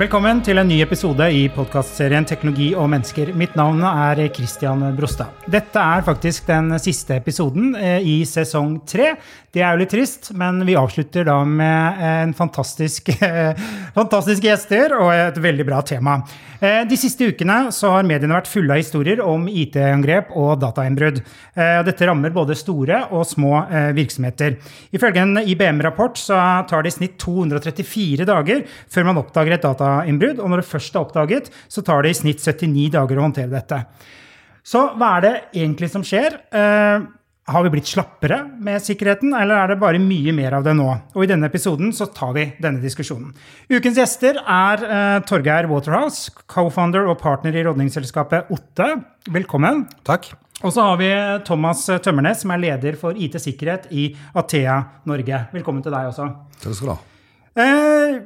Velkommen 0.00 0.38
til 0.40 0.56
en 0.56 0.64
ny 0.64 0.78
episode 0.80 1.26
i 1.36 1.42
podkastserien 1.52 2.24
Teknologi 2.24 2.70
og 2.72 2.86
mennesker. 2.88 3.34
Mitt 3.36 3.52
navn 3.58 3.82
er 3.84 4.22
Christian 4.32 4.80
Brostad. 4.96 5.42
Dette 5.44 5.76
er 5.76 6.06
faktisk 6.06 6.46
den 6.48 6.72
siste 6.80 7.18
episoden 7.18 7.74
eh, 7.76 7.98
i 8.00 8.14
sesong 8.24 8.78
tre. 8.88 9.10
Det 9.52 9.60
er 9.60 9.74
jo 9.74 9.82
litt 9.82 9.92
trist, 9.92 10.30
men 10.38 10.62
vi 10.64 10.78
avslutter 10.78 11.26
da 11.28 11.42
med 11.44 12.00
en 12.06 12.32
fantastisk, 12.38 13.10
fantastiske 13.98 14.46
gjester 14.46 14.94
og 14.96 15.10
et 15.12 15.40
veldig 15.42 15.66
bra 15.68 15.82
tema. 15.84 16.22
Eh, 16.62 16.80
de 16.88 16.96
siste 16.96 17.28
ukene 17.28 17.58
så 17.74 17.92
har 17.98 18.08
mediene 18.08 18.38
vært 18.38 18.48
fulle 18.48 18.72
av 18.72 18.80
historier 18.80 19.20
om 19.20 19.50
IT-angrep 19.52 20.32
og 20.32 20.62
datainnbrudd. 20.64 21.20
Eh, 21.20 21.82
dette 21.90 22.08
rammer 22.08 22.32
både 22.32 22.56
store 22.56 23.02
og 23.10 23.28
små 23.28 23.66
virksomheter. 23.98 24.56
Ifølge 24.96 25.26
en 25.26 25.42
IBM-rapport 25.44 26.16
så 26.16 26.40
tar 26.70 26.86
det 26.86 26.94
i 26.94 26.96
snitt 26.96 27.20
234 27.20 28.24
dager 28.32 28.64
før 28.88 29.10
man 29.10 29.20
oppdager 29.20 29.58
et 29.58 29.68
data 29.68 29.89
datainnbrudd. 29.90 30.40
Og 30.40 30.50
når 30.50 30.62
det 30.62 30.70
først 30.70 30.96
er 30.96 31.04
oppdaget, 31.04 31.54
så 31.68 31.84
tar 31.86 32.04
det 32.04 32.14
i 32.14 32.20
snitt 32.22 32.42
79 32.42 32.90
dager 32.96 33.20
å 33.20 33.28
håndtere 33.28 33.52
dette. 33.52 33.84
Så 34.66 34.90
hva 34.98 35.16
er 35.16 35.24
det 35.24 35.34
egentlig 35.62 35.90
som 35.92 36.04
skjer? 36.06 36.36
Eh, 36.52 37.08
har 37.50 37.64
vi 37.64 37.72
blitt 37.72 37.88
slappere 37.90 38.42
med 38.62 38.82
sikkerheten, 38.84 39.32
eller 39.34 39.58
er 39.58 39.72
det 39.72 39.80
bare 39.80 39.98
mye 40.02 40.34
mer 40.36 40.54
av 40.58 40.66
det 40.66 40.74
nå? 40.78 40.86
Og 41.16 41.24
I 41.24 41.30
denne 41.32 41.48
episoden 41.50 41.90
så 41.96 42.06
tar 42.14 42.34
vi 42.36 42.44
denne 42.62 42.82
diskusjonen. 42.82 43.32
Ukens 43.72 43.98
gjester 43.98 44.38
er 44.44 44.84
eh, 44.86 45.16
Torgeir 45.26 45.66
Waterhouse, 45.70 46.30
co-founder 46.50 47.08
og 47.10 47.18
partner 47.22 47.56
i 47.56 47.64
rådningsselskapet 47.66 48.52
Otte. 48.54 48.92
Velkommen. 49.32 49.86
Takk. 50.06 50.30
Og 50.60 50.74
så 50.76 50.84
har 50.84 50.98
vi 51.00 51.08
Thomas 51.48 51.86
Tømmernes, 52.04 52.42
som 52.44 52.52
er 52.52 52.60
leder 52.60 52.98
for 53.00 53.16
IT-sikkerhet 53.16 53.88
i 53.96 54.10
Athea 54.36 54.82
Norge. 55.08 55.46
Velkommen 55.56 55.82
til 55.82 55.96
deg 55.96 56.10
også. 56.12 56.28
Takk 56.60 56.76
skal 56.76 56.90
du 56.90 56.92
ha. 56.92 57.00
Eh, 57.64 58.20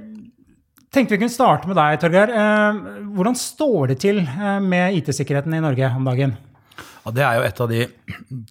tenkte 0.95 1.17
vi 1.17 1.21
kunne 1.25 1.33
starte 1.33 1.69
med 1.71 1.79
deg, 1.79 1.99
Torgeir. 2.03 2.31
Eh, 2.31 2.81
hvordan 3.17 3.39
står 3.39 3.93
det 3.93 4.01
til 4.05 4.21
eh, 4.23 4.59
med 4.63 5.01
IT-sikkerheten 5.01 5.57
i 5.57 5.63
Norge 5.63 5.91
om 5.97 6.07
dagen? 6.07 6.37
Ja, 7.05 7.13
det 7.13 7.25
er 7.27 7.39
jo 7.39 7.45
et 7.45 7.61
av 7.61 7.73
de 7.73 7.87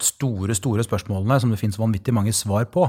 store 0.04 0.56
store 0.58 0.86
spørsmålene 0.86 1.40
som 1.42 1.54
det 1.54 1.60
finnes 1.62 1.80
vanvittig 1.80 2.14
mange 2.14 2.34
svar 2.36 2.68
på. 2.70 2.86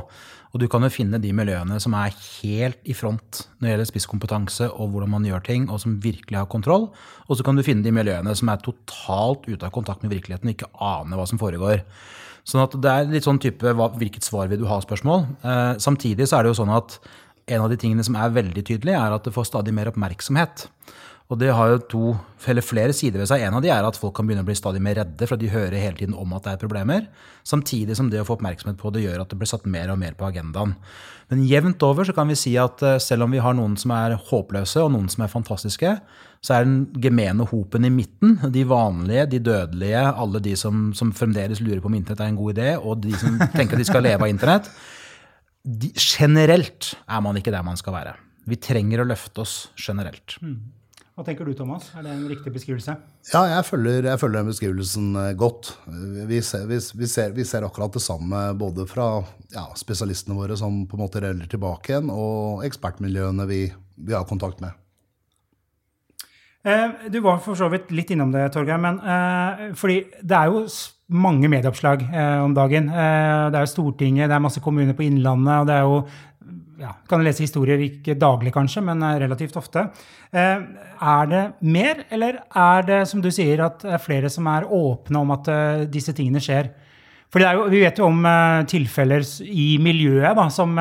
Og 0.54 0.60
du 0.62 0.68
kan 0.70 0.84
jo 0.86 0.92
finne 0.92 1.18
de 1.18 1.32
miljøene 1.34 1.80
som 1.82 1.96
er 1.98 2.14
helt 2.14 2.78
i 2.86 2.94
front 2.94 3.40
når 3.58 3.66
det 3.66 3.72
gjelder 3.72 3.88
spisskompetanse 3.90 4.68
og 4.70 4.92
hvordan 4.92 5.14
man 5.16 5.24
gjør 5.26 5.42
ting, 5.46 5.64
og 5.66 5.80
som 5.82 5.96
virkelig 6.02 6.38
har 6.38 6.50
kontroll. 6.50 6.90
Og 7.26 7.38
så 7.38 7.46
kan 7.46 7.58
du 7.58 7.64
finne 7.66 7.82
de 7.86 7.94
miljøene 7.94 8.34
som 8.38 8.52
er 8.52 8.62
totalt 8.62 9.48
ute 9.48 9.64
av 9.66 9.72
kontakt 9.74 10.04
med 10.04 10.14
virkeligheten 10.14 10.50
og 10.50 10.54
ikke 10.54 10.70
aner 10.78 11.18
hva 11.18 11.26
som 11.30 11.42
foregår. 11.42 11.82
Sånn 12.44 12.60
at 12.60 12.76
det 12.76 12.92
er 12.92 13.10
litt 13.10 13.26
sånn 13.26 13.40
type 13.40 13.72
hvilket 13.72 14.26
svar 14.26 14.50
vil 14.50 14.60
du 14.60 14.68
ha-spørsmål. 14.68 15.24
Eh, 15.40 15.74
samtidig 15.80 16.28
så 16.28 16.38
er 16.38 16.44
det 16.44 16.52
jo 16.52 16.58
sånn 16.60 16.74
at 16.76 16.98
en 17.46 17.64
av 17.64 17.72
de 17.72 17.78
tingene 17.80 18.04
som 18.06 18.16
er 18.16 18.34
veldig 18.34 18.64
tydelig, 18.64 18.94
er 18.96 19.14
at 19.14 19.26
det 19.26 19.34
får 19.34 19.50
stadig 19.50 19.74
mer 19.76 19.90
oppmerksomhet. 19.90 20.68
Og 21.32 21.38
det 21.40 21.54
har 21.56 21.70
jo 21.72 21.76
to, 21.88 22.08
eller 22.52 22.64
flere 22.64 22.92
sider 22.92 23.22
ved 23.22 23.30
seg. 23.30 23.46
En 23.46 23.56
av 23.56 23.62
de 23.64 23.70
er 23.72 23.86
at 23.86 23.96
folk 23.96 24.12
kan 24.16 24.26
begynne 24.28 24.44
å 24.44 24.48
bli 24.48 24.56
stadig 24.58 24.82
mer 24.84 24.98
redde, 24.98 25.24
for 25.28 25.40
de 25.40 25.48
hører 25.48 25.80
hele 25.80 25.96
tiden 25.96 26.16
om 26.20 26.34
at 26.36 26.44
det 26.44 26.52
er 26.52 26.60
problemer. 26.60 27.06
Samtidig 27.48 27.96
som 27.96 28.10
det 28.12 28.20
å 28.20 28.26
få 28.28 28.36
oppmerksomhet 28.36 28.76
på 28.80 28.92
det 28.92 29.06
gjør 29.06 29.22
at 29.22 29.32
det 29.32 29.38
blir 29.40 29.48
satt 29.48 29.64
mer 29.64 29.88
og 29.92 29.98
mer 30.02 30.16
på 30.18 30.28
agendaen. 30.28 30.74
Men 31.32 31.46
jevnt 31.48 31.80
over 31.86 32.04
så 32.04 32.12
kan 32.12 32.28
vi 32.28 32.36
si 32.36 32.52
at 32.60 32.84
eh, 32.84 33.00
selv 33.00 33.24
om 33.24 33.32
vi 33.32 33.40
har 33.40 33.56
noen 33.56 33.78
som 33.80 33.94
er 33.96 34.18
håpløse, 34.20 34.84
og 34.84 34.92
noen 34.92 35.08
som 35.12 35.24
er 35.24 35.32
fantastiske, 35.32 35.94
så 36.44 36.58
er 36.58 36.68
den 36.68 36.82
gemene 37.00 37.46
hopen 37.48 37.88
i 37.88 37.92
midten, 37.92 38.36
de 38.52 38.66
vanlige, 38.68 39.24
de 39.32 39.40
dødelige, 39.46 40.02
alle 40.04 40.44
de 40.44 40.52
som, 40.60 40.90
som 40.92 41.14
fremdeles 41.16 41.64
lurer 41.64 41.80
på 41.80 41.88
om 41.88 41.96
internett 41.96 42.20
er 42.26 42.34
en 42.34 42.42
god 42.42 42.52
idé, 42.52 42.74
og 42.76 43.00
de 43.00 43.16
som 43.16 43.40
tenker 43.56 43.78
at 43.78 43.80
de 43.80 43.88
skal 43.88 44.04
leve 44.04 44.28
av 44.28 44.28
internett, 44.28 44.68
de, 45.64 45.90
generelt 45.96 46.92
er 47.08 47.20
man 47.24 47.40
ikke 47.40 47.52
der 47.54 47.64
man 47.66 47.78
skal 47.80 47.96
være. 47.96 48.14
Vi 48.44 48.60
trenger 48.60 49.00
å 49.00 49.08
løfte 49.08 49.44
oss 49.44 49.54
generelt. 49.80 50.36
Mm. 50.44 50.58
Hva 51.14 51.22
tenker 51.22 51.46
du, 51.46 51.52
Thomas? 51.54 51.86
Er 51.94 52.02
det 52.02 52.10
en 52.10 52.26
riktig 52.26 52.50
beskrivelse? 52.56 52.96
Ja, 53.30 53.44
jeg 53.46 53.64
følger, 53.68 54.08
jeg 54.10 54.18
følger 54.18 54.40
den 54.40 54.48
beskrivelsen 54.50 55.12
eh, 55.20 55.28
godt. 55.38 55.70
Vi 56.26 56.40
ser, 56.42 56.64
vi, 56.66 56.80
vi, 56.98 57.08
ser, 57.10 57.30
vi 57.36 57.46
ser, 57.46 57.62
akkurat 57.62 57.94
det 57.94 58.02
samme 58.02 58.40
både 58.58 58.82
fra 58.90 59.06
ja, 59.54 59.68
spesialistene 59.78 60.34
våre 60.34 60.58
som 60.58 60.82
på 60.90 60.98
en 60.98 61.04
måte 61.04 61.22
reller 61.22 61.46
tilbake 61.50 61.94
igjen, 61.94 62.10
og 62.10 62.64
ekspertmiljøene 62.66 63.46
vi, 63.46 63.60
vi 63.94 64.16
har 64.16 64.26
kontakt 64.26 64.58
med. 64.64 64.74
Eh, 66.66 67.06
du 67.14 67.20
var 67.22 67.38
for 67.44 67.54
så 67.62 67.70
vidt 67.70 67.94
litt 67.94 68.10
innom 68.10 68.34
det, 68.34 68.48
Torgeir. 68.50 68.82
Men 68.82 68.98
eh, 68.98 69.64
fordi 69.78 70.00
det 70.18 70.40
er 70.40 70.50
jo 70.50 70.66
mange 71.12 71.50
medieoppslag 71.52 72.06
eh, 72.08 72.38
om 72.44 72.54
dagen. 72.56 72.88
Eh, 72.88 73.48
det 73.52 73.58
er 73.58 73.66
jo 73.66 73.72
Stortinget, 73.72 74.30
det 74.30 74.36
er 74.36 74.44
masse 74.44 74.62
kommuner 74.64 74.96
på 74.96 75.04
Innlandet, 75.06 75.60
og 75.60 75.68
det 75.68 75.76
er 75.76 75.84
jo 75.84 75.98
ja, 76.80 76.90
Kan 77.08 77.22
lese 77.24 77.44
historier 77.44 77.80
ikke 77.84 78.16
daglig, 78.18 78.52
kanskje, 78.54 78.82
men 78.84 79.02
eh, 79.04 79.18
relativt 79.22 79.56
ofte. 79.60 79.86
Eh, 80.34 80.64
er 81.04 81.28
det 81.30 81.42
mer, 81.62 82.04
eller 82.10 82.40
er 82.50 82.88
det, 82.88 83.02
som 83.10 83.22
du 83.22 83.30
sier, 83.34 83.62
at 83.64 83.84
det 83.84 83.94
er 83.94 84.02
flere 84.02 84.30
som 84.32 84.48
er 84.50 84.66
åpne 84.66 85.22
om 85.22 85.34
at 85.36 85.50
eh, 85.52 85.84
disse 85.90 86.14
tingene 86.16 86.42
skjer? 86.42 86.72
For 87.34 87.42
jo, 87.42 87.66
vi 87.70 87.80
vet 87.82 87.98
jo 87.98 88.06
om 88.06 88.20
tilfeller 88.70 89.24
i 89.50 89.74
miljøet 89.82 90.36
da, 90.38 90.44
som, 90.54 90.76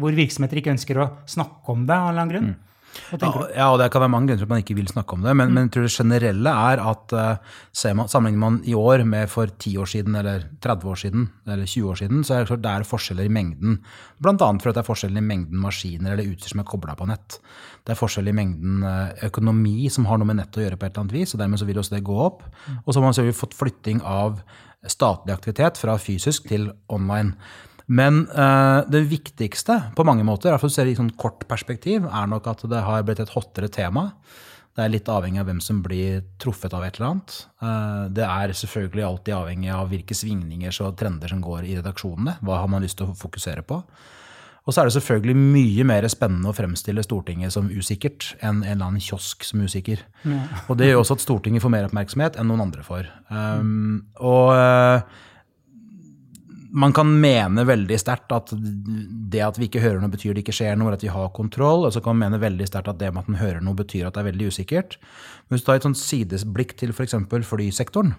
hvor 0.00 0.16
virksomheter 0.16 0.58
ikke 0.58 0.72
ønsker 0.72 0.98
å 0.98 1.10
snakke 1.30 1.74
om 1.76 1.84
det 1.86 1.94
av 1.94 2.08
en 2.08 2.10
eller 2.10 2.24
annen 2.24 2.32
grunn. 2.32 2.48
Mm. 2.50 2.75
Ja, 3.20 3.30
ja, 3.54 3.66
og 3.70 3.78
det 3.80 3.88
kan 3.92 4.02
være 4.02 4.12
mange 4.12 4.30
grunner 4.30 4.42
til 4.42 4.48
at 4.48 4.52
man 4.52 4.62
ikke 4.62 4.76
vil 4.78 4.88
snakke 4.90 5.16
om 5.16 5.22
det. 5.24 5.34
Men, 5.36 5.48
mm. 5.48 5.54
men 5.54 5.66
jeg 5.66 5.72
tror 5.74 5.86
det 5.86 5.92
generelle 5.94 6.54
er 6.70 6.82
at 6.82 7.14
uh, 7.16 7.94
man, 7.98 8.10
sammenligner 8.12 8.42
man 8.42 8.58
i 8.64 8.74
år 8.76 9.04
med 9.08 9.30
for 9.32 9.50
10 9.52 9.76
år 9.82 9.90
siden, 9.92 10.18
eller 10.20 10.46
30 10.64 10.90
år 10.90 11.00
siden, 11.02 11.28
eller 11.46 11.66
20 11.66 11.90
år 11.90 12.00
siden, 12.02 12.24
så 12.24 12.34
er 12.34 12.42
det 12.42 12.50
klart 12.50 12.64
det 12.66 12.72
er 12.72 12.88
forskjeller 12.90 13.28
i 13.28 13.34
mengden. 13.38 13.78
Bl.a. 14.18 14.34
fordi 14.36 14.72
det 14.72 14.82
er 14.82 14.88
forskjeller 14.90 15.22
i 15.22 15.28
mengden 15.30 15.62
maskiner 15.62 16.16
eller 16.16 16.32
utstyr 16.32 16.54
som 16.54 16.64
er 16.64 16.68
kobla 16.72 16.96
på 16.98 17.08
nett. 17.10 17.38
Det 17.86 17.94
er 17.94 18.00
forskjell 18.00 18.32
i 18.32 18.36
mengden 18.36 18.82
uh, 18.86 19.12
økonomi 19.28 19.90
som 19.92 20.08
har 20.10 20.20
noe 20.20 20.30
med 20.32 20.40
nett 20.40 20.56
å 20.58 20.64
gjøre 20.64 20.80
på 20.80 20.88
et 20.88 20.94
eller 20.94 21.06
annet 21.06 21.18
vis, 21.20 21.34
og 21.34 21.42
dermed 21.42 21.62
så 21.62 21.68
vil 21.68 21.82
også 21.82 21.96
det 21.96 22.06
gå 22.06 22.18
opp. 22.26 22.46
Mm. 22.66 22.80
Og 22.84 22.90
så 22.92 23.00
har 23.00 23.08
man 23.08 23.36
fått 23.36 23.58
flytting 23.58 24.02
av 24.02 24.40
statlig 24.86 25.34
aktivitet 25.34 25.78
fra 25.80 25.96
fysisk 25.98 26.48
til 26.50 26.70
online. 26.92 27.34
Men 27.86 28.24
uh, 28.34 28.82
det 28.90 29.04
viktigste 29.06 29.78
på 29.96 30.06
mange 30.06 30.26
måter, 30.26 30.50
for 30.50 30.56
hvert 30.56 30.64
fall 30.66 30.74
ser 30.74 30.90
i 30.90 30.96
sånn 30.98 31.12
kort 31.18 31.46
perspektiv, 31.50 32.08
er 32.08 32.26
nok 32.30 32.48
at 32.50 32.66
det 32.70 32.82
har 32.82 33.06
blitt 33.06 33.22
et 33.22 33.34
hottere 33.36 33.70
tema. 33.72 34.08
Det 34.76 34.84
er 34.84 34.92
litt 34.92 35.08
avhengig 35.08 35.40
av 35.40 35.46
hvem 35.48 35.62
som 35.64 35.78
blir 35.84 36.24
truffet 36.42 36.74
av 36.76 36.84
et 36.84 36.98
eller 36.98 37.12
annet. 37.12 37.38
Uh, 37.62 38.04
det 38.12 38.26
er 38.26 38.56
selvfølgelig 38.58 39.06
alltid 39.06 39.38
avhengig 39.38 39.72
av 39.72 39.88
hvilke 39.92 40.18
svingninger 40.18 40.82
og 40.84 40.98
trender 41.00 41.32
som 41.32 41.40
går 41.44 41.64
i 41.64 41.78
redaksjonene. 41.78 42.38
Hva 42.44 42.60
har 42.64 42.70
man 42.72 42.84
lyst 42.84 42.98
til 43.00 43.08
å 43.08 43.16
fokusere 43.16 43.64
på? 43.66 43.80
Og 44.66 44.74
så 44.74 44.82
er 44.82 44.88
det 44.88 44.96
selvfølgelig 44.96 45.36
mye 45.38 45.84
mer 45.86 46.08
spennende 46.10 46.50
å 46.50 46.56
fremstille 46.56 47.04
Stortinget 47.06 47.54
som 47.54 47.68
usikkert 47.70 48.32
enn 48.40 48.64
en 48.64 48.72
eller 48.72 48.88
annen 48.88 49.02
kiosk 49.02 49.46
som 49.46 49.62
usikker. 49.62 50.02
Ja. 50.26 50.40
Og 50.66 50.80
det 50.80 50.88
gjør 50.90 51.04
også 51.04 51.16
at 51.20 51.22
Stortinget 51.22 51.62
får 51.62 51.72
mer 51.72 51.86
oppmerksomhet 51.86 52.38
enn 52.40 52.50
noen 52.50 52.64
andre 52.64 52.82
får. 52.86 53.06
Um, 53.30 54.08
og 54.18 54.50
uh, 54.58 55.22
man 56.76 56.92
kan 56.96 57.08
mene 57.08 57.64
veldig 57.64 57.96
sterkt 58.00 58.32
at 58.36 58.52
det 58.52 59.40
at 59.40 59.56
vi 59.56 59.68
ikke 59.70 59.80
hører 59.80 60.02
noe, 60.02 60.12
betyr 60.12 60.34
det 60.36 60.42
ikke 60.44 60.54
skjer 60.58 60.76
noe, 60.76 60.90
eller 60.90 60.98
at 60.98 61.06
vi 61.06 61.12
har 61.12 61.32
kontroll. 61.36 61.86
Og 61.88 61.94
så 61.94 62.02
kan 62.04 62.16
man 62.16 62.26
mene 62.26 62.42
veldig 62.42 62.68
sterkt 62.68 62.90
at 62.92 63.00
det 63.00 63.08
med 63.14 63.24
at 63.24 63.30
man 63.32 63.40
hører 63.40 63.64
noe, 63.64 63.78
betyr 63.78 64.08
at 64.08 64.16
det 64.16 64.22
er 64.22 64.28
veldig 64.30 64.50
usikkert. 64.52 64.98
Men 65.46 65.56
hvis 65.56 65.64
du 65.64 65.70
tar 65.70 65.80
et 65.80 65.86
sånt 65.88 66.00
sidesblikk 66.00 66.76
til 66.76 66.92
f.eks. 66.92 67.16
flysektoren, 67.48 68.12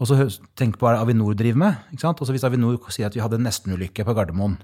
og 0.00 0.08
så 0.08 0.16
tenk 0.56 0.80
på 0.80 0.88
hva 0.88 0.96
Avinor 0.98 1.36
driver 1.36 1.60
med. 1.60 1.80
ikke 1.92 2.06
sant? 2.06 2.20
Også 2.24 2.32
Hvis 2.32 2.46
Avinor 2.48 2.78
sier 2.88 3.10
at 3.10 3.16
vi 3.16 3.20
hadde 3.20 3.36
en 3.36 3.44
nestenulykke 3.44 4.06
på 4.08 4.14
Gardermoen, 4.16 4.56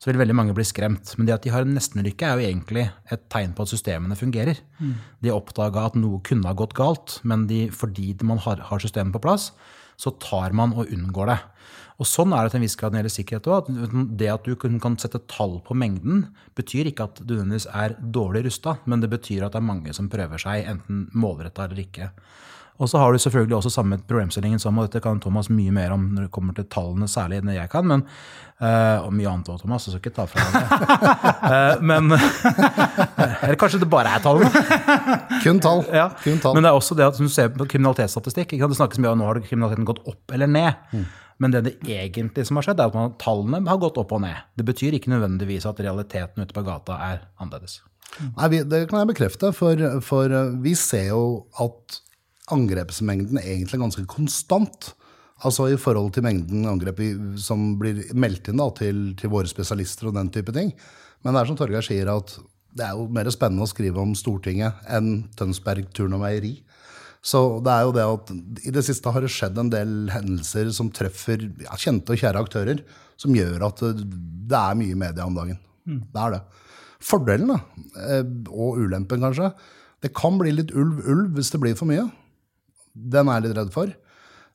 så 0.00 0.08
vil 0.08 0.18
veldig 0.18 0.34
mange 0.34 0.54
bli 0.56 0.64
skremt. 0.66 1.12
Men 1.16 1.28
det 1.28 1.36
at 1.36 1.44
de 1.46 1.52
har 1.54 1.62
en 1.62 1.76
nestenulykke, 1.76 2.26
er 2.26 2.40
jo 2.40 2.48
egentlig 2.48 2.86
et 3.12 3.22
tegn 3.32 3.52
på 3.54 3.64
at 3.64 3.70
systemene 3.70 4.18
fungerer. 4.18 4.58
Mm. 4.80 4.94
De 5.22 5.32
oppdaga 5.32 5.86
at 5.86 5.98
noe 6.00 6.18
kunne 6.26 6.48
ha 6.48 6.56
gått 6.58 6.74
galt, 6.76 7.20
men 7.22 7.46
de, 7.50 7.68
fordi 7.70 8.14
man 8.26 8.40
har, 8.42 8.64
har 8.68 8.82
systemet 8.82 9.14
på 9.14 9.22
plass, 9.28 9.50
så 10.00 10.12
tar 10.18 10.56
man 10.56 10.72
og 10.74 10.90
unngår 10.90 11.30
det. 11.30 11.38
Og 12.00 12.08
Sånn 12.08 12.32
er 12.32 12.46
det 12.46 12.54
til 12.54 12.62
en 12.62 12.64
viss 12.64 12.78
grad 12.80 12.94
når 12.94 12.96
det 12.96 13.00
gjelder 13.02 13.16
sikkerhet 13.18 13.48
òg. 13.52 13.66
Det 14.16 14.30
at 14.32 14.46
du 14.48 14.54
kan 14.56 14.96
sette 15.00 15.20
tall 15.28 15.58
på 15.66 15.76
mengden, 15.76 16.30
betyr 16.56 16.88
ikke 16.88 17.10
at 17.10 17.20
du 17.20 17.34
nødvendigvis 17.34 17.68
er 17.76 17.98
dårlig 18.00 18.46
rusta, 18.48 18.78
men 18.88 19.04
det 19.04 19.12
betyr 19.12 19.44
at 19.44 19.52
det 19.52 19.60
er 19.60 19.68
mange 19.68 19.92
som 19.96 20.08
prøver 20.12 20.40
seg, 20.40 20.64
enten 20.70 21.10
målretta 21.12 21.68
eller 21.68 21.84
ikke. 21.84 22.08
Og 22.80 22.88
så 22.88 22.96
har 22.96 23.12
du 23.12 23.20
selvfølgelig 23.20 23.58
også 23.58 23.70
samme 23.74 23.98
problemstillingen 24.08 24.60
som, 24.62 24.78
og 24.80 24.86
dette 24.88 25.02
kan 25.04 25.18
Thomas 25.20 25.50
mye 25.52 25.72
mer 25.74 25.92
om 25.92 26.06
når 26.14 26.26
det 26.26 26.32
kommer 26.32 26.56
til 26.56 26.64
tallene, 26.72 27.08
særlig 27.12 27.42
enn 27.42 27.52
jeg 27.52 27.68
kan, 27.68 27.84
men, 27.84 28.06
uh, 28.62 29.04
og 29.04 29.12
mye 29.12 29.28
annet 29.28 29.50
òg, 29.52 29.58
Thomas, 29.60 29.84
så 29.84 29.92
skal 29.92 30.00
ikke 30.00 30.14
ta 30.16 30.24
fra 30.30 30.46
deg 30.46 30.56
det. 30.56 30.78
uh, 31.44 31.82
men 31.90 32.08
Eller 33.44 33.58
kanskje 33.60 33.82
det 33.82 33.90
bare 33.92 34.16
er 34.16 34.24
tallene? 34.24 34.64
Kun 35.44 35.60
tall. 35.60 35.84
Ja. 35.92 36.08
Kun 36.24 36.40
tall. 36.40 36.56
Men 36.56 36.64
det 36.64 36.72
er 36.72 36.80
også 36.80 36.96
det 36.96 37.10
at 37.10 37.20
du 37.20 37.28
ser 37.28 37.52
på 37.52 37.68
kriminalitetsstatistikk. 37.68 38.56
Det 38.56 38.80
snakkes 38.80 39.02
mye 39.02 39.12
om 39.12 39.20
nå 39.20 39.28
har 39.28 39.42
kriminaliteten 39.44 39.88
gått 39.88 40.00
opp 40.08 40.32
eller 40.32 40.48
ned. 40.48 40.80
Mm. 40.96 41.04
Men 41.40 41.54
det, 41.54 41.62
det 41.64 41.96
egentlig 41.96 42.44
som 42.46 42.58
har 42.60 42.66
skjedd, 42.66 42.82
er 42.82 42.90
at 42.90 42.96
man, 42.96 43.14
tallene 43.20 43.62
har 43.68 43.80
gått 43.80 43.98
opp 44.00 44.12
og 44.12 44.22
ned. 44.26 44.44
Det 44.60 44.66
betyr 44.68 44.96
ikke 44.96 45.12
nødvendigvis 45.14 45.66
at 45.68 45.80
realiteten 45.80 46.44
ute 46.44 46.56
på 46.56 46.64
gata 46.66 46.98
er 47.06 47.24
annerledes. 47.40 47.80
Nei, 48.36 48.48
Det 48.68 48.84
kan 48.90 49.00
jeg 49.00 49.10
bekrefte, 49.12 49.52
for, 49.56 49.80
for 50.04 50.32
eh, 50.34 50.54
vi 50.60 50.74
ser 50.76 51.12
jo 51.12 51.24
at 51.62 52.00
angrepsmengden 52.52 53.38
er 53.40 53.54
egentlig 53.54 53.80
ganske 53.80 54.06
konstant. 54.10 54.92
Altså 55.46 55.70
i 55.72 55.78
forhold 55.80 56.12
til 56.12 56.26
mengden 56.26 56.66
angrep 56.68 57.00
som 57.40 57.78
blir 57.80 58.02
meldt 58.12 58.50
inn 58.50 58.60
da, 58.60 58.68
til, 58.76 59.14
til, 59.16 59.32
våre 59.32 59.48
spesialister 59.48 60.10
og 60.10 60.18
den 60.18 60.28
type 60.34 60.52
ting. 60.52 60.74
Men 61.24 61.32
det 61.32 61.40
er 61.40 61.48
som 61.48 61.56
Torgeir 61.56 61.86
sier, 61.86 62.10
at 62.12 62.34
det 62.76 62.84
er 62.84 62.98
jo 62.98 63.06
mer 63.10 63.30
spennende 63.32 63.64
å 63.64 63.70
skrive 63.70 64.02
om 64.02 64.12
Stortinget 64.18 64.84
enn 64.92 65.30
Tønsberg 65.38 65.88
turn 65.96 66.18
og 66.18 66.22
meieri. 66.26 66.58
Så 67.20 67.40
det 67.64 67.72
er 67.72 67.84
jo 67.84 67.92
det 67.92 68.06
at 68.08 68.30
i 68.64 68.72
det 68.72 68.84
siste 68.86 69.12
har 69.12 69.24
det 69.24 69.32
skjedd 69.32 69.58
en 69.60 69.72
del 69.72 70.08
hendelser 70.12 70.70
som 70.72 70.88
treffer 70.94 71.44
ja, 71.60 71.76
kjente 71.76 72.14
og 72.14 72.22
kjære 72.22 72.44
aktører, 72.46 72.80
som 73.20 73.36
gjør 73.36 73.66
at 73.68 73.82
det 74.00 74.60
er 74.60 74.78
mye 74.80 74.96
media 74.98 75.26
om 75.28 75.36
dagen. 75.36 75.58
Mm. 75.84 76.00
Det 76.08 76.22
er 76.22 76.36
det. 76.36 76.40
Fordelen, 77.04 77.52
da, 77.52 77.58
eh, 78.06 78.24
og 78.48 78.80
ulempen 78.80 79.24
kanskje, 79.24 79.52
det 80.00 80.14
kan 80.16 80.38
bli 80.40 80.52
litt 80.56 80.72
ulv-ulv 80.72 81.36
hvis 81.36 81.52
det 81.52 81.60
blir 81.60 81.76
for 81.76 81.88
mye. 81.90 82.06
Den 82.92 83.28
er 83.28 83.38
jeg 83.38 83.48
litt 83.48 83.58
redd 83.60 83.74
for. 83.74 83.92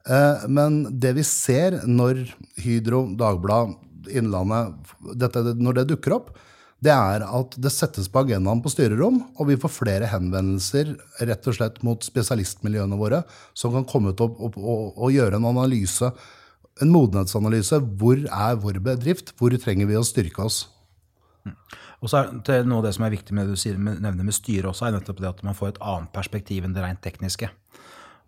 Eh, 0.05 0.45
men 0.49 0.83
det 1.01 1.15
vi 1.17 1.25
ser 1.25 1.79
når 1.85 2.25
Hydro, 2.61 3.05
Dagbladet, 3.17 3.81
Innlandet 4.05 4.91
dette, 5.17 5.41
Når 5.57 5.79
det 5.79 5.87
dukker 5.89 6.13
opp, 6.13 6.27
det 6.85 6.93
er 6.93 7.25
at 7.25 7.55
det 7.61 7.71
settes 7.73 8.07
på 8.11 8.21
agendaen 8.21 8.61
på 8.63 8.71
styrerom, 8.71 9.21
og 9.39 9.49
vi 9.49 9.57
får 9.59 9.73
flere 9.73 10.09
henvendelser 10.11 10.93
rett 11.25 11.49
og 11.49 11.57
slett 11.57 11.81
mot 11.85 12.05
spesialistmiljøene 12.05 12.99
våre, 12.99 13.23
som 13.57 13.73
kan 13.75 13.87
komme 13.89 14.13
ut 14.13 14.21
og, 14.23 14.37
og, 14.45 14.59
og, 14.93 15.07
gjøre 15.13 15.39
en 15.39 15.49
analyse, 15.49 16.11
en 16.83 16.93
modenhetsanalyse. 16.93 17.81
Hvor 17.97 18.21
er 18.21 18.61
vår 18.61 18.79
bedrift? 18.85 19.33
Hvor 19.39 19.55
trenger 19.61 19.89
vi 19.89 19.97
å 19.97 20.05
styrke 20.05 20.45
oss? 20.45 20.65
Mm. 21.47 21.57
Og 22.03 22.11
så 22.11 22.21
er 22.21 22.67
Noe 22.67 22.83
av 22.83 22.89
det 22.89 22.95
som 22.97 23.05
er 23.07 23.15
viktig 23.15 23.33
med 23.33 23.47
det 23.47 23.55
du 23.55 23.61
sier, 23.61 23.77
nevner 23.79 24.25
med 24.27 24.35
styret 24.35 24.69
også, 24.69 24.89
er 24.89 24.97
nettopp 24.99 25.21
det 25.23 25.31
at 25.31 25.45
man 25.47 25.57
får 25.57 25.73
et 25.73 25.81
annet 25.81 26.11
perspektiv 26.13 26.67
enn 26.67 26.75
det 26.75 26.83
rent 26.85 27.01
tekniske. 27.01 27.49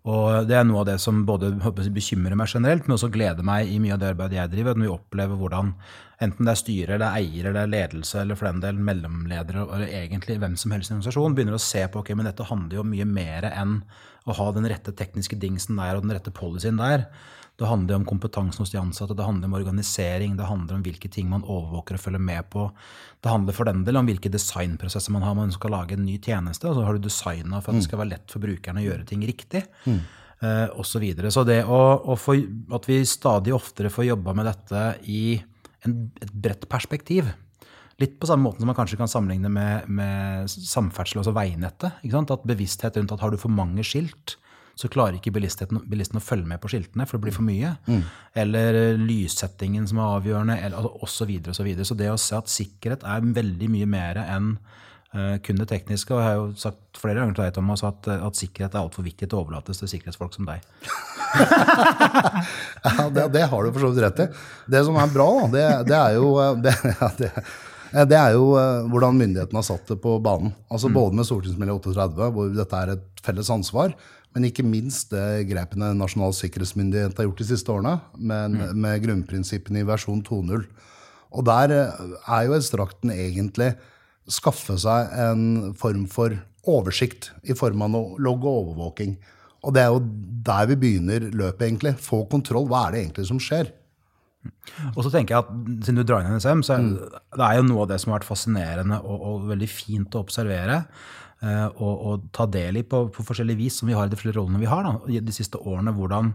Og 0.08 0.46
Det 0.48 0.56
er 0.56 0.64
noe 0.64 0.80
av 0.82 0.88
det 0.88 0.96
som 1.02 1.20
både 1.28 1.50
bekymrer 1.92 2.36
meg 2.38 2.48
generelt, 2.48 2.86
men 2.86 2.96
også 2.96 3.10
gleder 3.12 3.44
meg 3.44 3.68
i 3.68 3.80
mye 3.82 3.92
av 3.96 4.00
det 4.00 4.12
arbeidet 4.14 4.38
jeg 4.38 4.52
driver. 4.54 4.78
Når 4.78 4.86
vi 4.86 4.92
opplever 4.94 5.36
hvordan 5.36 5.72
enten 6.24 6.48
det 6.48 6.52
er 6.54 6.60
styre, 6.62 6.94
eller 6.96 7.18
eier, 7.18 7.50
eller 7.50 7.68
ledelse, 7.68 8.22
eller 8.22 8.38
for 8.38 8.48
den 8.48 8.62
del 8.64 8.80
mellomledere, 8.88 9.66
eller 9.66 9.92
egentlig 10.00 10.38
hvem 10.40 10.56
som 10.56 10.72
helst 10.72 10.90
i 10.90 10.94
en 10.94 11.02
organisasjon, 11.02 11.36
begynner 11.36 11.58
å 11.58 11.62
se 11.62 11.84
på 11.92 12.00
ok, 12.00 12.14
men 12.16 12.30
dette 12.30 12.46
handler 12.48 12.80
jo 12.80 12.86
mye 12.88 13.08
mer 13.08 13.50
enn 13.50 13.82
å 14.28 14.36
ha 14.38 14.48
den 14.56 14.68
rette 14.70 14.94
tekniske 14.96 15.36
dingsen 15.40 15.76
der 15.78 15.98
og 15.98 16.06
den 16.06 16.16
rette 16.16 16.32
policyen 16.34 16.80
der. 16.80 17.04
Det 17.58 17.66
handler 17.66 17.98
om 17.98 18.04
kompetansen 18.06 18.62
hos 18.62 18.70
de 18.70 18.78
ansatte, 18.78 19.16
det 19.18 19.24
handler 19.26 19.50
om 19.50 19.56
organisering, 19.58 20.36
det 20.38 20.46
handler 20.46 20.76
om 20.76 20.84
hvilke 20.86 21.08
ting 21.10 21.26
man 21.30 21.42
overvåker 21.42 21.98
og 21.98 22.02
følger 22.04 22.22
med 22.22 22.46
på. 22.52 22.68
Det 23.18 23.32
handler 23.32 23.56
for 23.56 23.66
den 23.66 23.82
del 23.86 23.98
om 23.98 24.06
hvilke 24.06 24.30
designprosesser 24.30 25.14
man 25.14 25.26
har. 25.26 25.34
Man 25.34 25.50
skal 25.54 25.74
lage 25.74 25.96
en 25.96 26.06
ny 26.06 26.20
tjeneste, 26.22 26.70
og 26.70 26.78
så 26.78 26.86
har 26.86 26.94
du 26.94 27.08
designa 27.08 27.58
for 27.58 27.72
at 27.72 27.80
det 27.80 27.82
mm. 27.82 27.88
skal 27.88 28.02
være 28.04 28.12
lett 28.12 28.30
for 28.30 28.46
brukerne 28.46 28.84
å 28.84 28.86
gjøre 28.86 29.08
ting 29.10 29.26
riktig. 29.26 29.64
Mm. 29.90 29.98
Eh, 30.38 30.68
og 30.70 30.86
så, 30.86 31.02
videre. 31.02 31.34
så 31.34 31.42
det 31.48 31.64
å, 31.66 31.82
å 31.98 32.14
få, 32.14 32.38
at 32.78 32.86
vi 32.86 33.00
stadig 33.10 33.56
oftere 33.56 33.90
får 33.90 34.06
jobba 34.12 34.36
med 34.38 34.46
dette 34.46 34.86
i 35.10 35.22
en, 35.82 36.00
et 36.22 36.30
bredt 36.30 36.70
perspektiv, 36.70 37.34
Litt 37.98 38.14
på 38.22 38.28
samme 38.30 38.46
måte 38.46 38.62
som 38.62 38.68
man 38.70 38.76
kanskje 38.78 38.96
kan 39.00 39.10
sammenligne 39.10 39.50
med, 39.50 39.88
med 39.90 40.46
samferdsel, 40.46 41.18
altså 41.18 41.32
veinettet. 41.34 41.96
At 41.98 42.44
bevissthet 42.46 42.94
rundt 42.94 43.10
at 43.10 43.24
har 43.24 43.32
du 43.34 43.40
for 43.42 43.50
mange 43.50 43.82
skilt, 43.82 44.36
så 44.78 44.86
klarer 44.86 45.16
ikke 45.18 45.32
bilisten, 45.34 45.80
bilisten, 45.90 46.20
å 46.20 46.22
følge 46.22 46.46
med 46.46 46.60
på 46.62 46.68
skiltene, 46.70 47.02
for 47.08 47.18
det 47.18 47.24
blir 47.26 47.34
for 47.34 47.42
mye. 47.46 47.72
Mm. 47.90 48.02
Eller 48.44 48.76
eh, 48.78 49.00
lyssettingen 49.00 49.88
som 49.90 49.98
er 49.98 50.12
avgjørende, 50.20 50.54
eller, 50.68 50.86
og. 50.86 51.08
Så, 51.10 51.26
videre, 51.26 51.50
og 51.50 51.56
så, 51.58 51.64
videre. 51.66 51.86
så 51.88 51.96
det 51.98 52.12
å 52.12 52.20
se 52.20 52.36
at 52.38 52.52
sikkerhet 52.52 53.02
er 53.02 53.26
veldig 53.34 53.68
mye 53.72 53.88
mer 53.90 54.20
enn 54.22 54.52
uh, 55.16 55.34
kun 55.42 55.58
det 55.58 55.66
tekniske. 55.72 56.12
Og 56.14 56.20
jeg 56.20 56.28
har 56.28 56.36
jo 56.38 56.46
sagt 56.62 57.00
flere 57.00 57.18
ganger 57.18 57.34
til 57.34 57.44
deg, 57.48 57.54
Thomas, 57.56 57.82
at, 57.88 58.06
at 58.14 58.38
sikkerhet 58.38 58.76
er 58.76 58.82
altfor 58.84 59.02
viktig 59.08 59.26
til 59.26 59.34
å 59.34 59.40
overlates 59.42 59.78
til 59.82 59.90
sikkerhetsfolk 59.90 60.32
som 60.36 60.46
deg. 60.46 60.62
ja, 62.84 63.08
det, 63.16 63.24
det, 63.34 63.42
har 63.50 63.60
du 63.64 63.68
for 63.72 63.82
så 63.82 63.90
vidt 63.90 64.04
rett 64.04 64.22
i. 64.28 64.30
Det 64.76 64.80
som 64.86 64.94
er 65.00 65.08
bra, 65.16 65.28
da, 65.40 65.48
det, 65.56 65.64
det 65.88 65.98
er 65.98 66.12
jo 66.20 66.26
eh, 66.44 66.54
det, 66.68 66.74
ja, 67.96 68.02
det 68.12 68.18
er 68.20 68.30
jo 68.36 68.44
hvordan 68.92 69.18
myndighetene 69.24 69.58
har 69.58 69.66
satt 69.72 69.90
det 69.90 69.98
på 70.06 70.10
banen. 70.22 70.54
Altså 70.70 70.86
mm. 70.92 70.94
Både 71.00 71.12
med 71.18 71.26
Stortingsmelding 71.26 71.82
38, 71.82 72.30
hvor 72.36 72.46
dette 72.60 72.76
er 72.84 72.88
et 72.94 73.04
felles 73.26 73.50
ansvar, 73.50 73.90
men 74.36 74.48
ikke 74.48 74.66
minst 74.66 75.12
det 75.14 75.48
grepene 75.48 75.94
Nasjonal 75.96 76.34
sikkerhetsmyndighet 76.36 77.16
har 77.16 77.28
gjort 77.28 77.40
de 77.40 77.48
siste 77.48 77.72
årene, 77.72 77.96
med, 78.18 78.56
mm. 78.56 78.82
med 78.84 79.04
grunnprinsippene 79.06 79.82
i 79.82 79.88
versjon 79.88 80.20
2.0. 80.26 80.66
Og 81.28 81.46
der 81.48 81.74
eh, 81.74 82.04
er 82.26 82.44
jo 82.48 82.56
ekstrakten 82.58 83.12
egentlig 83.14 83.72
skaffe 84.28 84.76
seg 84.80 85.12
en 85.16 85.72
form 85.78 86.04
for 86.12 86.36
oversikt 86.68 87.30
i 87.48 87.56
form 87.56 87.86
av 87.86 87.96
logg 88.20 88.44
og 88.44 88.62
overvåking. 88.62 89.16
Og 89.66 89.74
det 89.74 89.82
er 89.82 89.92
jo 89.92 90.02
der 90.46 90.68
vi 90.70 90.78
begynner 90.78 91.30
løpet, 91.32 91.64
egentlig. 91.66 91.96
Få 92.02 92.22
kontroll. 92.30 92.68
Hva 92.70 92.86
er 92.86 92.94
det 92.94 93.04
egentlig 93.06 93.28
som 93.30 93.40
skjer? 93.42 93.72
Og 94.94 95.00
så 95.02 95.10
tenker 95.10 95.34
jeg 95.34 95.42
at 95.42 95.48
Siden 95.84 95.98
du 95.98 96.04
drar 96.06 96.22
inn 96.22 96.36
NSM, 96.36 96.62
så 96.64 96.76
er 96.76 96.84
mm. 96.84 96.92
det 97.34 97.46
er 97.46 97.56
jo 97.58 97.64
noe 97.66 97.82
av 97.84 97.88
det 97.90 97.98
som 98.00 98.12
har 98.12 98.20
vært 98.20 98.28
fascinerende 98.28 99.00
og, 99.02 99.24
og 99.30 99.48
veldig 99.48 99.70
fint 99.72 100.14
å 100.14 100.22
observere 100.22 100.82
og, 101.42 101.50
eh, 101.50 101.66
og, 101.78 102.24
ta 102.34 102.46
del 102.50 102.80
i 102.80 102.86
på, 102.86 103.04
på 103.14 103.26
forskjellig 103.26 103.58
vis, 103.58 103.78
som 103.80 103.90
vi 103.90 103.96
har 103.96 104.08
i 104.08 104.12
de 104.12 104.18
flere 104.18 104.38
rollene 104.38 104.62
vi 104.62 104.70
har 104.70 104.86
da, 104.86 104.96
de 105.06 105.34
siste 105.34 105.60
årene. 105.60 105.94
Hvordan 105.94 106.32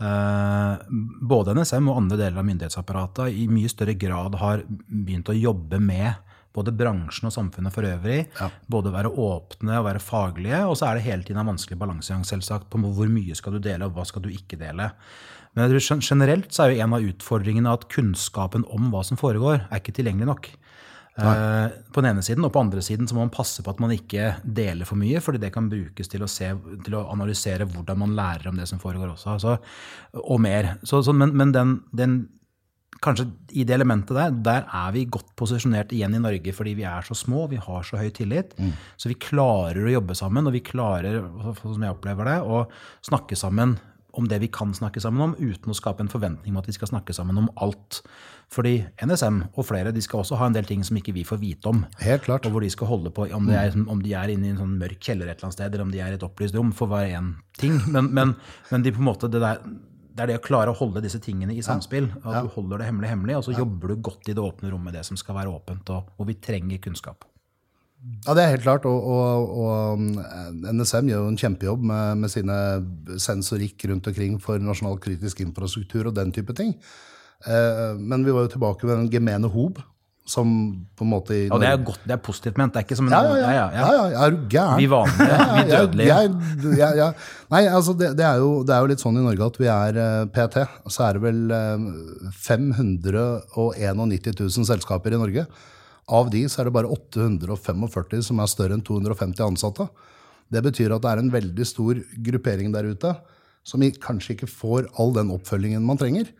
eh, 0.00 0.88
både 1.30 1.54
NSM 1.58 1.90
og 1.90 2.02
andre 2.02 2.18
deler 2.24 2.42
av 2.42 2.48
myndighetsapparatet 2.48 3.36
i 3.36 3.46
mye 3.50 3.70
større 3.70 3.94
grad 3.98 4.38
har 4.40 4.64
begynt 4.66 5.30
å 5.30 5.38
jobbe 5.38 5.80
med 5.82 6.26
både 6.56 6.74
bransjen 6.74 7.28
og 7.28 7.34
samfunnet 7.34 7.74
for 7.74 7.86
øvrig. 7.86 8.24
Ja. 8.40 8.48
Både 8.70 8.90
være 8.94 9.12
åpne 9.22 9.76
og 9.78 9.86
være 9.86 10.02
faglige. 10.02 10.64
Og 10.66 10.78
så 10.78 10.88
er 10.88 10.98
det 10.98 11.06
hele 11.06 11.26
tiden 11.26 11.42
en 11.44 11.52
vanskelig 11.52 11.78
balansegang 11.78 12.24
selvsagt, 12.26 12.66
på 12.70 12.80
hvor 12.82 13.10
mye 13.12 13.36
skal 13.38 13.54
du 13.54 13.62
dele, 13.62 13.86
og 13.86 13.94
hva 13.94 14.06
skal 14.08 14.24
du 14.24 14.32
ikke 14.34 14.58
dele. 14.58 14.90
Men 15.58 15.72
generelt 15.98 16.52
så 16.54 16.64
er 16.64 16.74
jo 16.74 16.82
en 16.84 16.94
av 16.94 17.06
utfordringene 17.06 17.70
at 17.74 17.88
kunnskapen 17.90 18.66
om 18.70 18.90
hva 18.92 19.02
som 19.06 19.18
foregår, 19.18 19.64
er 19.66 19.82
ikke 19.82 19.94
tilgjengelig 19.96 20.30
nok. 20.30 20.50
Uh, 21.20 21.92
på 21.92 22.02
den 22.02 22.14
ene 22.14 22.24
siden, 22.24 22.44
og 22.46 22.52
på 22.52 22.60
den 22.60 22.70
andre 22.70 22.82
siden 22.84 23.08
så 23.08 23.16
må 23.16 23.24
man 23.24 23.34
passe 23.34 23.64
på 23.64 23.72
at 23.72 23.80
man 23.82 23.92
ikke 23.94 24.34
deler 24.44 24.88
for 24.88 25.00
mye, 25.00 25.20
fordi 25.24 25.42
det 25.42 25.52
kan 25.54 25.70
brukes 25.70 26.10
til 26.10 26.24
å, 26.24 26.30
se, 26.30 26.50
til 26.86 26.96
å 26.98 27.06
analysere 27.12 27.68
hvordan 27.68 28.00
man 28.02 28.16
lærer 28.18 28.50
om 28.50 28.60
det 28.60 28.68
som 28.70 28.82
foregår 28.82 29.12
også. 29.14 29.36
Altså, 29.36 29.56
og 30.22 30.42
mer. 30.42 30.76
Så, 30.82 31.02
så, 31.06 31.14
men, 31.16 31.34
men 31.36 31.54
den, 31.56 31.74
den, 31.96 32.20
kanskje 33.00 33.30
i 33.56 33.64
det 33.64 33.74
elementet 33.78 34.16
der, 34.16 34.32
der 34.44 34.66
er 34.76 34.94
vi 34.94 35.06
godt 35.08 35.30
posisjonert 35.38 35.92
igjen 35.96 36.16
i 36.18 36.22
Norge 36.22 36.52
fordi 36.52 36.74
vi 36.78 36.84
er 36.88 37.06
så 37.06 37.16
små, 37.16 37.46
vi 37.50 37.60
har 37.60 37.86
så 37.86 38.00
høy 38.00 38.10
tillit. 38.16 38.52
Mm. 38.60 38.74
Så 39.00 39.12
vi 39.12 39.20
klarer 39.20 39.84
å 39.84 39.94
jobbe 39.94 40.16
sammen, 40.18 40.48
og 40.48 40.56
vi 40.56 40.64
klarer, 40.64 41.22
som 41.60 41.86
jeg 41.86 41.96
opplever 41.96 42.28
det, 42.32 42.40
å 42.44 42.66
snakke 43.06 43.38
sammen 43.38 43.78
om 44.18 44.26
det 44.28 44.40
vi 44.42 44.48
kan 44.52 44.72
snakke 44.74 45.00
sammen 45.02 45.22
om, 45.24 45.32
uten 45.38 45.72
å 45.72 45.76
skape 45.76 46.04
en 46.04 46.10
forventning 46.12 46.54
om 46.54 46.60
at 46.60 46.68
vi 46.68 46.74
skal 46.76 46.90
snakke 46.90 47.14
sammen 47.16 47.38
om 47.40 47.50
alt. 47.62 48.00
Fordi 48.50 48.80
NSM 49.06 49.42
og 49.54 49.66
flere 49.68 49.92
de 49.94 50.02
skal 50.02 50.24
også 50.24 50.38
ha 50.40 50.48
en 50.50 50.56
del 50.56 50.66
ting 50.66 50.82
som 50.86 50.98
ikke 50.98 51.14
vi 51.14 51.22
får 51.26 51.38
vite 51.42 51.70
om. 51.70 51.84
Helt 52.02 52.24
klart. 52.26 52.48
Og 52.48 52.54
hvor 52.54 52.64
de 52.64 52.72
skal 52.72 52.90
holde 52.90 53.12
på, 53.14 53.28
Om, 53.36 53.50
er, 53.54 53.76
om 53.86 54.02
de 54.02 54.16
er 54.18 54.32
inne 54.32 54.48
i 54.48 54.54
en 54.54 54.58
sånn 54.58 54.74
mørk 54.80 54.98
kjeller 54.98 55.30
et 55.30 55.38
eller 55.38 55.50
annet 55.50 55.58
sted, 55.58 55.70
eller 55.70 55.86
om 55.86 55.94
de 55.94 56.02
er 56.02 56.16
i 56.16 56.18
et 56.18 56.26
opplyst 56.26 56.58
rom, 56.58 56.72
for 56.74 56.90
hver 56.90 57.06
én 57.14 57.34
ting. 57.60 57.78
Men, 57.94 58.10
men, 58.16 58.34
men 58.72 58.82
de 58.82 58.94
på 58.94 59.02
en 59.02 59.06
måte, 59.06 59.30
det, 59.30 59.42
der, 59.44 59.62
det, 59.62 60.24
er 60.24 60.32
det 60.32 60.40
å 60.40 60.44
klare 60.44 60.74
å 60.74 60.78
holde 60.78 61.02
disse 61.04 61.22
tingene 61.22 61.54
i 61.54 61.62
samspill. 61.62 62.10
At 62.24 62.42
du 62.42 62.50
holder 62.56 62.82
det 62.82 62.90
hemmelig 62.90 63.14
hemmelig, 63.14 63.38
og 63.38 63.46
så 63.46 63.54
jobber 63.54 63.94
du 63.94 64.02
godt 64.10 64.32
i 64.32 64.34
det 64.34 64.42
åpne 64.42 64.72
rommet, 64.74 64.98
det 64.98 65.06
som 65.06 65.18
skal 65.20 65.38
være 65.38 65.54
åpent, 65.54 65.94
og 65.94 66.10
hvor 66.16 66.30
vi 66.30 66.40
trenger 66.42 66.82
kunnskap. 66.82 67.29
Ja, 68.00 68.32
det 68.36 68.42
er 68.42 68.54
helt 68.54 68.64
klart. 68.64 68.86
Og, 68.88 69.04
og, 69.04 69.50
og 69.60 70.00
NSM 70.72 71.10
gjør 71.10 71.22
jo 71.26 71.30
en 71.34 71.40
kjempejobb 71.40 71.84
med, 71.92 72.22
med, 72.22 72.32
sine 72.32 72.56
sensorikk 73.20 73.84
rundt 73.90 74.08
omkring 74.08 74.40
for 74.42 74.60
nasjonal 74.62 74.98
kritisk 75.02 75.42
infrastruktur 75.44 76.08
og 76.08 76.16
den 76.16 76.32
type 76.32 76.56
ting. 76.56 76.74
Eh, 77.44 77.96
men 77.96 78.24
vi 78.24 78.32
var 78.36 78.46
jo 78.46 78.54
tilbake 78.56 78.88
ved 78.88 78.96
den 78.96 79.10
gemene 79.12 79.48
hob. 79.52 79.80
Som 80.30 80.50
på 80.94 81.02
en 81.02 81.10
måte 81.10 81.34
Ja, 81.34 81.56
det 81.58 81.66
er 81.66 81.78
godt, 81.82 82.02
det 82.06 82.12
er 82.14 82.20
positivt 82.22 82.58
ment. 82.60 82.70
Det 82.74 82.78
er 82.78 82.84
ikke 82.86 82.96
som 83.00 83.08
en 83.08 83.14
Ja, 83.16 83.22
ja, 83.24 83.34
ja. 83.40 83.48
ja, 83.50 83.86
ja, 83.96 84.02
ja 84.12 84.18
er 84.26 84.30
du 84.30 84.36
gæren? 84.52 84.78
Vi 84.78 84.86
vanlige, 84.92 85.38
vi 85.56 85.62
dødelige. 85.72 87.08
Nei, 87.50 87.62
altså, 87.66 87.96
det, 87.98 88.12
det, 88.20 88.26
er 88.28 88.36
jo, 88.38 88.50
det, 88.62 88.76
er 88.76 88.84
jo, 88.84 88.90
litt 88.92 89.02
sånn 89.02 89.18
i 89.18 89.24
Norge 89.24 89.48
at 89.48 89.58
vi 89.58 89.66
er 89.72 89.98
eh, 90.04 90.28
PT. 90.30 90.62
Så 90.92 91.02
er 91.08 91.18
det 91.18 91.24
vel 91.24 91.40
591 92.46 94.30
000 94.38 94.70
selskaper 94.70 95.16
i 95.16 95.20
Norge. 95.24 95.48
Av 96.10 96.30
de 96.32 96.42
så 96.50 96.60
er 96.60 96.68
det 96.68 96.74
bare 96.74 96.90
845 96.90 98.24
som 98.26 98.40
er 98.42 98.50
større 98.50 98.76
enn 98.76 98.84
250 98.86 99.44
ansatte. 99.46 99.86
Det 100.50 100.62
betyr 100.64 100.96
at 100.96 101.04
det 101.04 101.10
er 101.12 101.22
en 101.22 101.32
veldig 101.32 101.66
stor 101.68 102.00
gruppering 102.26 102.72
der 102.74 102.88
ute 102.90 103.14
som 103.66 103.84
kanskje 104.02 104.34
ikke 104.34 104.50
får 104.50 104.88
all 104.98 105.12
den 105.14 105.30
oppfølgingen 105.34 105.84
man 105.86 106.00
trenger. 106.00 106.30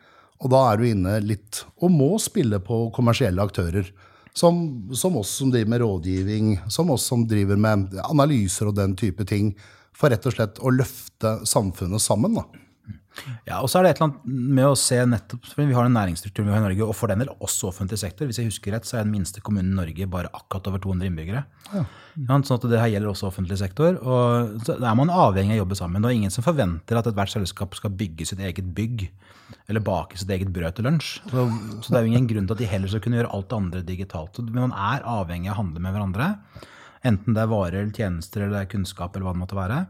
Og 0.41 0.51
da 0.53 0.63
er 0.71 0.81
du 0.81 0.87
inne 0.89 1.19
litt 1.23 1.63
og 1.79 1.93
må 1.93 2.15
spille 2.23 2.59
på 2.65 2.89
kommersielle 2.97 3.45
aktører. 3.45 3.91
Som, 4.33 4.89
som 4.95 5.19
oss 5.19 5.33
som 5.41 5.51
driver 5.51 5.73
med 5.73 5.83
rådgivning, 5.83 6.51
som 6.71 6.91
oss 6.95 7.09
som 7.11 7.27
driver 7.29 7.59
med 7.61 7.97
analyser 8.07 8.71
og 8.71 8.77
den 8.79 8.95
type 8.99 9.27
ting. 9.29 9.53
For 9.93 10.13
rett 10.13 10.27
og 10.27 10.37
slett 10.37 10.61
å 10.63 10.73
løfte 10.73 11.41
samfunnet 11.51 12.03
sammen. 12.03 12.39
da. 12.39 12.47
Ja, 13.49 13.61
og 13.61 13.69
så 13.71 13.81
er 13.81 13.87
det 13.87 13.93
et 13.93 14.01
eller 14.01 14.11
annet 14.11 14.55
med 14.59 14.69
å 14.69 14.77
se 14.79 14.99
nettopp, 15.07 15.49
for 15.49 15.63
Vi 15.67 15.77
har 15.77 15.87
den 15.87 15.97
næringsstrukturen 15.97 16.49
vi 16.49 16.55
har 16.55 16.63
i 16.63 16.67
Norge, 16.69 16.87
og 16.87 16.97
for 16.97 17.13
den 17.13 17.23
del 17.23 17.33
også 17.37 17.71
offentlig 17.71 17.99
sektor. 18.01 18.29
Hvis 18.29 18.41
jeg 18.41 18.51
husker 18.51 18.75
rett, 18.77 18.89
så 18.89 18.99
er 18.99 19.07
den 19.07 19.15
minste 19.15 19.43
kommunen 19.45 19.73
i 19.73 19.81
Norge 19.81 20.09
bare 20.11 20.33
akkurat 20.37 20.71
over 20.71 20.83
200 20.83 21.11
innbyggere. 21.11 21.45
Ja. 21.75 21.85
sånn 22.27 22.57
at 22.57 22.69
Det 22.71 22.81
her 22.81 22.93
gjelder 22.95 23.13
også 23.13 23.29
offentlig 23.31 23.59
sektor. 23.59 23.99
og 24.03 24.65
så 24.67 24.77
er 24.77 24.95
man 24.99 25.11
avhengig 25.11 25.55
av 25.55 25.61
å 25.61 25.63
jobbe 25.65 25.79
sammen. 25.79 26.03
Det 26.03 26.11
er 26.11 26.21
ingen 26.21 26.35
som 26.35 26.45
forventer 26.45 26.99
at 26.99 27.07
ethvert 27.07 27.33
selskap 27.33 27.75
skal 27.75 27.91
bygge 27.91 28.27
sitt 28.27 28.41
eget 28.41 28.75
bygg 28.75 29.11
eller 29.69 29.81
bake 29.81 30.19
sitt 30.19 30.31
eget 30.31 30.51
brød 30.55 30.77
til 30.77 30.87
lunsj. 30.87 31.21
Så, 31.31 31.47
så, 31.83 31.91
det 31.91 31.99
er 31.99 32.07
jo 32.07 32.13
ingen 32.13 32.29
grunn 32.31 32.47
til 32.47 32.57
at 32.57 32.63
de 32.63 32.71
heller 32.71 32.91
skal 32.91 33.03
kunne 33.05 33.21
gjøre 33.21 33.33
alt 33.35 33.49
det 33.51 33.59
andre 33.59 33.83
digitalt. 33.87 34.39
Men 34.43 34.71
man 34.71 34.77
er 34.77 35.07
avhengig 35.07 35.51
av 35.51 35.59
å 35.59 35.61
handle 35.63 35.83
med 35.85 35.95
hverandre. 35.95 36.31
Enten 37.07 37.37
det 37.37 37.43
er 37.43 37.51
varer 37.51 37.79
eller 37.81 37.95
tjenester 37.97 38.45
eller 38.45 38.59
det 38.59 38.65
er 38.65 38.73
kunnskap 38.75 39.15
eller 39.15 39.29
hva 39.29 39.37
det 39.37 39.43
måtte 39.43 39.59
være. 39.59 39.85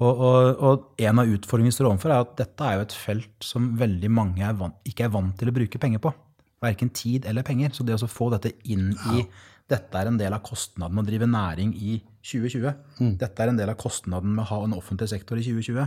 Og, 0.00 0.20
og, 0.24 0.62
og, 0.64 0.84
en 1.04 1.20
av 1.20 1.28
utfordringene 1.28 1.72
vi 1.72 1.76
står 1.76 1.90
overfor, 1.90 2.12
er 2.14 2.24
at 2.24 2.34
dette 2.38 2.66
er 2.66 2.78
jo 2.78 2.84
et 2.86 2.96
felt 2.96 3.44
som 3.44 3.70
veldig 3.80 4.10
mange 4.16 4.44
er 4.46 4.56
vant, 4.56 4.78
ikke 4.88 5.04
er 5.06 5.12
vant 5.12 5.34
til 5.36 5.50
å 5.50 5.56
bruke 5.56 5.80
penger 5.82 6.00
på. 6.02 6.12
Verken 6.64 6.92
tid 6.96 7.28
eller 7.28 7.44
penger. 7.44 7.74
Så 7.76 7.84
det 7.84 7.96
å 7.96 8.08
få 8.08 8.30
dette 8.32 8.54
inn 8.72 8.90
i 9.12 9.24
dette 9.70 10.00
er 10.00 10.08
en 10.10 10.18
del 10.18 10.34
av 10.34 10.42
kostnaden 10.44 10.96
med 10.96 11.04
å 11.04 11.08
drive 11.08 11.28
næring 11.30 11.74
i 11.78 12.00
2020. 12.26 12.72
Mm. 12.98 13.12
Dette 13.20 13.44
er 13.44 13.52
en 13.52 13.60
del 13.60 13.70
av 13.70 13.78
kostnaden 13.80 14.32
med 14.34 14.42
å 14.44 14.48
ha 14.50 14.64
en 14.66 14.74
offentlig 14.76 15.10
sektor 15.12 15.38
i 15.38 15.44
2020. 15.46 15.86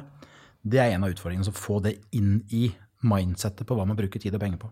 Det 0.64 0.80
er 0.80 0.94
en 0.94 1.04
av 1.04 1.12
utfordringene. 1.12 1.52
å 1.52 1.64
få 1.66 1.82
det 1.84 1.98
inn 2.16 2.40
i 2.50 2.70
mindsettet 3.04 3.68
på 3.68 3.76
hva 3.76 3.86
man 3.86 4.00
bruker 4.00 4.22
tid 4.22 4.38
og 4.38 4.44
penger 4.46 4.62
på. 4.62 4.72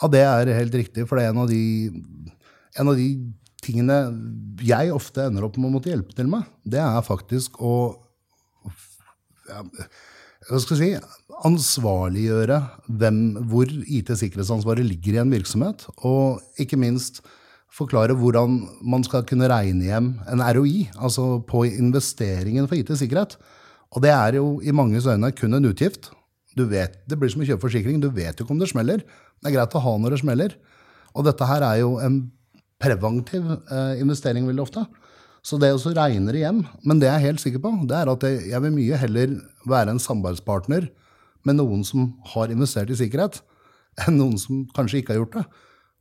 Ja, 0.00 0.08
det 0.08 0.24
er 0.24 0.54
helt 0.54 0.74
riktig. 0.74 1.04
For 1.08 1.18
det 1.18 1.26
er 1.26 1.34
en 1.34 1.42
av 1.42 1.50
de, 1.50 1.90
en 2.78 2.88
av 2.88 2.96
de 2.96 3.08
tingene 3.62 3.98
jeg 4.64 4.94
ofte 4.94 5.26
ender 5.26 5.44
opp 5.44 5.58
med 5.58 5.68
å 5.68 5.74
måtte 5.76 5.90
hjelpe 5.90 6.14
til 6.16 6.30
med, 6.30 6.46
det 6.64 6.80
er 6.80 7.02
faktisk 7.04 7.58
å 7.60 7.74
hva 9.48 10.60
skal 10.62 10.78
jeg 10.78 11.00
si, 11.00 11.16
ansvarliggjøre 11.48 12.60
hvem, 13.00 13.18
hvor 13.50 13.68
IT-sikkerhetsansvaret 13.68 14.86
ligger 14.86 15.16
i 15.16 15.22
en 15.24 15.32
virksomhet. 15.34 15.84
Og 16.06 16.40
ikke 16.60 16.78
minst 16.80 17.20
forklare 17.74 18.16
hvordan 18.16 18.60
man 18.86 19.04
skal 19.04 19.26
kunne 19.28 19.48
regne 19.50 19.90
hjem 19.90 20.12
en 20.30 20.42
ROI, 20.42 20.88
altså 20.96 21.40
på 21.48 21.64
investeringen 21.68 22.68
for 22.68 22.78
IT-sikkerhet. 22.78 23.36
Og 23.96 24.04
det 24.04 24.12
er 24.14 24.38
jo 24.38 24.58
i 24.60 24.74
manges 24.74 25.08
øyne 25.08 25.32
kun 25.36 25.58
en 25.58 25.68
utgift. 25.68 26.12
Vet, 26.58 26.96
det 27.06 27.18
blir 27.18 27.30
som 27.30 27.44
å 27.44 27.46
kjøpe 27.46 27.68
forsikring. 27.68 28.00
Du 28.02 28.08
vet 28.10 28.38
jo 28.38 28.44
ikke 28.44 28.54
om 28.56 28.62
det 28.62 28.70
smeller. 28.72 29.04
Det 29.38 29.50
er 29.50 29.54
greit 29.54 29.76
å 29.78 29.82
ha 29.84 29.92
når 30.00 30.16
det 30.16 30.22
smeller. 30.24 30.56
Og 31.14 31.26
dette 31.26 31.46
her 31.46 31.62
er 31.62 31.82
jo 31.84 31.92
en 32.02 32.24
preventiv 32.82 33.46
eh, 33.46 34.00
investering 34.02 34.46
veldig 34.48 34.64
ofte. 34.64 34.82
Så 35.48 35.56
det 35.60 35.70
å 35.72 35.92
regne 35.96 36.34
det 36.34 36.42
hjem 36.42 36.64
Men 36.84 37.00
det 37.00 37.08
jeg 37.08 37.16
er 37.16 37.26
helt 37.30 37.40
sikker 37.40 37.62
på, 37.64 37.72
det 37.88 37.96
er 37.96 38.10
at 38.12 38.24
jeg 38.28 38.64
vil 38.64 38.74
mye 38.74 38.98
heller 39.00 39.38
være 39.68 39.94
en 39.94 40.02
samarbeidspartner 40.02 40.90
med 41.46 41.56
noen 41.56 41.84
som 41.86 42.10
har 42.34 42.52
investert 42.52 42.90
i 42.92 42.98
sikkerhet, 42.98 43.38
enn 44.04 44.18
noen 44.18 44.36
som 44.40 44.66
kanskje 44.76 45.00
ikke 45.00 45.14
har 45.14 45.22
gjort 45.22 45.36
det. 45.38 45.44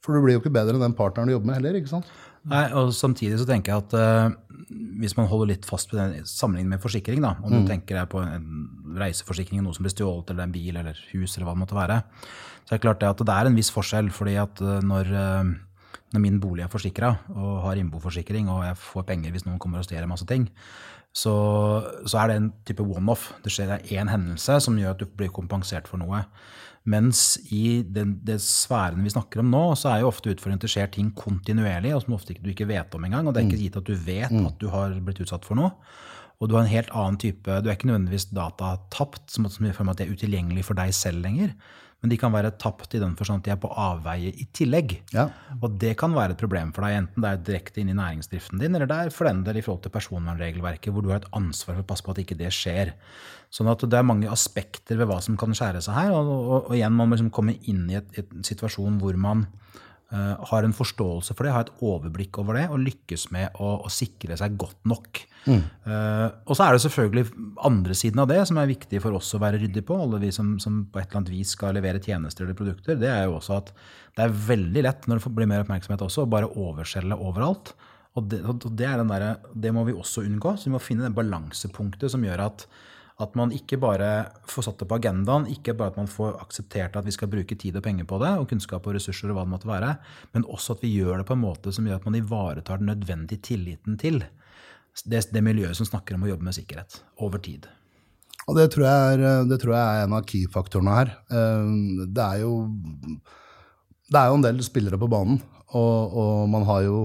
For 0.04 0.16
du 0.16 0.24
blir 0.24 0.36
jo 0.36 0.42
ikke 0.42 0.54
bedre 0.54 0.76
enn 0.76 0.84
den 0.84 0.96
partneren 0.98 1.30
du 1.30 1.36
jobber 1.36 1.52
med 1.52 1.60
heller. 1.60 1.78
ikke 1.80 1.92
sant? 1.94 2.10
Nei, 2.48 2.66
og 2.80 2.92
Samtidig 2.96 3.40
så 3.42 3.48
tenker 3.48 3.74
jeg 3.74 3.86
at 3.86 3.96
uh, 3.98 4.74
hvis 5.02 5.16
man 5.18 5.30
holder 5.30 5.52
litt 5.54 5.68
fast 5.68 5.92
på 5.92 5.98
den 6.00 6.26
sammenligningen 6.28 6.76
med 6.76 6.84
forsikring, 6.84 7.24
da, 7.24 7.36
om 7.42 7.54
mm. 7.54 7.58
du 7.60 7.72
tenker 7.72 8.00
deg 8.00 8.10
på 8.12 8.22
en 8.24 8.98
reiseforsikring, 9.00 9.62
noe 9.64 9.76
som 9.76 9.88
blir 9.88 9.94
stjålet, 9.96 10.34
eller 10.34 10.48
en 10.48 10.56
bil 10.56 10.80
eller 10.80 11.00
hus, 11.14 11.36
eller 11.36 11.48
hva 11.48 11.56
det 11.56 11.64
måtte 11.64 11.80
være, 11.80 12.02
så 12.64 12.74
er 12.74 12.80
det 12.80 12.86
klart 12.86 13.02
det 13.04 13.12
at 13.14 13.24
det 13.30 13.36
er 13.36 13.50
en 13.50 13.58
viss 13.60 13.72
forskjell. 13.74 14.12
fordi 14.16 14.38
at 14.42 14.64
uh, 14.64 14.78
når 14.86 15.12
uh, 15.14 15.56
når 16.14 16.24
min 16.24 16.38
bolig 16.40 16.64
er 16.64 16.72
forsikra 16.72 17.10
og 17.36 17.64
har 17.66 17.80
innboforsikring, 17.82 18.48
og 18.52 18.64
jeg 18.66 18.80
får 18.80 19.08
penger 19.10 19.34
hvis 19.34 19.48
noen 19.48 19.60
kommer 19.60 19.82
og 19.82 19.88
stjeler 19.88 20.08
masse 20.10 20.28
ting, 20.30 20.48
så, 21.18 21.34
så, 22.06 22.20
er 22.22 22.30
det 22.30 22.38
en 22.38 22.52
type 22.68 22.86
one-off. 22.86 23.32
Det 23.44 23.52
skjer 23.54 23.80
én 23.98 24.12
hendelse 24.12 24.60
som 24.64 24.78
gjør 24.78 24.94
at 24.94 25.02
du 25.02 25.08
blir 25.18 25.34
kompensert 25.34 25.90
for 25.90 26.00
noe. 26.02 26.22
Mens 26.88 27.40
i 27.52 27.82
den, 27.84 28.14
det 28.24 28.38
sfæren 28.44 29.04
vi 29.04 29.12
snakker 29.12 29.42
om 29.42 29.50
nå, 29.52 29.64
så 29.76 29.92
er 29.92 30.04
jo 30.04 30.12
ofte 30.12 30.32
utfordringen 30.32 30.62
at 30.62 30.68
det 30.68 30.72
skjer 30.72 30.92
ting 30.94 31.10
kontinuerlig, 31.18 31.96
og 31.96 32.06
som 32.06 32.16
ofte 32.16 32.36
ikke, 32.36 32.46
du 32.46 32.52
ikke 32.54 32.70
vet 32.70 32.94
om 32.96 33.08
engang. 33.08 33.28
Og 33.28 33.34
det 33.34 33.42
er 33.42 33.50
ikke 33.50 33.58
mm. 33.58 33.64
gitt 33.66 33.80
at 33.82 33.90
du 33.90 33.98
vet 33.98 34.36
mm. 34.36 34.46
at 34.52 34.62
du 34.62 34.70
har 34.72 34.94
blitt 35.04 35.20
utsatt 35.26 35.48
for 35.48 35.60
noe. 35.60 35.74
Og 36.38 36.48
du 36.48 36.54
har 36.54 36.64
en 36.64 36.70
helt 36.70 36.92
annen 36.94 37.16
type 37.18 37.50
Du 37.50 37.66
er 37.66 37.74
ikke 37.74 37.90
nødvendigvis 37.90 38.28
data 38.30 38.76
tapt, 38.94 39.24
som, 39.34 39.50
som 39.50 39.66
gjør 39.66 39.90
at 39.90 39.98
det 39.98 40.06
er 40.06 40.14
utilgjengelig 40.14 40.68
for 40.68 40.78
deg 40.78 40.94
selv 40.94 41.26
lenger 41.26 41.56
men 42.04 42.12
de 42.12 42.18
kan 42.22 42.34
være 42.34 42.54
tapt 42.62 42.94
i 42.94 43.02
den 43.02 43.16
forstand 43.18 43.42
at 43.42 43.48
de 43.48 43.52
er 43.56 43.62
på 43.62 43.72
avveie 43.74 44.30
i 44.30 44.46
tillegg. 44.54 44.94
Ja. 45.16 45.28
Og 45.58 45.80
det 45.82 45.96
kan 45.98 46.14
være 46.14 46.36
et 46.36 46.42
problem 46.42 46.70
for 46.76 46.86
deg, 46.86 47.00
enten 47.02 47.24
det 47.24 47.32
er 47.32 47.46
direkte 47.48 47.82
inn 47.82 47.90
i 47.90 47.98
næringsdriften 47.98 48.62
din, 48.62 48.78
eller 48.78 48.90
det 48.90 49.00
er 49.00 49.14
for 49.16 49.30
den 49.30 49.42
del 49.48 49.58
i 49.58 49.64
forhold 49.66 49.82
til 49.86 49.96
personvernregelverket, 49.96 50.94
hvor 50.94 51.06
du 51.06 51.10
har 51.14 51.24
et 51.24 51.32
ansvar 51.38 51.80
for 51.80 51.86
å 51.86 51.90
passe 51.90 52.06
på 52.06 52.14
at 52.14 52.22
ikke 52.22 52.38
det 52.38 52.54
skjer. 52.54 52.94
Sånn 53.50 53.72
at 53.72 53.82
det 53.82 53.98
er 53.98 54.06
mange 54.06 54.30
aspekter 54.30 55.00
ved 55.00 55.10
hva 55.10 55.18
som 55.26 55.40
kan 55.40 55.56
skjære 55.58 55.82
seg 55.86 55.98
her. 55.98 56.14
Og, 56.14 56.30
og, 56.36 56.58
og 56.70 56.76
igjen, 56.78 56.94
man 56.94 57.10
må 57.10 57.18
liksom 57.18 57.34
komme 57.34 57.58
inn 57.72 57.88
i 57.90 57.98
en 57.98 58.46
situasjon 58.46 59.02
hvor 59.02 59.18
man 59.18 59.48
har 60.08 60.64
en 60.64 60.76
forståelse 60.76 61.36
for 61.36 61.44
det, 61.44 61.52
har 61.52 61.66
et 61.66 61.82
overblikk 61.84 62.38
over 62.40 62.56
det 62.56 62.68
og 62.72 62.80
lykkes 62.80 63.26
med 63.36 63.58
å, 63.60 63.74
å 63.84 63.90
sikre 63.92 64.38
seg 64.40 64.56
godt 64.60 64.80
nok. 64.88 65.20
Mm. 65.48 65.62
Uh, 65.88 66.28
og 66.48 66.56
så 66.56 66.66
er 66.66 66.76
det 66.76 66.84
selvfølgelig 66.84 67.26
andre 67.68 67.96
siden 67.98 68.22
av 68.24 68.30
det 68.32 68.40
som 68.48 68.60
er 68.60 68.70
viktig 68.70 69.02
for 69.04 69.16
oss 69.20 69.34
å 69.36 69.42
være 69.44 69.60
ryddig 69.62 69.84
på, 69.88 69.98
alle 70.00 70.22
vi 70.24 70.32
som, 70.36 70.56
som, 70.64 70.82
på 70.92 71.02
et 71.02 71.08
eller 71.10 71.22
annet 71.22 71.34
vis 71.36 71.54
skal 71.56 71.76
levere 71.76 72.02
tjenester 72.04 72.46
eller 72.46 72.58
produkter. 72.60 73.00
Det 73.00 73.12
er 73.12 73.26
jo 73.28 73.38
også 73.38 73.60
at 73.60 73.72
det 74.18 74.26
er 74.26 74.40
veldig 74.48 74.84
lett 74.88 75.08
når 75.08 75.22
det 75.24 75.36
blir 75.38 75.50
mer 75.52 75.64
oppmerksomhet 75.64 76.04
også, 76.08 76.26
å 76.26 76.32
bare 76.32 76.52
overselge 76.56 77.20
overalt. 77.20 77.76
Og 78.18 78.32
det, 78.32 78.42
og 78.50 78.64
det, 78.74 78.90
der, 79.12 79.26
det, 79.54 79.72
må 79.76 79.84
vi 79.86 79.94
også 79.94 80.24
unngå. 80.26 80.56
Så 80.58 80.70
vi 80.70 80.74
må 80.74 80.82
finne 80.82 81.06
det 81.06 81.18
balansepunktet 81.18 82.10
som 82.10 82.24
gjør 82.26 82.48
at, 82.48 82.66
at 83.18 83.34
man 83.38 83.50
ikke 83.56 83.80
bare 83.82 84.10
får 84.46 84.68
satt 84.68 84.82
det 84.84 84.88
på 84.90 84.98
agendaen, 85.00 85.48
ikke 85.50 85.74
bare 85.78 85.94
at 85.94 85.98
man 85.98 86.10
får 86.12 86.36
akseptert 86.44 87.00
at 87.00 87.06
vi 87.08 87.14
skal 87.16 87.32
bruke 87.32 87.58
tid 87.58 87.80
og 87.80 87.86
penger 87.88 88.06
på 88.10 88.20
det, 88.22 88.30
og 88.38 88.46
kunnskap 88.52 88.86
og 88.86 88.94
ressurser 88.98 89.32
og 89.32 89.40
hva 89.40 89.46
det 89.48 89.54
måtte 89.56 89.70
være, 89.72 89.96
men 90.36 90.46
også 90.46 90.76
at 90.78 90.86
vi 90.86 90.94
gjør 91.00 91.24
det 91.24 91.28
på 91.30 91.34
en 91.34 91.42
måte 91.42 91.74
som 91.74 91.88
gjør 91.90 91.98
at 91.98 92.06
man 92.06 92.20
ivaretar 92.20 92.82
den 92.82 92.92
nødvendige 92.92 93.42
tilliten 93.50 93.98
til 93.98 94.22
det, 95.06 95.24
det, 95.34 95.44
miljøet 95.46 95.78
som 95.78 95.90
snakker 95.90 96.18
om 96.18 96.26
å 96.26 96.32
jobbe 96.32 96.46
med 96.46 96.58
sikkerhet 96.58 97.02
over 97.26 97.42
tid. 97.42 97.66
Og 98.48 98.56
det 98.58 98.70
tror 98.74 98.86
jeg 98.86 99.18
er, 99.18 99.44
det 99.50 99.60
tror 99.62 99.76
jeg 99.76 99.84
er 99.84 100.06
en 100.06 100.16
av 100.18 100.26
key-faktorene 100.30 100.96
her. 100.96 101.12
Eh, 101.28 101.74
det 102.06 102.24
er, 102.24 102.42
jo, 102.46 102.54
det 104.08 104.22
er 104.22 104.30
jo 104.30 104.38
en 104.40 104.46
del 104.46 104.62
spillere 104.66 105.00
på 105.02 105.10
banen. 105.12 105.42
Og, 105.76 106.14
og 106.16 106.44
man 106.48 106.64
har 106.68 106.86
jo 106.86 107.00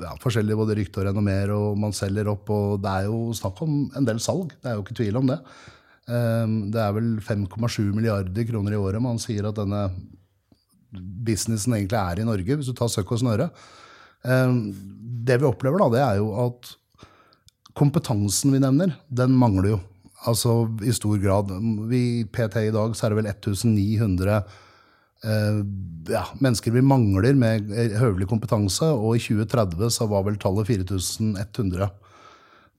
ja, 0.00 0.14
forskjellige 0.22 0.58
både 0.58 0.76
rykter 0.80 1.04
og 1.04 1.12
renommeer, 1.12 1.52
og 1.54 1.78
man 1.78 1.94
selger 1.94 2.30
opp. 2.32 2.50
Og 2.50 2.80
det 2.82 2.94
er 2.94 3.10
jo 3.10 3.28
snakk 3.36 3.60
om 3.66 3.76
en 3.96 4.08
del 4.08 4.22
salg. 4.22 4.56
Det 4.58 4.70
er 4.70 4.78
jo 4.78 4.84
ikke 4.84 4.96
tvil 4.98 5.20
om 5.20 5.30
det. 5.30 5.38
Eh, 6.10 6.56
det 6.74 6.80
er 6.82 6.96
vel 6.96 7.12
5,7 7.22 7.92
milliarder 7.94 8.48
kroner 8.48 8.74
i 8.74 8.80
året 8.80 9.04
man 9.04 9.20
sier 9.22 9.46
at 9.50 9.60
denne 9.60 9.84
businessen 10.90 11.76
egentlig 11.76 12.00
er 12.00 12.20
i 12.22 12.26
Norge, 12.26 12.56
hvis 12.58 12.70
du 12.70 12.74
tar 12.76 12.90
søkk 12.90 13.14
og 13.14 13.22
snøre. 13.22 13.50
Eh, 14.26 14.56
det 15.30 15.38
vi 15.38 15.48
opplever, 15.48 15.82
da, 15.82 15.90
det 15.94 16.02
er 16.02 16.18
jo 16.18 16.32
at 16.48 16.74
kompetansen 17.78 18.50
vi 18.54 18.62
nevner, 18.62 18.96
den 19.06 19.36
mangler 19.38 19.76
jo. 19.76 19.78
Altså 20.28 20.66
i 20.84 20.92
stor 20.92 21.16
grad. 21.22 21.52
Vi, 21.88 22.26
PT 22.28 22.66
i 22.66 22.74
dag 22.74 22.92
så 22.96 23.06
er 23.06 23.14
det 23.14 23.20
vel 23.22 23.30
1900 23.30 24.34
eh, 24.34 24.58
ja, 25.20 26.22
mennesker 26.40 26.72
vi 26.72 26.82
mangler 26.84 27.36
med 27.36 27.68
høvelig 28.00 28.28
kompetanse, 28.30 28.86
og 28.88 29.18
i 29.18 29.22
2030 29.22 29.92
så 29.92 30.06
var 30.08 30.24
vel 30.24 30.38
tallet 30.40 30.70
4100. 30.70 31.90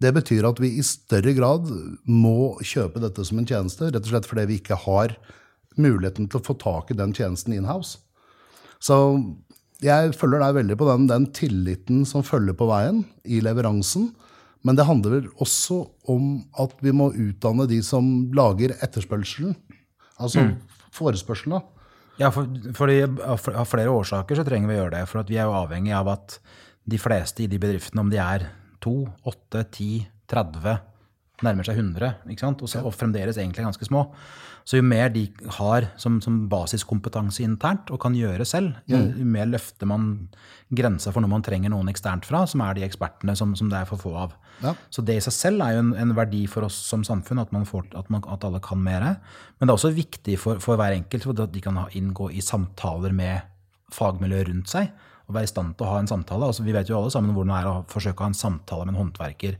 Det 0.01 0.13
betyr 0.15 0.47
at 0.49 0.61
vi 0.61 0.73
i 0.79 0.85
større 0.85 1.35
grad 1.37 1.69
må 2.09 2.55
kjøpe 2.65 3.03
dette 3.03 3.25
som 3.27 3.37
en 3.37 3.47
tjeneste, 3.47 3.91
rett 3.91 4.01
og 4.01 4.13
slett 4.13 4.29
fordi 4.29 4.47
vi 4.49 4.57
ikke 4.61 4.79
har 4.87 5.13
muligheten 5.77 6.27
til 6.27 6.41
å 6.41 6.45
få 6.45 6.57
tak 6.59 6.89
i 6.91 6.97
den 6.97 7.13
tjenesten 7.15 7.53
in-house. 7.55 7.99
Så 8.81 8.97
jeg 9.81 10.15
følger 10.17 10.41
deg 10.41 10.57
veldig 10.57 10.77
på 10.77 10.87
den, 10.89 11.05
den 11.09 11.27
tilliten 11.37 12.01
som 12.09 12.25
følger 12.25 12.57
på 12.57 12.67
veien 12.69 13.03
i 13.25 13.41
leveransen. 13.45 14.09
Men 14.65 14.77
det 14.77 14.85
handler 14.85 15.15
vel 15.15 15.29
også 15.41 15.79
om 16.09 16.43
at 16.61 16.73
vi 16.85 16.93
må 16.93 17.09
utdanne 17.13 17.65
de 17.69 17.79
som 17.85 18.09
lager 18.37 18.75
etterspørselen. 18.81 19.55
Altså 20.21 20.45
mm. 20.45 20.51
forespørselen. 20.93 21.61
Ja, 22.21 22.29
for, 22.33 22.45
fordi, 22.77 23.01
av 23.25 23.65
flere 23.65 23.89
årsaker 23.89 24.37
så 24.37 24.45
trenger 24.45 24.69
vi 24.69 24.77
å 24.77 24.81
gjøre 24.83 24.95
det. 24.99 25.05
For 25.09 25.25
vi 25.25 25.39
er 25.41 25.49
jo 25.49 25.57
avhengig 25.57 25.95
av 25.97 26.11
at 26.13 26.37
de 26.91 26.99
fleste 27.01 27.45
i 27.45 27.49
de 27.49 27.57
bedriftene, 27.61 28.03
om 28.03 28.11
de 28.11 28.19
er 28.21 28.45
2, 28.85 28.93
8, 29.31 29.63
10, 29.63 30.05
30, 30.29 30.77
nærmer 31.45 31.65
seg 31.65 31.79
100, 31.81 32.11
og, 32.51 32.67
så, 32.69 32.83
og 32.85 32.93
fremdeles 32.93 33.39
egentlig 33.41 33.65
ganske 33.65 33.87
små, 33.87 34.05
så 34.67 34.77
jo 34.77 34.85
mer 34.85 35.09
de 35.13 35.25
har 35.57 35.87
som, 35.99 36.19
som 36.23 36.43
basiskompetanse 36.51 37.43
internt 37.43 37.89
og 37.91 37.99
kan 38.03 38.15
gjøre 38.15 38.45
selv, 38.47 38.75
jo, 38.89 38.99
mm. 38.99 39.19
jo, 39.19 39.27
mer 39.33 39.49
løfter 39.49 39.89
man 39.89 40.07
grensa 40.71 41.11
for 41.11 41.23
når 41.23 41.31
man 41.33 41.45
trenger 41.45 41.73
noen 41.73 41.89
eksternt 41.91 42.27
fra, 42.27 42.43
som 42.47 42.63
er 42.63 42.77
de 42.77 42.85
ekspertene 42.85 43.35
som, 43.37 43.55
som 43.57 43.71
det 43.71 43.81
er 43.81 43.89
for 43.89 44.01
få 44.01 44.13
av. 44.23 44.35
Ja. 44.61 44.75
Så 44.93 45.03
det 45.05 45.17
i 45.17 45.23
seg 45.25 45.35
selv 45.35 45.65
er 45.65 45.75
jo 45.75 45.83
en, 45.83 45.93
en, 45.99 46.15
verdi 46.17 46.43
for 46.51 46.67
oss 46.67 46.77
som 46.87 47.05
samfunn, 47.07 47.41
at, 47.41 47.53
får, 47.67 47.89
at, 47.97 48.11
man, 48.13 48.23
at 48.29 48.45
alle 48.47 48.61
kan 48.63 48.81
mer. 48.81 49.07
Men 49.57 49.67
det 49.67 49.71
er 49.71 49.77
også 49.79 49.93
viktig 49.97 50.37
for, 50.39 50.61
for 50.63 50.79
hver 50.79 50.95
enkelt 50.95 51.25
for 51.27 51.41
at 51.41 51.53
de 51.53 51.63
kan 51.63 51.79
inngå 51.97 52.29
i 52.31 52.43
samtaler 52.45 53.15
med 53.15 53.47
fagmiljøet 53.91 54.51
rundt 54.51 54.71
seg. 54.71 54.91
Og 55.27 55.35
være 55.35 55.49
i 55.49 55.51
stand 55.51 55.75
til 55.77 55.87
å 55.87 55.93
ha 55.93 56.01
en 56.01 56.09
samtale. 56.11 56.47
Altså, 56.47 56.65
vi 56.67 56.75
vet 56.75 56.89
jo 56.89 56.99
alle 56.99 57.11
sammen 57.13 57.35
hvordan 57.35 57.53
det 57.55 57.61
er 57.61 57.71
å 57.71 57.77
forsøke 57.91 58.21
å 58.21 58.27
ha 58.27 58.33
en 58.33 58.37
samtale 58.37 58.85
med 58.85 58.95
en 58.95 59.03
håndverker 59.05 59.57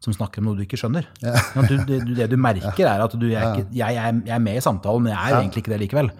som 0.00 0.14
snakker 0.16 0.40
om 0.40 0.48
noe 0.50 0.58
du 0.58 0.64
ikke 0.64 0.78
skjønner. 0.80 1.08
Ja, 1.20 1.36
du, 1.68 1.74
det, 1.84 2.00
det, 2.08 2.30
du 2.32 2.38
merker, 2.40 2.86
er 2.88 3.04
at 3.04 3.12
du 3.12 3.28
er 3.28 3.42
ikke, 3.52 3.66
jeg, 3.68 3.98
jeg, 3.98 4.22
jeg, 4.24 4.32
er 4.36 4.40
med 4.42 4.56
i 4.56 4.64
samtalen, 4.64 5.04
men 5.04 5.12
jeg 5.12 5.20
er 5.20 5.42
egentlig 5.42 5.64
ikke 5.64 5.74
det 5.74 5.82
likevel. 5.84 6.10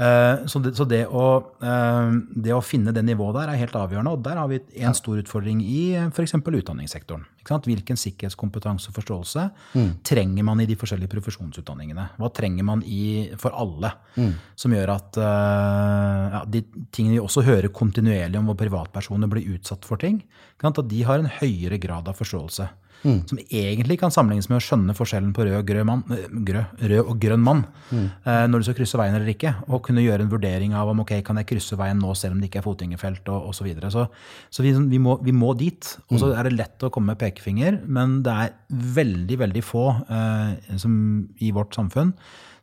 Uh, 0.00 0.46
så, 0.48 0.62
det, 0.64 0.70
så 0.78 0.86
det, 0.88 1.02
å, 1.12 1.24
uh, 1.60 2.12
det, 2.32 2.54
å, 2.56 2.62
finne 2.64 2.94
det 2.96 3.02
nivået 3.04 3.36
der 3.36 3.50
er 3.52 3.58
helt 3.60 3.74
avgjørende. 3.76 4.14
Og 4.16 4.22
der 4.24 4.40
har 4.40 4.48
vi 4.48 4.62
en 4.80 4.96
stor 4.96 5.20
utfordring 5.20 5.60
i 5.60 5.82
f.eks. 6.06 6.38
utdanningssektoren. 6.40 7.26
Hvilken 7.50 8.00
sikkerhetskompetanse 8.00 8.88
og 8.88 8.96
forståelse 8.96 9.44
mm. 9.74 9.90
trenger 10.06 10.46
man 10.46 10.62
i 10.64 10.68
de 10.70 10.78
forskjellige 10.80 11.12
profesjonsutdanningene? 11.12 12.06
Hva 12.16 12.32
trenger 12.32 12.64
man 12.64 12.84
i, 12.88 13.28
for 13.40 13.52
alle? 13.52 13.92
Mm. 14.16 14.32
Som 14.64 14.76
gjør 14.78 14.94
at 14.96 15.20
uh, 15.20 16.38
ja, 16.38 16.44
de 16.48 16.64
tingene 16.88 17.18
vi 17.18 17.24
også 17.26 17.44
hører 17.44 17.68
kontinuerlig 17.68 18.40
om 18.40 18.48
hvor 18.48 18.56
privatpersoner 18.62 19.28
blir 19.28 19.52
utsatt 19.58 19.84
for 19.84 20.00
ting, 20.00 20.22
at 20.64 20.84
de 20.88 21.04
har 21.04 21.20
en 21.20 21.34
høyere 21.42 21.76
grad 21.82 22.08
av 22.08 22.16
forståelse. 22.16 22.72
Mm. 23.00 23.20
Som 23.28 23.40
egentlig 23.40 23.96
kan 24.00 24.12
sammenlignes 24.12 24.50
med 24.50 24.58
å 24.58 24.64
skjønne 24.64 24.96
forskjellen 24.96 25.30
på 25.36 25.46
rød 25.46 25.56
og, 25.60 25.64
grød 25.68 25.86
mann, 25.88 26.02
eh, 26.12 26.26
grød, 26.48 26.82
rød 26.92 27.00
og 27.02 27.14
grønn 27.22 27.44
mann 27.44 27.62
mm. 27.90 28.04
eh, 28.24 28.42
når 28.50 28.60
du 28.60 28.68
skal 28.68 28.76
krysse 28.80 29.00
veien 29.00 29.16
eller 29.16 29.32
ikke. 29.32 29.54
Og 29.70 29.82
kunne 29.86 30.04
gjøre 30.04 30.26
en 30.26 30.32
vurdering 30.32 30.76
av 30.76 30.92
om 30.92 31.00
ok, 31.04 31.14
kan 31.26 31.40
jeg 31.40 31.48
krysse 31.52 31.78
veien 31.80 32.00
nå 32.00 32.12
selv 32.18 32.36
om 32.36 32.42
det 32.42 32.50
ikke 32.50 32.60
er 32.62 32.66
fotgjengerfelt 32.66 33.32
og 33.32 33.50
osv. 33.52 33.60
Så, 33.60 33.66
videre. 33.68 33.90
så 33.92 34.06
Så 34.48 34.64
vi, 34.64 34.72
vi, 34.72 34.98
må, 34.98 35.18
vi 35.24 35.34
må 35.36 35.52
dit. 35.54 35.84
Og 36.10 36.18
så 36.18 36.30
mm. 36.30 36.36
er 36.36 36.48
det 36.48 36.56
lett 36.56 36.86
å 36.86 36.92
komme 36.92 37.12
med 37.14 37.20
pekefinger, 37.20 37.82
men 37.86 38.20
det 38.26 38.36
er 38.44 38.54
veldig, 39.00 39.40
veldig 39.44 39.64
få 39.64 39.88
eh, 40.08 40.78
som, 40.80 40.94
i 41.40 41.52
vårt 41.56 41.76
samfunn 41.76 42.14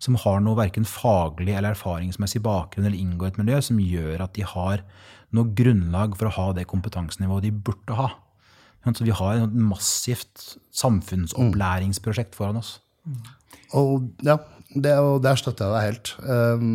som 0.03 0.17
har 0.21 0.41
noe 0.45 0.57
verken 0.59 0.85
faglig 0.85 1.55
eller 1.57 1.73
erfaringsmessig 1.73 2.43
bakgrunn 2.45 2.85
eller 2.85 2.99
inngår 2.99 3.31
i 3.31 3.33
et 3.33 3.39
miljø 3.41 3.61
som 3.65 3.79
gjør 3.81 4.21
at 4.27 4.35
de 4.37 4.45
har 4.45 4.83
noe 5.35 5.53
grunnlag 5.57 6.15
for 6.19 6.29
å 6.29 6.35
ha 6.37 6.47
det 6.57 6.67
kompetansenivået 6.69 7.47
de 7.47 7.51
burde 7.51 7.97
ha. 7.97 8.11
Så 8.95 9.07
vi 9.07 9.15
har 9.15 9.41
et 9.41 9.55
massivt 9.57 10.57
samfunnsopplæringsprosjekt 10.77 12.37
foran 12.37 12.61
oss. 12.61 12.77
Og 13.75 14.07
ja, 14.25 14.37
det, 14.75 14.93
der 15.23 15.39
støtter 15.39 15.67
jeg 15.67 15.75
deg 15.75 15.87
helt. 15.87 16.13
Um, 16.23 16.67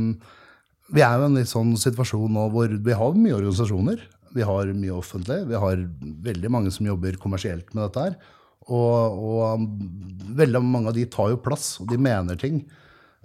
vi 0.92 1.04
er 1.04 1.21
i 1.21 1.26
en 1.28 1.38
litt 1.38 1.50
sånn 1.50 1.73
situasjon 1.81 2.35
nå 2.35 2.49
hvor 2.52 2.73
vi 2.73 2.97
har 2.99 3.16
mye 3.16 3.38
organisasjoner. 3.38 4.02
Vi 4.33 4.45
har 4.49 4.71
mye 4.76 4.95
offentlig. 4.97 5.42
Vi 5.49 5.61
har 5.61 5.83
veldig 6.28 6.52
mange 6.52 6.73
som 6.73 6.88
jobber 6.88 7.19
kommersielt 7.21 7.73
med 7.73 7.85
dette 7.87 8.07
her. 8.07 8.19
Og, 8.73 9.19
og 9.19 9.64
veldig 10.38 10.62
mange 10.64 10.92
av 10.92 10.97
de 10.97 11.07
tar 11.11 11.33
jo 11.33 11.40
plass, 11.42 11.75
og 11.83 11.88
de 11.90 11.99
mener 12.00 12.38
ting. 12.40 12.62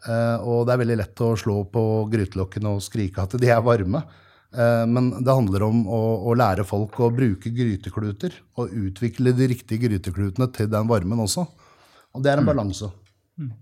Uh, 0.06 0.38
og 0.46 0.68
det 0.68 0.76
er 0.76 0.82
veldig 0.84 0.98
lett 1.00 1.26
å 1.26 1.34
slå 1.40 1.62
på 1.74 1.84
grytelokkene 2.12 2.76
og 2.76 2.86
skrike 2.86 3.24
at 3.24 3.36
de 3.42 3.52
er 3.52 3.64
varme. 3.66 4.04
Eh, 4.56 4.86
men 4.88 5.10
det 5.24 5.34
handler 5.34 5.66
om 5.68 5.84
å, 5.92 6.02
å, 6.30 6.36
lære 6.38 6.66
folk 6.68 7.00
å 7.04 7.12
bruke 7.14 7.52
grytekluter. 7.54 8.36
Og 8.60 8.74
utvikle 8.88 9.36
de 9.36 9.52
riktige 9.54 9.88
gryteklutene 9.88 10.50
til 10.56 10.72
den 10.72 10.90
varmen 10.90 11.24
også. 11.26 11.46
Og 12.16 12.24
det 12.24 12.32
er 12.32 12.42
en 12.42 12.48
mm. 12.48 12.52
balanse. 12.52 12.92
Mm. 13.38 13.54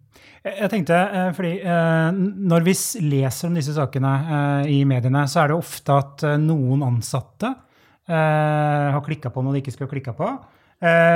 Jeg 0.46 0.72
tenkte, 0.72 0.98
eh, 1.20 1.30
fordi 1.36 1.54
eh, 1.60 2.10
Når 2.54 2.68
vi 2.68 2.76
leser 3.10 3.50
om 3.50 3.58
disse 3.58 3.76
sakene 3.76 4.16
i 4.72 4.84
mediene, 4.88 5.26
så 5.32 5.44
er 5.44 5.52
det 5.52 5.60
ofte 5.60 6.02
at 6.02 6.28
noen 6.42 6.86
ansatte 6.86 7.56
har 8.06 9.02
klikka 9.02 9.32
på 9.34 9.42
noe 9.42 9.56
de 9.56 9.64
ikke 9.64 9.72
skulle 9.74 9.90
klikka 9.90 10.12
på. 10.14 10.28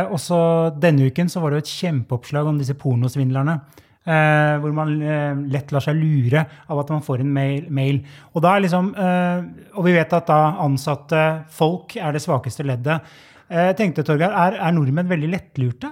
Og 0.09 0.15
så 0.17 0.39
Denne 0.81 1.05
uken 1.05 1.27
så 1.29 1.43
var 1.43 1.53
det 1.53 1.59
et 1.61 1.69
kjempeoppslag 1.69 2.47
om 2.49 2.57
disse 2.57 2.73
pornosvindlerne. 2.81 3.59
Eh, 4.07 4.55
hvor 4.63 4.71
man 4.73 4.93
eh, 5.03 5.39
lett 5.51 5.73
lar 5.75 5.83
seg 5.83 5.97
lure 5.99 6.41
av 6.71 6.79
at 6.81 6.91
man 6.93 7.03
får 7.03 7.21
en 7.21 7.33
mail. 7.35 7.65
mail. 7.67 7.99
Og, 8.33 8.45
liksom, 8.63 8.93
eh, 8.95 9.41
og, 9.75 9.83
vi 9.85 9.95
vet 9.97 10.15
at 10.15 10.29
da 10.29 10.39
ansatte 10.63 11.23
folk 11.53 11.97
er 11.99 12.15
det 12.15 12.23
svakeste 12.23 12.65
leddet. 12.65 13.09
Eh, 13.49 13.73
tenkte, 13.77 14.05
Torgeir, 14.07 14.31
er, 14.31 14.55
er, 14.55 14.73
nordmenn 14.73 15.09
veldig 15.09 15.33
lettlurte? 15.33 15.91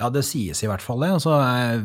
Ja, 0.00 0.08
det 0.10 0.24
sies 0.26 0.64
i 0.64 0.68
hvert 0.68 0.82
fall 0.82 1.04
det. 1.04 1.12
Og 1.14 1.22
så 1.22 1.38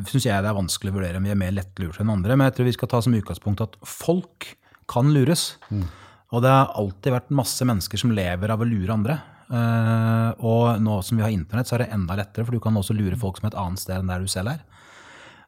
syns 0.10 0.26
jeg 0.26 0.42
det 0.42 0.52
er 0.52 0.58
vanskelig 0.58 0.92
å 0.92 0.98
vurdere 0.98 1.22
om 1.22 1.28
vi 1.28 1.36
er 1.36 1.40
mer 1.40 1.54
lettlurte 1.54 2.02
enn 2.02 2.14
andre. 2.16 2.36
Men 2.36 2.50
jeg 2.50 2.58
tror 2.58 2.70
vi 2.72 2.76
skal 2.80 2.92
ta 2.92 3.04
som 3.06 3.16
utgangspunkt 3.16 3.64
at 3.64 3.78
folk 3.86 4.56
kan 4.92 5.14
lures. 5.14 5.54
Mm. 5.70 5.86
Og 6.34 6.44
det 6.44 6.52
har 6.52 6.74
alltid 6.80 7.14
vært 7.14 7.36
masse 7.36 7.68
mennesker 7.68 8.02
som 8.02 8.14
lever 8.16 8.52
av 8.52 8.64
å 8.64 8.68
lure 8.68 8.96
andre. 8.96 9.20
Uh, 9.46 10.32
og 10.42 10.80
nå 10.82 10.96
som 11.06 11.20
vi 11.20 11.24
har 11.24 11.34
internett, 11.34 11.70
så 11.70 11.78
er 11.78 11.84
det 11.84 11.94
enda 11.94 12.16
lettere, 12.18 12.48
for 12.48 12.56
du 12.56 12.64
kan 12.64 12.76
også 12.80 12.96
lure 12.98 13.20
folk 13.20 13.38
som 13.38 13.52
et 13.52 13.58
annet 13.62 13.84
sted 13.84 14.00
enn 14.00 14.10
der 14.10 14.24
du 14.24 14.32
selv 14.32 14.56
er. 14.56 14.64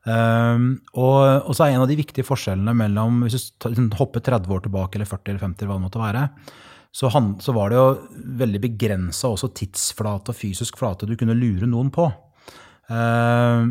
Um, 0.07 0.67
og, 0.95 1.47
og, 1.49 1.51
så 1.51 1.65
er 1.65 1.73
en 1.73 1.83
av 1.83 1.89
de 1.89 1.97
viktige 1.99 2.23
forskjellene 2.23 2.71
mellom 2.79 3.25
Hvis 3.25 3.49
du 3.59 3.65
liksom 3.67 3.89
hopper 3.99 4.23
30 4.23 4.53
år 4.55 4.61
tilbake, 4.63 4.95
eller 4.95 5.09
40 5.09 5.33
eller 5.33 5.41
50, 5.43 5.59
eller 5.65 5.71
hva 5.73 5.79
det 5.79 5.83
måtte 5.83 6.03
være, 6.03 6.21
så, 6.95 7.09
han, 7.11 7.33
så 7.43 7.51
var 7.53 7.69
det 7.69 7.77
jo 7.77 8.21
veldig 8.39 8.61
begrensa 8.63 9.33
også 9.33 9.51
tidsflate 9.57 10.31
og 10.31 10.37
fysisk 10.37 10.79
flate 10.79 11.09
du 11.09 11.17
kunne 11.19 11.35
lure 11.37 11.67
noen 11.67 11.91
på. 11.93 12.07
Uh, 12.87 13.67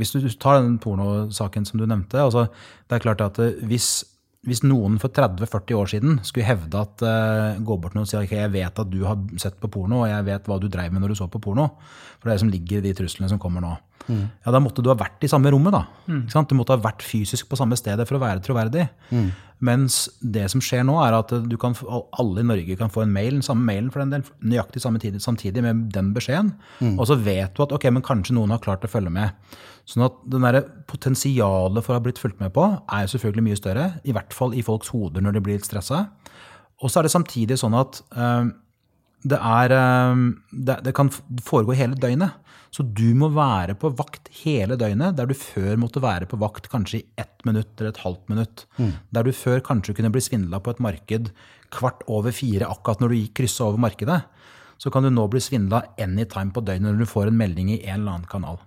hvis 0.00 0.14
du 0.14 0.24
tar 0.40 0.62
den 0.62 0.78
pornosaken 0.82 1.68
som 1.68 1.80
du 1.80 1.84
nevnte 1.84 2.20
altså, 2.20 2.46
Det 2.88 2.96
er 2.96 3.02
klart 3.04 3.20
at 3.24 3.38
hvis, 3.68 4.00
hvis 4.46 4.62
noen 4.62 5.00
for 5.02 5.10
30-40 5.14 5.76
år 5.78 5.90
siden 5.90 6.20
skulle 6.26 6.46
hevde 6.46 6.78
at 6.78 7.02
uh, 7.02 7.58
gå 7.66 7.78
bort 7.82 7.98
og 7.98 8.06
si 8.08 8.18
ok, 8.18 8.36
jeg 8.38 8.54
vet 8.54 8.82
at 8.82 8.92
du 8.92 9.00
har 9.06 9.18
sett 9.42 9.58
på 9.62 9.70
porno, 9.72 10.04
og 10.04 10.10
jeg 10.10 10.28
vet 10.28 10.46
hva 10.46 10.60
du 10.62 10.68
dreiv 10.70 10.94
med 10.94 11.02
når 11.02 11.14
du 11.14 11.18
så 11.18 11.28
på 11.30 11.42
porno, 11.42 11.68
for 12.16 12.28
det 12.28 12.32
er 12.32 12.38
det 12.38 12.44
som 12.46 12.54
ligger 12.54 12.80
i 12.80 12.88
de 12.88 12.96
truslene 12.96 13.30
som 13.32 13.42
kommer 13.42 13.64
nå, 13.64 13.74
Mm. 14.06 14.28
Ja, 14.44 14.52
Da 14.52 14.60
måtte 14.62 14.82
du 14.82 14.90
ha 14.90 14.94
vært 14.94 15.24
i 15.24 15.30
samme 15.30 15.50
rommet. 15.50 15.72
da. 15.72 15.86
Mm. 16.08 16.26
Du 16.30 16.54
måtte 16.54 16.74
ha 16.74 16.76
vært 16.78 17.02
fysisk 17.02 17.48
på 17.48 17.56
samme 17.58 17.76
stedet 17.76 18.06
for 18.06 18.16
å 18.16 18.22
være 18.22 18.40
troverdig. 18.40 18.88
Mm. 19.10 19.32
Mens 19.60 20.08
det 20.20 20.50
som 20.50 20.60
skjer 20.60 20.84
nå, 20.84 20.96
er 21.02 21.16
at 21.16 21.32
kan, 21.58 21.74
alle 22.12 22.40
i 22.40 22.46
Norge 22.46 22.76
kan 22.76 22.90
få 22.92 23.02
en 23.02 23.12
mail, 23.12 23.32
den 23.38 23.42
samme 23.42 23.64
mailen 23.64 23.90
for 23.90 24.00
den 24.00 24.10
del, 24.10 24.22
nøyaktig 24.44 24.82
samtidig, 24.82 25.20
samtidig 25.20 25.62
med 25.62 25.90
den 25.92 26.12
beskjeden. 26.14 26.54
Mm. 26.80 26.98
Og 26.98 27.06
så 27.08 27.16
vet 27.16 27.54
du 27.56 27.62
at 27.62 27.72
ok, 27.72 27.90
men 27.90 28.02
kanskje 28.02 28.36
noen 28.36 28.50
har 28.50 28.60
klart 28.60 28.84
å 28.84 28.90
følge 28.90 29.10
med. 29.10 29.32
Sånn 29.86 30.06
at 30.08 30.18
den 30.26 30.42
der 30.42 30.64
Potensialet 30.90 31.84
for 31.84 31.94
å 31.94 31.98
ha 32.00 32.02
blitt 32.02 32.18
fulgt 32.18 32.40
med 32.42 32.52
på 32.54 32.64
er 32.66 33.10
selvfølgelig 33.10 33.44
mye 33.46 33.58
større. 33.58 33.86
I 34.06 34.14
hvert 34.16 34.34
fall 34.34 34.54
i 34.54 34.64
folks 34.66 34.90
hoder 34.94 35.22
når 35.22 35.36
de 35.36 35.42
blir 35.46 35.58
litt 35.58 35.68
stressa. 35.68 36.08
Og 36.82 36.90
så 36.90 37.00
er 37.00 37.06
det 37.06 37.14
samtidig 37.14 37.58
sånn 37.60 37.76
at 37.78 38.00
øh, 38.18 38.50
det, 39.26 39.38
er, 39.38 39.74
øh, 39.76 40.24
det, 40.50 40.80
det 40.88 40.94
kan 40.96 41.10
foregå 41.46 41.76
hele 41.78 41.98
døgnet. 42.02 42.42
Så 42.74 42.84
du 42.84 43.14
må 43.16 43.30
være 43.32 43.76
på 43.78 43.88
vakt 43.96 44.28
hele 44.42 44.76
døgnet, 44.76 45.16
der 45.16 45.30
du 45.30 45.36
før 45.38 45.78
måtte 45.80 46.02
være 46.02 46.26
på 46.28 46.38
vakt 46.40 46.66
kanskje 46.72 46.98
i 46.98 47.06
ett 47.22 47.46
minutt 47.48 47.72
eller 47.78 47.94
et 47.94 48.02
halvt 48.02 48.32
minutt. 48.32 48.66
Mm. 48.76 48.90
Der 49.16 49.24
du 49.24 49.32
før 49.32 49.62
kanskje 49.64 49.94
kunne 49.96 50.10
bli 50.12 50.24
svindla 50.24 50.60
på 50.60 50.74
et 50.74 50.82
marked 50.84 51.30
kvart 51.72 52.02
over 52.10 52.34
fire 52.36 52.68
akkurat 52.68 53.00
når 53.00 53.12
du 53.12 53.20
gikk 53.20 53.36
kryssa 53.40 53.70
over 53.70 53.80
markedet. 53.86 54.18
Så 54.78 54.92
kan 54.92 55.06
du 55.06 55.10
nå 55.10 55.24
bli 55.32 55.40
svindla 55.40 55.82
anytime 55.98 56.52
på 56.52 56.62
døgnet 56.64 56.92
når 56.92 57.04
du 57.04 57.10
får 57.10 57.30
en 57.30 57.38
melding 57.38 57.72
i 57.72 57.80
en 57.86 58.00
eller 58.00 58.18
annen 58.18 58.30
kanal. 58.30 58.58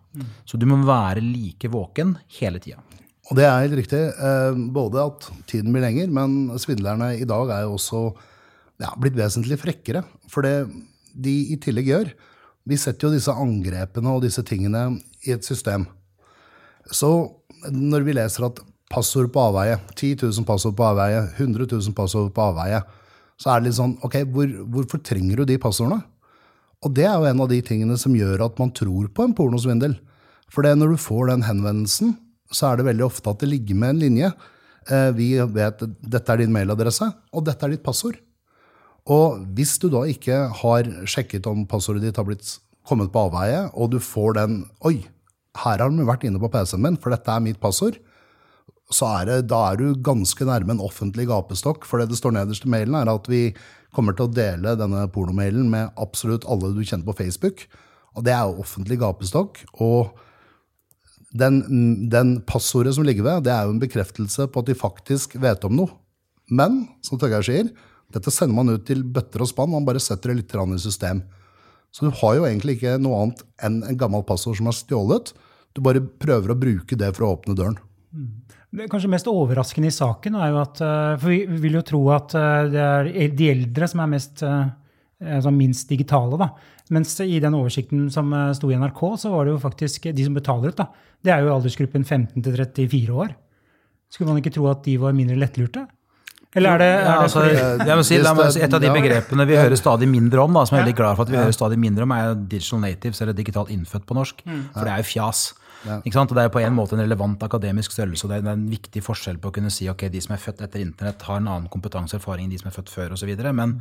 Så 0.45 0.57
du 0.57 0.65
må 0.69 0.79
være 0.87 1.21
like 1.23 1.69
våken 1.71 2.15
hele 2.39 2.61
tida. 2.63 2.81
Og 3.29 3.37
det 3.37 3.45
er 3.45 3.61
helt 3.61 3.77
riktig. 3.77 3.99
Eh, 4.09 4.61
både 4.73 5.05
at 5.05 5.27
tiden 5.49 5.73
blir 5.73 5.85
lenger, 5.85 6.09
men 6.09 6.57
svindlerne 6.61 7.13
i 7.19 7.27
dag 7.29 7.51
er 7.53 7.67
jo 7.67 7.75
også 7.77 8.01
ja, 8.81 8.93
blitt 8.97 9.17
vesentlig 9.19 9.59
frekkere. 9.61 10.01
For 10.31 10.45
det 10.45 10.65
de 11.13 11.35
i 11.53 11.59
tillegg 11.61 11.91
gjør, 11.91 12.11
vi 12.69 12.77
setter 12.77 13.07
jo 13.07 13.13
disse 13.13 13.33
angrepene 13.33 14.15
og 14.15 14.23
disse 14.25 14.43
tingene 14.45 14.99
i 15.25 15.33
et 15.35 15.45
system. 15.45 15.85
Så 16.89 17.11
når 17.69 18.05
vi 18.07 18.15
leser 18.17 18.47
at 18.47 18.61
passord 18.89 19.29
på 19.33 19.41
avveie, 19.51 19.77
10 19.93 20.23
000 20.23 20.47
passord 20.47 20.75
på 20.77 20.85
avveie, 20.87 21.21
100 21.37 21.69
000 21.69 21.95
passord 21.97 22.31
på 22.33 22.45
avveie, 22.49 22.81
så 23.39 23.53
er 23.53 23.59
det 23.59 23.69
litt 23.69 23.79
sånn 23.79 23.97
Ok, 24.05 24.19
hvor, 24.33 24.49
hvorfor 24.73 25.01
trenger 25.05 25.39
du 25.39 25.47
de 25.47 25.59
passordene? 25.61 26.03
Og 26.83 26.93
det 26.95 27.05
er 27.07 27.17
jo 27.19 27.27
en 27.27 27.43
av 27.43 27.49
de 27.51 27.59
tingene 27.65 27.97
som 27.99 28.15
gjør 28.15 28.45
at 28.45 28.59
man 28.59 28.71
tror 28.75 29.09
på 29.11 29.25
en 29.25 29.35
pornosvindel. 29.35 29.97
For 30.51 30.65
det 30.65 30.77
når 30.77 30.95
du 30.95 31.01
får 31.01 31.29
den 31.31 31.43
henvendelsen, 31.47 32.15
så 32.55 32.69
er 32.71 32.79
det 32.79 32.87
veldig 32.87 33.05
ofte 33.05 33.31
at 33.31 33.43
det 33.43 33.51
ligger 33.51 33.77
med 33.77 33.93
en 33.93 34.01
linje. 34.03 34.31
Eh, 34.87 35.11
vi 35.17 35.33
vet 35.53 35.83
dette 35.99 36.33
er 36.33 36.41
din 36.41 36.55
mailadresse, 36.55 37.09
og 37.35 37.45
dette 37.47 37.67
er 37.67 37.75
ditt 37.75 37.85
passord. 37.85 38.17
Og 39.09 39.43
hvis 39.57 39.75
du 39.81 39.89
da 39.91 40.05
ikke 40.09 40.41
har 40.61 40.89
sjekket 41.09 41.47
om 41.49 41.65
passordet 41.69 42.05
ditt 42.05 42.19
har 42.19 42.27
blitt 42.27 42.57
kommet 42.87 43.11
på 43.13 43.27
avveie, 43.27 43.67
og 43.75 43.91
du 43.93 43.99
får 44.01 44.37
den 44.39 44.61
Oi, 44.87 45.01
her 45.59 45.81
har 45.83 45.91
de 45.91 46.07
vært 46.07 46.25
inne 46.27 46.41
på 46.41 46.49
PC-en 46.51 46.83
min, 46.85 46.97
for 47.01 47.13
dette 47.13 47.33
er 47.33 47.43
mitt 47.43 47.59
passord. 47.61 47.99
Så 48.89 49.05
er 49.05 49.27
det, 49.29 49.35
da 49.51 49.59
er 49.69 49.77
du 49.77 49.99
ganske 50.01 50.45
nærme 50.47 50.73
en 50.73 50.81
offentlig 50.81 51.27
gapestokk. 51.29 51.85
For 51.85 52.01
det 52.01 52.09
det 52.09 52.17
står 52.17 52.33
nederst 52.39 52.65
i 52.65 52.71
mailen, 52.73 52.97
er 52.97 53.11
at 53.11 53.29
vi 53.29 53.51
kommer 53.95 54.15
til 54.17 54.27
å 54.27 54.33
dele 54.33 54.77
denne 54.77 55.03
pornomailen 55.13 55.69
med 55.69 55.93
absolutt 56.01 56.47
alle 56.49 56.71
du 56.73 56.81
kjenner 56.81 57.05
på 57.05 57.17
Facebook. 57.21 57.67
Og 58.17 58.25
det 58.25 58.33
er 58.33 58.49
jo 58.49 58.63
offentlig 58.63 58.97
gapestokk. 59.01 59.61
Og 59.85 60.09
den, 61.37 61.61
den 62.09 62.39
passordet 62.49 62.95
som 62.97 63.05
ligger 63.05 63.27
ved, 63.27 63.45
det 63.45 63.53
er 63.53 63.67
jo 63.67 63.75
en 63.75 63.81
bekreftelse 63.81 64.49
på 64.49 64.63
at 64.63 64.71
de 64.71 64.77
faktisk 64.77 65.37
vet 65.41 65.65
om 65.67 65.77
noe. 65.83 65.93
Men, 66.49 66.87
som 67.05 67.21
Torgeir 67.21 67.45
sier, 67.45 67.69
dette 68.09 68.33
sender 68.33 68.57
man 68.57 68.73
ut 68.73 68.87
til 68.87 69.03
bøtter 69.05 69.45
og 69.45 69.51
spann. 69.51 69.69
Man 69.75 69.85
bare 69.85 70.01
setter 70.01 70.33
det 70.33 70.41
litt 70.41 70.55
i 70.57 70.81
system. 70.81 71.21
Så 71.93 72.05
du 72.05 72.13
har 72.21 72.37
jo 72.37 72.45
egentlig 72.45 72.77
ikke 72.77 72.97
noe 73.01 73.21
annet 73.21 73.43
enn 73.65 73.83
en 73.85 73.97
gammel 73.97 74.25
passord 74.25 74.57
som 74.57 74.69
er 74.69 74.77
stjålet. 74.77 75.33
Du 75.73 75.81
bare 75.85 76.01
prøver 76.01 76.53
å 76.53 76.57
bruke 76.57 76.97
det 76.97 77.11
for 77.15 77.25
å 77.25 77.33
åpne 77.37 77.57
døren. 77.57 77.77
Mm. 78.13 78.29
Det 78.69 78.85
kanskje 78.89 79.09
mest 79.09 79.29
overraskende 79.29 79.89
i 79.89 79.93
saken 79.93 80.35
er 80.37 80.51
jo 80.51 80.59
at 80.61 80.81
eh, 80.85 81.15
For 81.21 81.33
vi 81.33 81.61
vil 81.63 81.79
jo 81.79 81.85
tro 81.85 82.03
at 82.13 82.35
eh, 82.37 82.67
det 82.69 82.83
er 82.85 83.33
de 83.33 83.49
eldre 83.49 83.89
som 83.89 84.03
er 84.03 84.11
mest 84.11 84.43
eh, 84.45 85.49
minst 85.49 85.89
digitale. 85.89 86.37
da. 86.37 86.51
Mens 86.93 87.15
i 87.21 87.41
den 87.41 87.57
oversikten 87.57 88.07
som 88.13 88.31
sto 88.55 88.69
i 88.71 88.77
NRK, 88.77 89.01
så 89.19 89.31
var 89.33 89.45
det 89.45 89.55
jo 89.55 89.61
faktisk 89.61 90.07
de 90.15 90.25
som 90.25 90.37
betaler 90.37 90.71
ut, 90.71 90.77
da. 90.79 90.87
Det 91.21 91.33
er 91.33 91.43
jo 91.43 91.51
aldersgruppen 91.53 92.05
15 92.05 92.41
til 92.45 92.55
34 92.55 93.17
år. 93.25 93.33
Skulle 94.09 94.31
man 94.31 94.39
ikke 94.39 94.53
tro 94.55 94.69
at 94.71 94.85
de 94.85 94.95
var 95.01 95.17
mindre 95.17 95.35
lettlurte? 95.37 95.83
Eller 96.55 96.77
er 96.77 96.81
det, 96.81 96.87
er 96.87 97.03
Ja, 97.03 97.17
altså, 97.25 97.43
jeg 97.45 97.97
må 97.99 98.05
si, 98.07 98.17
la 98.23 98.33
meg 98.33 98.55
et 98.57 98.73
av 98.73 98.81
de 98.81 98.89
begrepene 98.89 99.45
vi 99.45 99.59
hører 99.59 99.77
stadig 99.77 100.07
mindre 100.09 100.41
om, 100.41 100.55
da, 100.55 100.63
som 100.65 100.77
jeg 100.77 100.81
er 100.81 100.87
veldig 100.87 100.97
glad 100.97 101.19
for 101.19 101.27
at 101.27 101.33
vi 101.33 101.37
hører 101.37 101.57
stadig 101.57 101.77
mindre 101.81 102.07
om, 102.07 102.15
er 102.15 102.39
digital 102.39 102.81
natives, 102.85 103.21
eller 103.21 103.37
digitalt 103.37 103.73
innfødt 103.75 104.07
på 104.09 104.17
norsk. 104.17 104.41
For 104.45 104.87
det 104.87 104.95
er 104.95 105.03
jo 105.03 105.09
fjas. 105.11 105.43
Ikke 105.87 106.15
sant? 106.17 106.31
Og 106.31 106.35
det 106.35 106.43
er 106.43 106.49
jo 106.49 106.53
på 106.57 106.61
en 106.61 106.75
måte 106.75 106.95
en 106.97 107.03
relevant 107.03 107.43
akademisk 107.45 107.93
størrelse, 107.95 108.25
og 108.25 108.33
det 108.33 108.39
er 108.41 108.51
en 108.51 108.65
viktig 108.71 109.03
forskjell 109.05 109.39
på 109.39 109.51
å 109.51 109.55
kunne 109.55 109.71
si 109.73 109.87
ok, 109.91 110.07
de 110.11 110.21
som 110.23 110.35
er 110.35 110.41
født 110.43 110.63
etter 110.65 110.83
internett, 110.83 111.23
har 111.27 111.39
en 111.39 111.47
annen 111.47 111.69
kompetanse 111.71 112.17
og 112.17 112.19
erfaring 112.19 112.47
enn 112.47 112.53
de 112.53 112.59
som 112.61 112.71
er 112.71 112.75
født 112.75 112.91
før, 112.91 113.15
osv. 113.15 113.31
Men, 113.55 113.77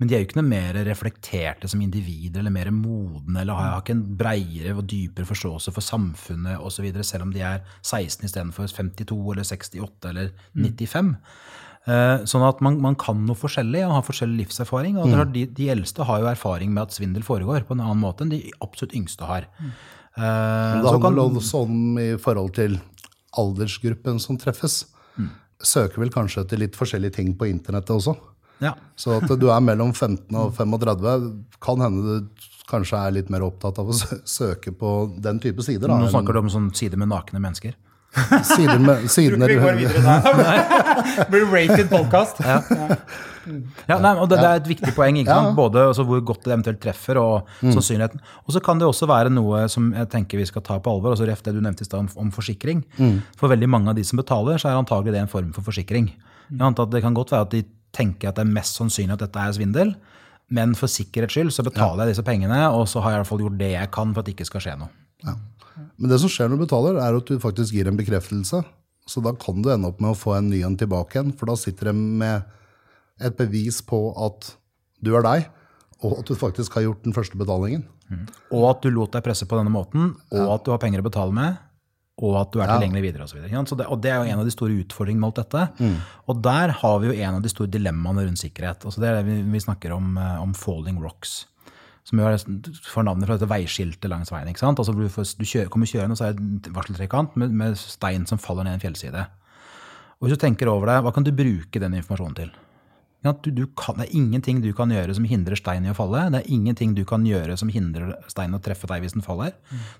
men 0.00 0.10
de 0.10 0.16
er 0.16 0.24
jo 0.24 0.28
ikke 0.28 0.40
noe 0.40 0.48
mer 0.48 0.80
reflekterte 0.88 1.70
som 1.70 1.82
individer, 1.84 2.42
eller 2.42 2.54
mer 2.54 2.72
modne, 2.74 3.42
eller 3.42 3.60
har, 3.60 3.76
ikke 3.82 3.94
en 3.94 4.06
breiere 4.18 4.74
og 4.74 4.88
dypere 4.90 5.28
forståelse 5.28 5.74
for 5.76 5.86
samfunnet 5.86 6.58
osv., 6.58 6.88
selv 7.06 7.28
om 7.28 7.34
de 7.34 7.44
er 7.46 7.62
16 7.82 8.26
istedenfor 8.26 8.72
52 8.72 9.20
eller 9.36 9.46
68 9.46 10.10
eller 10.10 10.34
95. 10.56 11.14
Eh, 11.86 12.24
Sånn 12.26 12.42
at 12.42 12.62
man, 12.64 12.80
man 12.82 12.96
kan 12.98 13.20
noe 13.28 13.38
forskjellig 13.38 13.84
og 13.86 14.00
har 14.00 14.06
forskjellig 14.06 14.46
livserfaring. 14.46 14.96
og 14.98 15.12
er 15.14 15.28
de, 15.30 15.44
de 15.54 15.68
eldste 15.70 16.06
har 16.08 16.22
jo 16.22 16.30
erfaring 16.32 16.72
med 16.74 16.88
at 16.88 16.96
svindel 16.96 17.22
foregår 17.26 17.66
på 17.68 17.76
en 17.76 17.84
annen 17.84 18.02
måte 18.02 18.26
enn 18.26 18.32
de 18.34 18.42
absolutt 18.64 18.96
yngste 18.98 19.28
har. 19.28 19.46
Eh, 20.16 20.80
Det 20.80 20.88
så 20.88 20.92
kan, 20.96 21.02
handler 21.12 21.40
også 21.42 21.62
om 21.66 21.98
i 22.00 22.10
forhold 22.20 22.54
til 22.56 22.78
aldersgruppen 23.36 24.20
som 24.22 24.38
treffes. 24.40 24.84
Søker 25.62 26.02
vel 26.02 26.10
kanskje 26.12 26.42
etter 26.44 26.60
litt 26.60 26.74
forskjellige 26.76 27.14
ting 27.16 27.30
på 27.36 27.46
internettet 27.48 27.94
også. 27.96 28.12
ja. 28.60 28.74
Så 28.96 29.16
at 29.22 29.28
du 29.40 29.46
er 29.50 29.60
mellom 29.64 29.92
15 29.94 30.34
og 30.36 30.52
35, 30.56 31.44
kan 31.64 31.80
hende 31.80 32.02
du 32.20 32.44
kanskje 32.68 32.98
er 32.98 33.14
litt 33.14 33.28
mer 33.30 33.40
opptatt 33.46 33.78
av 33.78 33.88
å 33.88 33.94
søke 34.26 34.72
på 34.76 34.92
den 35.22 35.38
type 35.40 35.62
sider. 35.64 35.88
Da, 35.88 35.96
Nå 36.00 36.08
snakker 36.12 36.32
du 36.36 36.40
om 36.44 36.48
sånn 36.52 36.68
side 36.76 36.96
med 37.00 37.08
nakne 37.08 37.40
mennesker. 37.40 37.72
sider 38.44 38.78
med, 38.80 39.08
sider 39.16 39.36
Vi 39.48 39.56
går 39.60 39.80
videre 39.80 40.02
da. 40.02 40.16
Blir 41.30 41.44
det 41.46 41.52
rated 41.52 41.88
podcast? 41.92 42.40
Ja, 42.44 42.60
nei, 44.02 44.12
og 44.18 44.28
det, 44.30 44.38
det 44.40 44.46
er 44.48 44.60
et 44.60 44.68
viktig 44.70 44.92
poeng. 44.96 45.16
ikke 45.20 45.30
sant? 45.34 45.56
Både 45.58 45.84
altså, 45.90 46.04
hvor 46.08 46.20
godt 46.26 46.44
det 46.44 46.52
eventuelt 46.54 46.80
treffer, 46.82 47.20
og 47.22 47.48
sannsynligheten. 47.62 48.20
Og 48.46 48.52
så 48.56 48.62
kan 48.64 48.78
det 48.80 48.88
også 48.88 49.06
være 49.10 49.30
noe 49.32 49.64
som 49.72 49.92
jeg 49.94 50.08
tenker 50.12 50.40
vi 50.40 50.46
skal 50.50 50.64
ta 50.66 50.78
på 50.82 50.90
alvor. 50.96 51.14
altså 51.14 51.28
ref 51.28 51.42
det 51.46 51.54
du 51.54 51.60
nevnte 51.62 51.86
i 51.86 51.88
stad 51.88 52.10
om, 52.16 52.30
forsikring. 52.34 52.84
For 53.38 53.48
veldig 53.52 53.68
mange 53.70 53.90
av 53.92 53.96
de 53.98 54.04
som 54.04 54.18
betaler, 54.20 54.58
så 54.58 54.70
er 54.72 54.80
antagelig 54.80 55.14
det 55.14 55.22
en 55.24 55.30
form 55.32 55.52
for 55.56 55.62
forsikring. 55.66 56.10
Jeg 56.50 56.62
antar 56.62 56.86
at 56.86 56.92
Det 56.94 57.02
kan 57.02 57.14
godt 57.14 57.32
være 57.34 57.46
at 57.48 57.50
de 57.56 57.64
tenker 57.96 58.28
at 58.28 58.36
det 58.36 58.44
er 58.44 58.52
mest 58.52 58.76
sannsynlig 58.78 59.14
at 59.16 59.22
dette 59.24 59.40
er 59.40 59.52
svindel, 59.56 59.94
men 60.52 60.74
for 60.78 60.86
sikkerhets 60.86 61.34
skyld 61.34 61.50
så 61.54 61.64
betaler 61.66 62.04
jeg 62.06 62.14
disse 62.14 62.22
pengene, 62.26 62.58
og 62.70 62.84
så 62.90 63.00
har 63.02 63.10
jeg 63.14 63.18
i 63.18 63.20
hvert 63.24 63.30
fall 63.32 63.40
gjort 63.46 63.58
det 63.58 63.70
jeg 63.72 63.90
kan 63.90 64.12
for 64.14 64.20
at 64.22 64.26
det 64.28 64.34
ikke 64.36 64.46
skal 64.46 64.62
skje 64.62 64.74
noe. 64.78 64.90
Men 65.96 66.10
det 66.12 66.18
som 66.22 66.30
skjer 66.30 66.48
når 66.48 66.60
du 66.60 66.64
betaler, 66.66 66.98
er 67.02 67.16
at 67.18 67.26
du 67.28 67.38
faktisk 67.42 67.74
gir 67.74 67.88
en 67.90 67.96
bekreftelse. 67.98 68.60
Så 69.06 69.22
da 69.22 69.32
kan 69.38 69.62
du 69.62 69.68
ende 69.70 69.88
opp 69.90 70.00
med 70.02 70.12
å 70.12 70.18
få 70.18 70.34
en 70.36 70.48
ny 70.50 70.62
en 70.66 70.76
tilbake 70.78 71.16
igjen, 71.18 71.32
for 71.38 71.46
da 71.50 71.56
sitter 71.58 71.90
de 71.90 71.94
med 72.22 72.46
et 73.20 73.36
bevis 73.38 73.80
på 73.86 74.00
at 74.26 74.54
du 75.02 75.14
er 75.16 75.22
deg, 75.24 75.46
og 76.04 76.18
at 76.20 76.26
du 76.28 76.34
faktisk 76.36 76.74
har 76.76 76.82
gjort 76.88 77.02
den 77.06 77.14
første 77.16 77.38
betalingen. 77.40 77.86
Og 78.54 78.64
at 78.70 78.82
du 78.84 78.90
lot 78.94 79.12
deg 79.16 79.24
presse 79.26 79.46
på 79.48 79.56
denne 79.58 79.72
måten, 79.72 80.12
og 80.30 80.50
at 80.54 80.64
du 80.66 80.70
har 80.70 80.78
penger 80.82 81.00
å 81.02 81.06
betale 81.08 81.32
med, 81.34 81.56
og 82.22 82.36
at 82.40 82.52
du 82.52 82.60
er 82.62 82.66
Ja. 82.68 82.76
tilgjengelig 82.78 83.02
videre. 83.02 83.24
Og, 83.26 83.76
det, 83.76 83.86
og 83.86 84.00
det 84.00 84.10
er 84.10 84.16
jo 84.24 84.30
en 84.32 84.38
av 84.40 84.44
de 84.46 84.50
store 84.54 84.76
utfordringene 84.84 85.20
med 85.20 85.32
alt 85.38 85.40
dette. 85.50 85.92
Og 86.28 86.40
der 86.42 86.68
har 86.72 86.98
vi 87.02 87.08
jo 87.10 87.16
en 87.24 87.34
av 87.36 87.42
de 87.42 87.48
store 87.52 87.68
dilemmaene 87.68 88.24
rundt 88.24 88.40
sikkerhet. 88.40 88.84
Altså 88.88 89.00
det 89.02 89.08
er 89.10 89.18
det 89.22 89.26
vi, 89.26 89.42
vi 89.52 89.58
snakker 89.60 89.92
om, 89.92 90.16
eh, 90.16 90.40
om 90.40 90.54
falling 90.54 90.96
rocks. 91.02 91.46
Som 92.06 92.20
jo 92.20 92.24
får 92.86 93.04
navnet 93.04 93.26
fra 93.26 93.36
dette 93.36 93.50
veiskiltet 93.50 94.08
langs 94.08 94.30
veien. 94.30 94.48
ikke 94.48 94.60
sant? 94.62 94.78
Altså 94.78 94.94
Du, 94.94 95.08
får, 95.08 95.34
du 95.36 95.44
kjører, 95.44 95.68
kommer 95.68 95.86
kjørende, 95.90 96.12
og 96.12 96.20
så 96.20 96.28
er 96.30 96.32
det 96.38 96.68
en 96.70 96.72
varseltrekant 96.76 97.36
med, 97.36 97.50
med 97.52 97.76
stein 97.76 98.24
som 98.26 98.38
faller 98.38 98.64
ned 98.64 98.78
en 98.78 98.84
fjellside. 98.86 99.26
Og 100.20 100.28
hvis 100.28 100.38
du 100.38 100.40
tenker 100.46 100.68
over 100.72 100.86
det, 100.86 101.02
hva 101.04 101.12
kan 101.12 101.24
du 101.26 101.32
bruke 101.36 101.80
den 101.82 101.98
informasjonen 101.98 102.36
til? 102.38 102.50
Du, 103.42 103.50
du 103.50 103.64
kan, 103.78 103.98
det 103.98 104.06
er 104.08 104.16
ingenting 104.18 104.60
du 104.62 104.70
kan 104.76 104.90
gjøre 104.92 105.14
som 105.16 105.26
hindrer 105.28 105.58
stein 105.58 105.86
i 105.86 105.92
å 105.92 105.96
falle. 105.96 106.26
Det 106.34 106.42
er 106.42 106.50
ingenting 106.54 106.94
du 106.96 107.04
kan 107.08 107.24
gjøre 107.26 107.56
som 107.58 107.70
hindrer 107.72 108.14
steinen 108.30 108.58
å 108.58 108.62
treffe 108.62 108.88
deg 108.90 109.02
hvis 109.04 109.16
den 109.16 109.24
faller. 109.26 109.54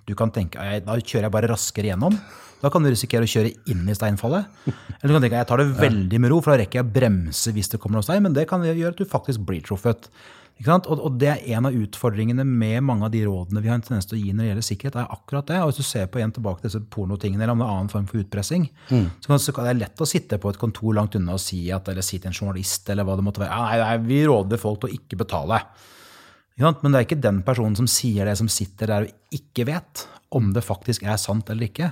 Du 0.06 0.14
kan 0.18 0.32
tenke 0.34 0.58
da 0.58 0.98
kjører 1.00 1.28
jeg 1.28 1.34
bare 1.34 1.50
raskere 1.50 1.90
gjennom. 1.90 2.18
Da 2.62 2.70
kan 2.72 2.82
du 2.82 2.88
risikere 2.88 3.26
å 3.26 3.30
kjøre 3.30 3.52
inn 3.72 3.84
i 3.88 3.94
steinfallet. 3.96 4.48
Eller 4.66 5.10
du 5.10 5.16
kan 5.16 5.26
tenke 5.26 5.40
jeg 5.42 5.48
tar 5.50 5.60
det 5.60 5.68
veldig 5.76 6.20
med 6.22 6.32
ro, 6.32 6.40
for 6.40 6.54
da 6.54 6.62
rekker 6.62 6.80
jeg 6.80 6.86
å 6.86 6.94
bremse 6.94 7.52
hvis 7.52 7.72
det 7.74 7.80
kommer 7.82 8.00
noe 8.00 8.06
stein. 8.06 8.24
Men 8.24 8.36
det 8.36 8.46
kan 8.50 8.64
gjøre 8.64 8.94
at 8.94 9.00
du 9.00 9.08
faktisk 9.08 9.44
blir 9.48 9.64
truffet. 9.66 10.08
Og, 10.64 10.86
og 10.96 11.16
det 11.20 11.28
er 11.28 11.42
en 11.52 11.66
av 11.68 11.74
utfordringene 11.76 12.44
med 12.48 12.80
mange 12.88 13.04
av 13.04 13.12
de 13.12 13.20
rådene 13.26 13.60
vi 13.60 13.68
har 13.68 13.76
en 13.76 13.82
tendens 13.84 14.08
til 14.08 14.16
å 14.16 14.20
gi 14.22 14.30
når 14.32 14.42
det 14.42 14.48
gjelder 14.48 14.66
sikkerhet, 14.70 14.94
er 15.02 15.10
akkurat 15.12 15.50
det. 15.50 15.58
Og 15.60 15.68
hvis 15.68 15.80
du 15.82 15.84
ser 15.84 16.06
på 16.08 16.22
igjen 16.22 16.32
tilbake 16.32 16.62
til 16.62 16.70
disse 16.70 16.80
pornotingene, 16.94 17.44
eller 17.44 17.52
om 17.52 17.60
det 17.60 17.66
er 17.66 17.74
annen 17.74 17.92
form 17.92 18.06
for 18.08 18.22
utpressing, 18.22 18.64
så, 18.88 19.26
kan, 19.28 19.42
så 19.42 19.52
kan 19.52 19.68
det 19.68 19.74
er 19.74 19.82
lett 19.82 20.00
å 20.00 20.08
sitte 20.08 20.40
på 20.40 20.52
et 20.52 20.60
kontor 20.62 20.96
langt 20.96 21.18
unna 21.18 21.36
og 21.36 21.42
si 21.44 21.66
at, 21.76 21.90
eller 21.92 22.06
si 22.06 22.16
til 22.16 22.32
en 22.32 22.38
journalist 22.38 22.88
eller 22.92 23.04
hva 23.04 23.18
det 23.18 23.26
måtte 23.26 23.44
være, 23.44 23.60
nei, 23.84 23.98
vi 24.08 24.22
råder 24.24 24.62
folk 24.62 24.80
til 24.80 24.88
å 24.88 24.96
ikke 24.96 25.20
betale. 25.26 25.60
Men 26.56 26.92
det 26.92 26.98
er 26.98 27.04
ikke 27.04 27.20
den 27.20 27.42
personen 27.44 27.76
som 27.76 27.88
sier 27.90 28.24
det, 28.28 28.36
som 28.40 28.48
sitter 28.48 28.88
der 28.88 29.06
og 29.08 29.34
ikke 29.36 29.66
vet 29.68 30.06
om 30.36 30.48
det 30.52 30.62
faktisk 30.64 31.04
er 31.06 31.18
sant 31.20 31.48
eller 31.52 31.68
ikke. 31.68 31.90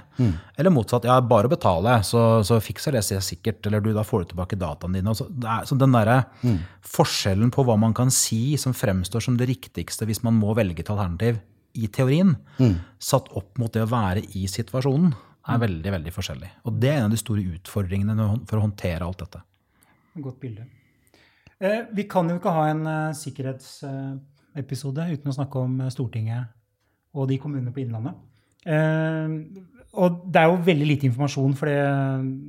Eller 0.59 0.73
motsatt, 0.75 1.05
ja, 1.09 1.19
bare 1.25 1.49
betale, 1.53 1.99
så, 2.07 2.43
så 2.45 2.59
fikser 2.65 2.97
det 2.97 3.05
seg 3.07 3.23
sikkert, 3.25 3.61
eller 3.69 3.85
du, 3.85 3.93
da 3.95 4.03
får 4.05 4.25
du 4.25 4.33
tilbake 4.33 4.59
dataene 4.59 4.99
dine. 4.99 5.13
Og 5.13 5.19
Så, 5.21 5.29
det 5.31 5.49
er, 5.49 5.69
så 5.69 5.77
den 5.81 5.95
derre 5.95 6.23
forskjellen 6.95 7.53
på 7.55 7.65
hva 7.67 7.77
man 7.81 7.95
kan 7.97 8.11
si 8.13 8.57
som 8.61 8.75
fremstår 8.77 9.25
som 9.29 9.37
det 9.41 9.49
riktigste 9.53 10.09
hvis 10.09 10.25
man 10.27 10.37
må 10.41 10.57
velge 10.59 10.83
et 10.83 10.91
alternativ 10.93 11.41
i 11.75 11.89
teorien, 11.91 12.37
satt 13.03 13.31
opp 13.35 13.59
mot 13.59 13.73
det 13.75 13.83
å 13.85 13.91
være 13.91 14.23
i 14.39 14.47
situasjonen, 14.51 15.13
er 15.45 15.59
veldig, 15.61 15.91
veldig 15.93 16.13
forskjellig. 16.15 16.51
Og 16.65 16.77
det 16.81 16.89
er 16.89 17.01
en 17.03 17.11
av 17.11 17.13
de 17.13 17.21
store 17.21 17.43
utfordringene 17.59 18.15
for 18.49 18.59
å 18.59 18.65
håndtere 18.65 19.05
alt 19.05 19.21
dette. 19.21 19.43
Godt 20.25 20.39
bilde. 20.41 20.65
Eh, 21.61 21.83
vi 21.95 22.07
kan 22.11 22.31
jo 22.31 22.39
ikke 22.39 22.53
ha 22.55 22.69
en 22.71 22.87
eh, 22.87 23.11
sikkerhetsepisode 24.55 25.07
uten 25.13 25.31
å 25.31 25.35
snakke 25.35 25.59
om 25.63 25.81
eh, 25.81 25.91
Stortinget 25.91 26.53
og 27.15 27.29
de 27.29 27.39
kommunene 27.39 27.73
på 27.73 27.83
Innlandet. 27.83 28.15
Eh, 28.67 29.63
og 29.95 30.25
det 30.27 30.41
er 30.41 30.49
jo 30.51 30.65
veldig 30.67 30.87
lite 30.89 31.07
informasjon, 31.07 31.55
for 31.55 31.71
det, 31.71 31.79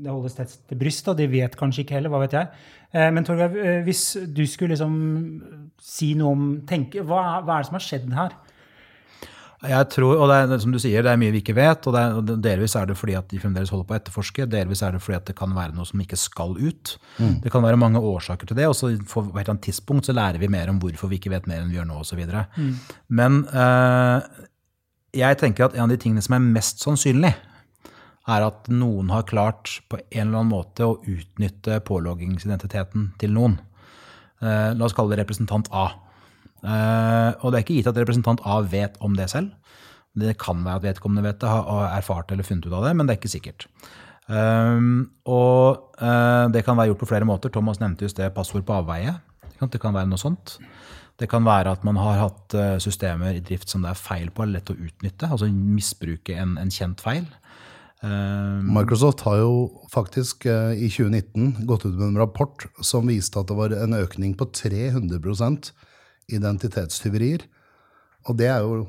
det 0.01 0.09
holdes 0.09 0.33
tett 0.33 0.55
til 0.67 0.79
bryst, 0.79 1.07
og 1.07 1.17
de 1.17 1.27
vet 1.29 1.55
kanskje 1.55 1.83
ikke 1.83 1.99
heller, 1.99 2.09
hva 2.09 2.23
vet 2.23 2.33
jeg. 2.33 2.47
Eh, 2.91 3.11
men 3.13 3.25
Torgeir, 3.25 3.83
hvis 3.85 4.17
du 4.25 4.45
skulle 4.49 4.73
liksom 4.73 4.95
si 5.81 6.15
noe 6.17 6.33
om 6.33 6.47
tenke, 6.65 7.03
hva, 7.05 7.41
hva 7.45 7.57
er 7.57 7.65
det 7.65 7.69
som 7.69 7.77
har 7.77 7.85
skjedd 7.85 8.09
her? 8.15 8.35
Jeg 9.69 9.87
tror, 9.93 10.19
og 10.21 10.29
det 10.29 10.37
er 10.41 10.61
som 10.63 10.73
du 10.73 10.79
sier, 10.81 11.03
det 11.05 11.11
er 11.11 11.19
mye 11.19 11.33
vi 11.33 11.41
ikke 11.43 11.55
vet. 11.57 11.87
og, 11.87 11.95
det 11.95 12.01
er, 12.01 12.17
og 12.19 12.43
Delvis 12.43 12.75
er 12.79 12.89
det 12.89 12.97
fordi 12.99 13.15
at 13.19 13.29
de 13.31 13.39
fremdeles 13.41 13.71
holder 13.73 13.87
på 13.87 13.95
å 13.95 13.97
etterforske, 13.99 14.47
delvis 14.51 14.83
er 14.85 14.95
det 14.95 15.01
fordi 15.03 15.17
at 15.17 15.29
det 15.29 15.35
kan 15.39 15.55
være 15.55 15.75
noe 15.75 15.87
som 15.89 16.01
ikke 16.01 16.19
skal 16.19 16.55
ut. 16.57 16.95
Det 17.43 17.51
kan 17.53 17.65
være 17.65 17.79
mange 17.81 18.01
årsaker 18.01 18.49
til 18.49 18.59
det, 18.59 18.67
og 18.69 18.75
så 18.77 18.91
på 18.97 19.25
et 19.25 19.31
eller 19.33 19.55
annet 19.55 19.65
tidspunkt 19.69 20.09
så 20.09 20.15
lærer 20.15 20.41
vi 20.41 20.51
mer 20.51 20.69
om 20.71 20.79
hvorfor 20.81 21.11
vi 21.11 21.19
ikke 21.19 21.33
vet 21.33 21.49
mer 21.51 21.63
enn 21.63 21.71
vi 21.73 21.79
gjør 21.79 21.89
nå 21.89 21.99
osv. 22.01 22.21
Men 23.07 23.43
eh, 23.49 24.45
jeg 25.15 25.41
tenker 25.41 25.67
at 25.67 25.75
en 25.77 25.87
av 25.87 25.93
de 25.93 25.99
tingene 26.01 26.23
som 26.23 26.37
er 26.37 26.47
mest 26.47 26.83
sannsynlig, 26.83 27.33
er 28.25 28.41
at 28.41 28.69
noen 28.73 29.11
har 29.13 29.27
klart 29.29 29.79
på 29.89 29.99
en 30.01 30.27
eller 30.27 30.39
annen 30.39 30.49
måte 30.49 30.87
å 30.87 30.97
utnytte 31.05 31.77
påloggingsidentiteten 31.85 33.11
til 33.21 33.35
noen. 33.35 33.59
Eh, 34.41 34.71
la 34.73 34.87
oss 34.87 34.95
kalle 34.97 35.13
det 35.13 35.21
representant 35.21 35.69
A. 35.69 35.91
Eh, 36.65 37.31
og 37.43 37.51
det 37.51 37.59
er 37.59 37.65
ikke 37.65 37.77
gitt 37.77 37.91
at 37.91 37.99
representant 37.99 38.41
A 38.47 38.59
vet 38.65 38.97
om 39.05 39.15
det 39.17 39.29
selv. 39.33 39.53
Det 40.15 40.37
kan 40.39 40.63
være 40.63 40.79
at 40.79 40.87
vedkommende 40.87 41.25
vet 41.25 41.41
det, 41.41 41.51
har 41.51 41.91
erfart 41.91 42.31
eller 42.31 42.47
funnet 42.47 42.65
ut 42.65 42.73
av 42.73 42.87
det, 42.87 42.95
men 42.95 43.05
det 43.05 43.15
er 43.15 43.19
ikke 43.19 43.35
sikkert. 43.35 43.67
Um, 44.25 45.11
og 45.29 45.93
eh, 46.01 46.45
det 46.49 46.63
kan 46.65 46.77
være 46.79 46.93
gjort 46.93 47.03
på 47.03 47.09
flere 47.11 47.27
måter. 47.29 47.51
Thomas 47.53 47.81
nevnte 47.81 48.07
just 48.07 48.17
det 48.17 48.31
passord 48.33 48.65
på 48.65 48.79
avveie. 48.79 49.17
Det 49.59 49.79
kan 49.81 49.93
være 49.95 50.09
noe 50.09 50.19
sånt. 50.19 50.57
Det 51.19 51.29
kan 51.31 51.45
være 51.45 51.75
at 51.75 51.83
man 51.87 51.99
har 51.99 52.17
hatt 52.19 52.55
eh, 52.57 52.77
systemer 52.83 53.37
i 53.37 53.43
drift 53.43 53.71
som 53.71 53.85
det 53.85 53.91
er 53.91 53.99
feil 53.99 54.31
på, 54.31 54.43
eller 54.43 54.59
lett 54.59 54.71
å 54.73 54.77
utnytte. 54.87 55.29
Altså 55.29 55.51
misbruke 55.51 56.35
en, 56.39 56.55
en 56.59 56.73
kjent 56.73 57.03
feil. 57.03 57.27
Um, 58.01 58.71
Microsoft 58.75 59.23
har 59.27 59.39
jo 59.43 59.53
faktisk 59.91 60.47
i 60.47 60.89
2019 60.91 61.67
gått 61.67 61.85
ut 61.87 61.95
med 61.95 62.09
en 62.09 62.19
rapport 62.23 62.65
som 62.83 63.07
viste 63.11 63.39
at 63.39 63.51
det 63.51 63.57
var 63.57 63.75
en 63.75 63.95
økning 63.97 64.35
på 64.37 64.47
300 64.51 65.19
identitetstyverier. 66.31 67.45
Og 68.25 68.37
det 68.39 68.49
er 68.49 68.63
jo 68.65 68.85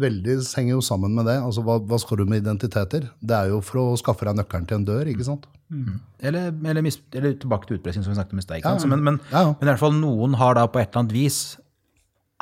veldig, 0.00 0.38
henger 0.56 0.76
jo 0.76 0.84
sammen 0.84 1.14
med 1.16 1.28
det. 1.28 1.36
Altså, 1.40 1.64
hva, 1.64 1.78
hva 1.80 1.98
skal 2.00 2.20
du 2.20 2.26
med 2.28 2.42
identiteter? 2.44 3.08
Det 3.20 3.36
er 3.36 3.52
jo 3.52 3.60
for 3.64 3.82
å 3.82 4.00
skaffe 4.00 4.28
deg 4.28 4.38
nøkkelen 4.38 4.66
til 4.68 4.80
en 4.80 4.88
dør, 4.88 5.12
ikke 5.12 5.26
sant? 5.28 5.46
Eller, 6.22 6.52
eller, 6.52 6.82
mis, 6.84 6.98
eller 7.16 7.36
tilbake 7.40 7.68
til 7.68 7.80
utpressing, 7.80 8.04
som 8.04 8.12
vi 8.12 8.18
snakket 8.18 8.36
om 8.36 8.42
i 8.42 8.44
sted. 8.44 8.64
Ja? 8.64 8.74
Men, 8.86 9.04
men, 9.06 9.20
Ja, 9.32 9.48
men 9.50 9.64
i 9.66 9.70
hvert 9.72 9.82
fall 9.82 9.96
noen 9.96 10.36
har 10.38 10.58
da 10.58 10.66
på 10.70 10.80
et 10.82 10.90
eller 10.90 11.04
annet 11.04 11.16
vis, 11.16 11.40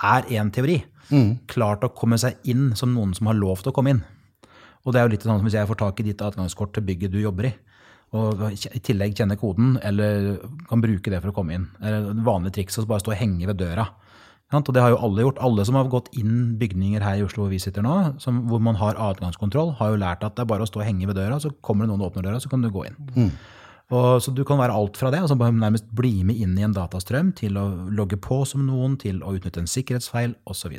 er 0.02 0.26
én 0.34 0.50
teori, 0.54 0.80
klart 1.50 1.84
å 1.86 1.92
komme 1.94 2.18
seg 2.18 2.40
inn 2.50 2.72
som 2.78 2.90
noen 2.94 3.12
som 3.14 3.28
har 3.30 3.38
lov 3.38 3.62
til 3.62 3.70
å 3.70 3.76
komme 3.76 3.94
inn. 3.94 4.02
Og 4.84 4.92
det 4.92 5.00
er 5.00 5.06
jo 5.06 5.12
litt 5.14 5.24
sånn 5.24 5.38
som 5.38 5.46
hvis 5.46 5.56
jeg 5.56 5.68
får 5.70 5.78
tak 5.80 6.00
i 6.02 6.06
ditt 6.08 6.24
adgangskort 6.24 6.74
til 6.74 6.84
bygget 6.84 7.12
du 7.14 7.20
jobber 7.22 7.48
i, 7.48 7.52
og 8.14 8.42
i 8.52 8.80
tillegg 8.84 9.14
kjenner 9.18 9.38
koden, 9.38 9.76
eller 9.82 10.34
kan 10.68 10.82
bruke 10.82 11.10
det 11.10 11.20
for 11.22 11.32
å 11.32 11.36
komme 11.36 11.56
inn. 11.56 11.68
Eller 11.80 12.04
vanlig 12.10 12.26
vanlige 12.28 12.56
trikset 12.58 12.84
å 12.84 12.90
bare 12.90 13.02
stå 13.02 13.14
og 13.14 13.18
henge 13.18 13.48
ved 13.48 13.58
døra. 13.62 13.88
Og 14.52 14.70
det 14.76 14.82
har 14.84 14.92
jo 14.92 15.00
alle 15.02 15.24
gjort. 15.24 15.40
Alle 15.42 15.64
som 15.66 15.78
har 15.78 15.88
gått 15.90 16.12
inn 16.20 16.54
bygninger 16.60 17.02
her 17.02 17.18
i 17.18 17.24
Oslo 17.24 17.46
hvor 17.46 17.50
vi 17.54 17.62
sitter 17.62 17.82
nå, 17.82 17.94
som, 18.22 18.44
hvor 18.50 18.60
man 18.62 18.76
har 18.78 18.98
adgangskontroll, 19.00 19.72
har 19.80 19.94
jo 19.94 20.00
lært 20.02 20.22
at 20.26 20.36
det 20.36 20.44
er 20.44 20.50
bare 20.52 20.66
å 20.66 20.68
stå 20.68 20.82
og 20.82 20.86
henge 20.86 21.08
ved 21.10 21.18
døra, 21.18 21.40
så 21.42 21.50
kommer 21.64 21.84
det 21.84 21.90
noen 21.90 22.04
og 22.04 22.12
åpner 22.12 22.28
døra, 22.28 22.42
så 22.42 22.52
kan 22.52 22.62
du 22.62 22.70
gå 22.70 22.84
inn. 22.86 22.98
Mm. 23.16 23.32
Og, 23.94 24.06
så 24.22 24.32
du 24.32 24.44
kan 24.48 24.60
være 24.60 24.76
alt 24.76 24.96
fra 25.00 25.10
det, 25.12 25.20
altså 25.24 25.36
bare 25.38 25.54
nærmest 25.56 25.88
bli 25.96 26.22
med 26.26 26.38
inn 26.40 26.54
i 26.58 26.64
en 26.64 26.76
datastrøm, 26.76 27.34
til 27.36 27.58
å 27.60 27.66
logge 27.92 28.20
på 28.20 28.42
som 28.48 28.62
noen, 28.68 28.96
til 29.00 29.20
å 29.24 29.34
utnytte 29.36 29.64
en 29.64 29.70
sikkerhetsfeil, 29.70 30.36
osv. 30.48 30.78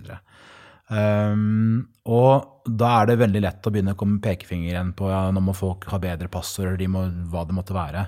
Um, 0.86 1.86
og 2.06 2.66
da 2.70 2.92
er 3.00 3.10
det 3.10 3.20
veldig 3.22 3.42
lett 3.42 3.66
å 3.66 3.72
begynne 3.74 3.96
å 3.96 4.00
komme 4.00 4.22
pekefingeren 4.22 4.92
på 4.98 5.10
ja, 5.10 5.24
nå 5.34 5.42
må 5.42 5.56
folk 5.58 5.88
ha 5.90 5.98
bedre 6.02 6.30
passord, 6.34 6.78
de 6.82 6.90
må, 6.92 7.06
hva 7.32 7.46
det 7.46 7.58
måtte 7.58 7.78
være. 7.78 8.08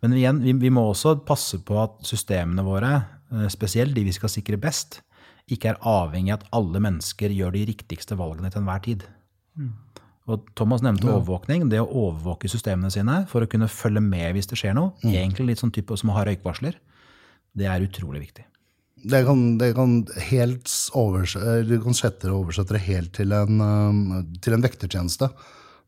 Men 0.00 0.16
igjen, 0.16 0.40
vi, 0.44 0.54
vi, 0.60 0.72
må 0.72 0.86
også 0.88 1.18
passe 1.28 1.60
på 1.64 1.76
at 1.80 1.98
systemene 2.08 2.64
våre, 2.64 2.94
spesielt 3.52 3.94
de 3.94 4.04
vi 4.06 4.14
skal 4.16 4.32
sikre 4.32 4.58
best, 4.60 5.00
ikke 5.50 5.72
er 5.72 5.80
avhengig 5.86 6.34
av 6.34 6.40
at 6.40 6.50
alle 6.56 6.82
mennesker 6.82 7.32
gjør 7.34 7.54
de 7.56 7.64
riktigste 7.70 8.18
valgene 8.18 8.50
til 8.52 8.62
enhver 8.62 8.82
tid. 8.84 9.06
Mm. 9.58 9.72
Og 10.30 10.46
Thomas 10.58 10.82
nevnte 10.84 11.08
ja. 11.08 11.16
overvåkning. 11.16 11.66
Det 11.72 11.80
å 11.82 11.88
overvåke 11.88 12.50
systemene 12.50 12.92
sine 12.92 13.24
for 13.30 13.42
å 13.42 13.50
kunne 13.50 13.70
følge 13.70 14.02
med 14.04 14.36
hvis 14.36 14.50
det 14.50 14.60
skjer 14.60 14.76
noe, 14.78 14.94
mm. 15.02 15.10
egentlig 15.10 15.50
litt 15.50 15.62
sånn 15.62 15.74
type 15.74 15.96
som 15.98 16.12
å 16.12 16.18
ha 16.18 16.26
røykvarsler, 16.28 16.78
det 17.58 17.66
er 17.66 17.86
utrolig 17.86 18.28
viktig. 18.28 18.46
Det 19.00 19.22
kan, 19.24 19.40
det 19.56 19.70
kan 19.78 19.94
helt 20.28 20.68
du 20.68 21.76
kan 21.80 21.96
sette 21.96 22.26
det 22.26 22.34
oversette 22.36 22.76
det 22.76 22.82
helt 22.84 23.14
til 23.16 23.32
en, 23.32 23.62
um, 23.64 24.00
til 24.44 24.54
en 24.54 24.64
vektertjeneste. 24.64 25.30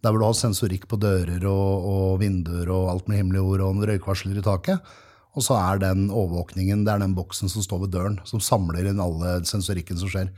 Der 0.02 0.10
hvor 0.10 0.22
du 0.22 0.26
har 0.26 0.38
sensorikk 0.38 0.88
på 0.90 0.98
dører 0.98 1.44
og, 1.46 1.84
og 1.92 2.20
vinduer 2.22 2.72
og 2.72 2.88
alt 2.90 3.10
med 3.10 3.20
himmelige 3.20 3.44
ord 3.44 3.66
og 3.68 3.84
røykvarsler 3.90 4.40
i 4.40 4.44
taket. 4.46 4.94
Og 5.32 5.44
så 5.46 5.56
er 5.56 5.80
den 5.80 6.08
overvåkningen 6.10 6.84
det 6.84 6.92
er 6.92 7.02
den 7.04 7.16
boksen 7.16 7.48
som 7.48 7.64
står 7.64 7.86
ved 7.86 7.94
døren, 7.94 8.18
som 8.28 8.42
samler 8.42 8.90
inn 8.90 9.00
alle 9.00 9.38
sensorikken 9.48 10.00
som 10.00 10.10
skjer. 10.12 10.32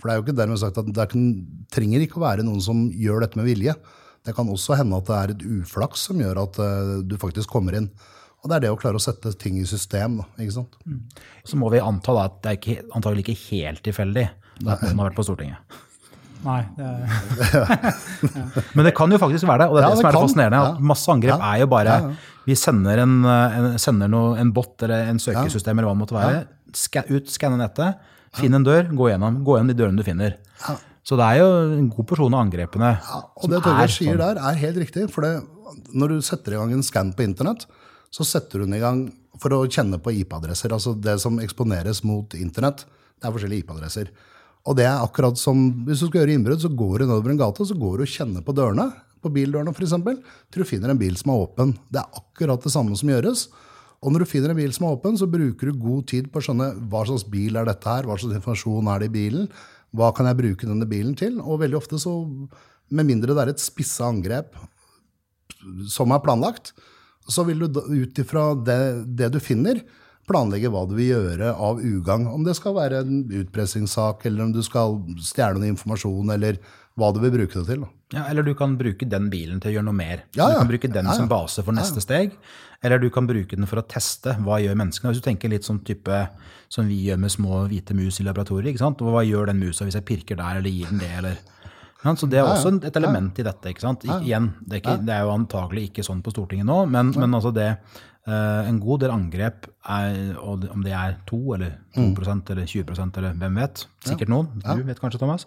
For 0.00 0.08
det 0.08 0.12
er 0.12 0.18
jo 0.18 0.24
ikke 0.26 0.38
dermed 0.38 0.60
sagt 0.62 0.80
at 0.80 0.88
det 0.96 1.08
kan, 1.12 1.26
trenger 1.72 2.02
ikke 2.02 2.18
å 2.18 2.24
være 2.24 2.46
noen 2.46 2.62
som 2.64 2.88
gjør 2.96 3.22
dette 3.24 3.38
med 3.38 3.46
vilje. 3.50 3.76
Det 4.26 4.34
kan 4.36 4.48
også 4.52 4.76
hende 4.80 4.98
at 4.98 5.08
det 5.08 5.18
er 5.18 5.34
et 5.34 5.44
uflaks 5.60 6.08
som 6.08 6.20
gjør 6.20 6.42
at 6.42 6.58
uh, 6.60 6.96
du 7.04 7.14
faktisk 7.20 7.52
kommer 7.52 7.76
inn. 7.78 7.90
Og 8.40 8.48
det 8.48 8.56
er 8.56 8.64
det 8.64 8.72
å 8.72 8.80
klare 8.80 8.96
å 8.96 9.02
sette 9.02 9.32
ting 9.36 9.58
i 9.60 9.66
system. 9.68 10.18
Da? 10.20 10.64
Mm. 10.88 11.00
Så 11.44 11.60
må 11.60 11.68
vi 11.72 11.82
anta 11.84 12.16
da, 12.16 12.26
at 12.30 12.40
det 12.40 12.50
er 12.50 12.58
ikke, 12.58 12.88
antagelig 12.96 13.26
ikke 13.26 13.40
helt 13.50 13.84
tilfeldig 13.84 14.26
at 14.64 14.84
noen 14.84 15.00
har 15.02 15.10
vært 15.10 15.18
på 15.20 15.26
Stortinget. 15.28 15.80
Nei, 16.40 16.60
det 16.76 16.86
er... 16.88 17.96
Men 18.76 18.86
det 18.88 18.92
kan 18.96 19.12
jo 19.12 19.18
faktisk 19.20 19.48
være 19.48 19.64
det. 19.64 19.68
Og 19.70 19.76
det 19.76 19.82
er 19.82 19.86
ja, 19.86 19.90
det, 19.92 20.00
som 20.00 20.08
er 20.08 20.16
det 20.16 20.22
fascinerende. 20.24 20.60
at 20.70 20.84
Masse 20.92 21.12
angrep 21.12 21.34
ja. 21.34 21.50
er 21.52 21.62
jo 21.62 21.70
bare 21.70 21.96
Vi 22.46 22.56
sender 22.56 23.02
en, 23.04 23.16
en, 23.26 23.66
sender 23.82 24.10
noe, 24.12 24.36
en 24.40 24.52
bot 24.56 24.86
eller 24.86 25.10
en 25.12 25.20
søkesystem 25.22 25.76
eller 25.76 25.90
hva 25.90 25.96
det 25.96 26.02
måtte 26.04 26.16
være. 26.16 26.44
Skal, 26.76 27.10
ut, 27.10 27.28
skanne 27.32 27.58
nettet, 27.60 28.00
finn 28.38 28.56
en 28.56 28.64
dør, 28.66 28.88
gå 28.96 29.10
gjennom, 29.10 29.42
gå 29.44 29.58
gjennom 29.58 29.72
de 29.72 29.76
dørene 29.82 30.00
du 30.00 30.06
finner. 30.06 30.38
Så 31.06 31.16
det 31.18 31.26
er 31.26 31.40
jo 31.40 31.48
en 31.76 31.88
god 31.90 32.06
porsjon 32.08 32.36
av 32.36 32.44
angrepene. 32.44 32.90
Ja, 33.02 33.20
og 33.34 33.52
det 33.52 33.62
Torgeir 33.64 33.92
sier 33.92 34.14
sånn. 34.14 34.20
der, 34.22 34.40
er 34.50 34.60
helt 34.60 34.80
riktig. 34.82 35.06
For 35.12 35.26
det, 35.26 35.32
når 35.96 36.14
du 36.14 36.24
setter 36.24 36.54
i 36.54 36.60
gang 36.60 36.74
en 36.76 36.84
skann 36.86 37.12
på 37.16 37.24
internett, 37.24 37.64
så 38.14 38.26
setter 38.26 38.64
hun 38.64 38.76
i 38.76 38.82
gang 38.82 39.06
for 39.40 39.54
å 39.56 39.64
kjenne 39.66 40.00
på 40.02 40.12
IP-adresser. 40.20 40.72
Altså 40.76 40.94
det 40.98 41.16
som 41.22 41.40
eksponeres 41.42 42.02
mot 42.06 42.36
internett. 42.38 42.84
Det 43.20 43.28
er 43.28 43.34
forskjellige 43.34 43.64
IP-adresser. 43.64 44.12
Og 44.68 44.76
det 44.76 44.84
er 44.86 45.00
akkurat 45.00 45.38
som 45.40 45.62
hvis 45.86 46.02
du 46.02 46.08
skal 46.08 46.22
gjøre 46.22 46.36
innbrudd, 46.36 46.60
så 46.62 46.68
går 46.68 47.00
du 47.00 47.06
nedover 47.06 47.32
en 47.32 47.40
gate 47.40 47.66
så 47.66 47.76
går 47.78 48.00
du 48.00 48.04
og 48.04 48.12
kjenner 48.12 48.44
på 48.44 48.54
dørene. 48.56 48.90
På 49.20 49.32
bildørene, 49.32 49.72
f.eks. 49.76 49.96
Til 50.52 50.62
du 50.62 50.68
finner 50.68 50.92
en 50.92 51.00
bil 51.00 51.16
som 51.20 51.32
er 51.32 51.42
åpen. 51.42 51.74
Det 51.92 52.00
er 52.00 52.20
akkurat 52.20 52.62
det 52.64 52.72
samme 52.72 52.96
som 52.96 53.10
gjøres. 53.12 53.48
Og 54.00 54.12
når 54.12 54.24
du 54.24 54.30
finner 54.30 54.52
en 54.52 54.60
bil 54.60 54.72
som 54.72 54.86
er 54.88 54.96
åpen, 54.96 55.18
så 55.20 55.28
bruker 55.28 55.68
du 55.68 55.80
god 55.80 56.06
tid 56.08 56.30
på 56.32 56.40
å 56.40 56.44
skjønne 56.44 56.70
hva 56.92 57.04
slags 57.08 57.26
bil 57.28 57.58
er 57.60 57.68
dette 57.68 57.88
her, 57.88 58.08
hva 58.08 58.16
slags 58.16 58.38
informasjon 58.38 58.88
er 58.88 59.02
det 59.02 59.10
i 59.10 59.16
bilen, 59.16 59.50
hva 59.96 60.08
kan 60.16 60.28
jeg 60.30 60.38
bruke 60.38 60.68
denne 60.68 60.88
bilen 60.88 61.16
til? 61.18 61.36
Og 61.42 61.60
veldig 61.60 61.76
ofte 61.80 62.00
så, 62.00 62.14
med 62.88 63.08
mindre 63.08 63.36
det 63.36 63.44
er 63.44 63.52
et 63.52 63.62
spissa 63.62 64.08
angrep 64.08 64.56
som 65.90 66.14
er 66.14 66.22
planlagt, 66.24 66.72
så 67.28 67.44
vil 67.44 67.66
du 67.66 67.80
ut 67.80 68.22
ifra 68.22 68.50
det, 68.56 68.80
det, 69.18 69.28
du 69.34 69.40
finner, 69.42 69.82
planlegge 70.30 70.70
hva 70.72 70.86
du 70.88 70.96
vil 70.98 71.10
gjøre 71.12 71.52
av 71.52 71.82
ugagn. 71.82 72.28
Om 72.30 72.46
det 72.46 72.56
skal 72.58 72.76
være 72.78 73.02
en 73.04 73.24
utpressingssak, 73.42 74.24
eller 74.30 74.46
om 74.46 74.54
du 74.54 74.62
skal 74.66 75.00
stjele 75.20 75.60
noe 75.60 75.74
informasjon, 75.74 76.32
eller 76.36 76.60
hva 76.98 77.10
du 77.14 77.20
vil 77.22 77.34
bruke 77.34 77.60
det 77.60 77.66
til. 77.68 77.86
Ja, 78.10 78.24
Eller 78.26 78.42
du 78.42 78.54
kan 78.58 78.74
bruke 78.78 79.06
den 79.06 79.28
bilen 79.30 79.60
til 79.62 79.70
å 79.70 79.74
gjøre 79.76 79.86
noe 79.86 79.96
mer. 79.96 80.24
Ja, 80.34 80.48
ja. 80.48 80.56
Du 80.56 80.64
kan 80.64 80.72
bruke 80.72 80.90
den 80.90 81.06
ja, 81.06 81.14
som 81.14 81.28
base 81.30 81.62
for 81.62 81.76
neste 81.76 82.02
steg. 82.02 82.34
Eller 82.82 82.98
du 82.98 83.06
kan 83.14 83.28
bruke 83.28 83.54
den 83.54 83.68
for 83.70 83.78
å 83.78 83.86
teste 83.86 84.34
hva 84.42 84.58
gjør 84.58 84.78
menneskene. 84.80 85.12
Hvis 85.12 85.22
du 85.22 85.28
tenker 85.28 85.52
litt 85.52 85.68
sånn 85.68 85.82
type 85.86 86.24
som 86.72 86.90
vi 86.90 86.98
gjør 87.06 87.20
med 87.22 87.32
små 87.32 87.64
hvite 87.70 87.94
mus 87.94 88.18
i 88.18 88.26
laboratoriet. 88.26 88.72
ikke 88.72 88.82
sant? 88.82 89.04
Hva 89.04 89.22
gjør 89.26 89.52
den 89.52 89.62
musa 89.62 89.86
hvis 89.86 89.98
jeg 89.98 90.08
pirker 90.08 90.40
der, 90.40 90.58
eller 90.58 90.74
gir 90.74 90.90
den 90.90 91.02
det, 91.02 91.12
eller 91.20 91.40
så 92.00 92.26
Det 92.26 92.38
er 92.40 92.46
også 92.48 92.78
et 92.88 92.96
element 92.96 93.38
i 93.38 93.44
dette. 93.44 93.68
ikke 93.68 93.80
sant? 93.84 94.04
igjen, 94.24 94.54
det 94.64 94.78
er, 94.78 94.80
ikke, 94.80 95.04
det 95.04 95.14
er, 95.14 95.26
jo 95.26 95.34
antagelig 95.34 95.90
ikke 95.90 96.04
sånn 96.06 96.22
på 96.24 96.32
Stortinget 96.32 96.64
nå, 96.64 96.86
men, 96.88 97.12
men 97.12 97.36
altså 97.36 97.52
det 97.52 97.74
En 98.28 98.76
god 98.78 99.00
del 99.00 99.10
angrep, 99.10 99.64
er, 99.90 100.18
om 100.44 100.82
det 100.84 100.92
er 100.94 101.14
2 101.26 101.38
eller 101.56 101.70
2 101.96 102.02
mm. 102.04 102.42
eller 102.52 102.66
20% 102.68 103.16
eller 103.18 103.38
hvem 103.40 103.56
vet, 103.58 103.84
sikkert 104.04 104.30
noen, 104.30 104.50
du 104.60 104.82
vet 104.86 105.00
kanskje, 105.00 105.18
Thomas, 105.18 105.46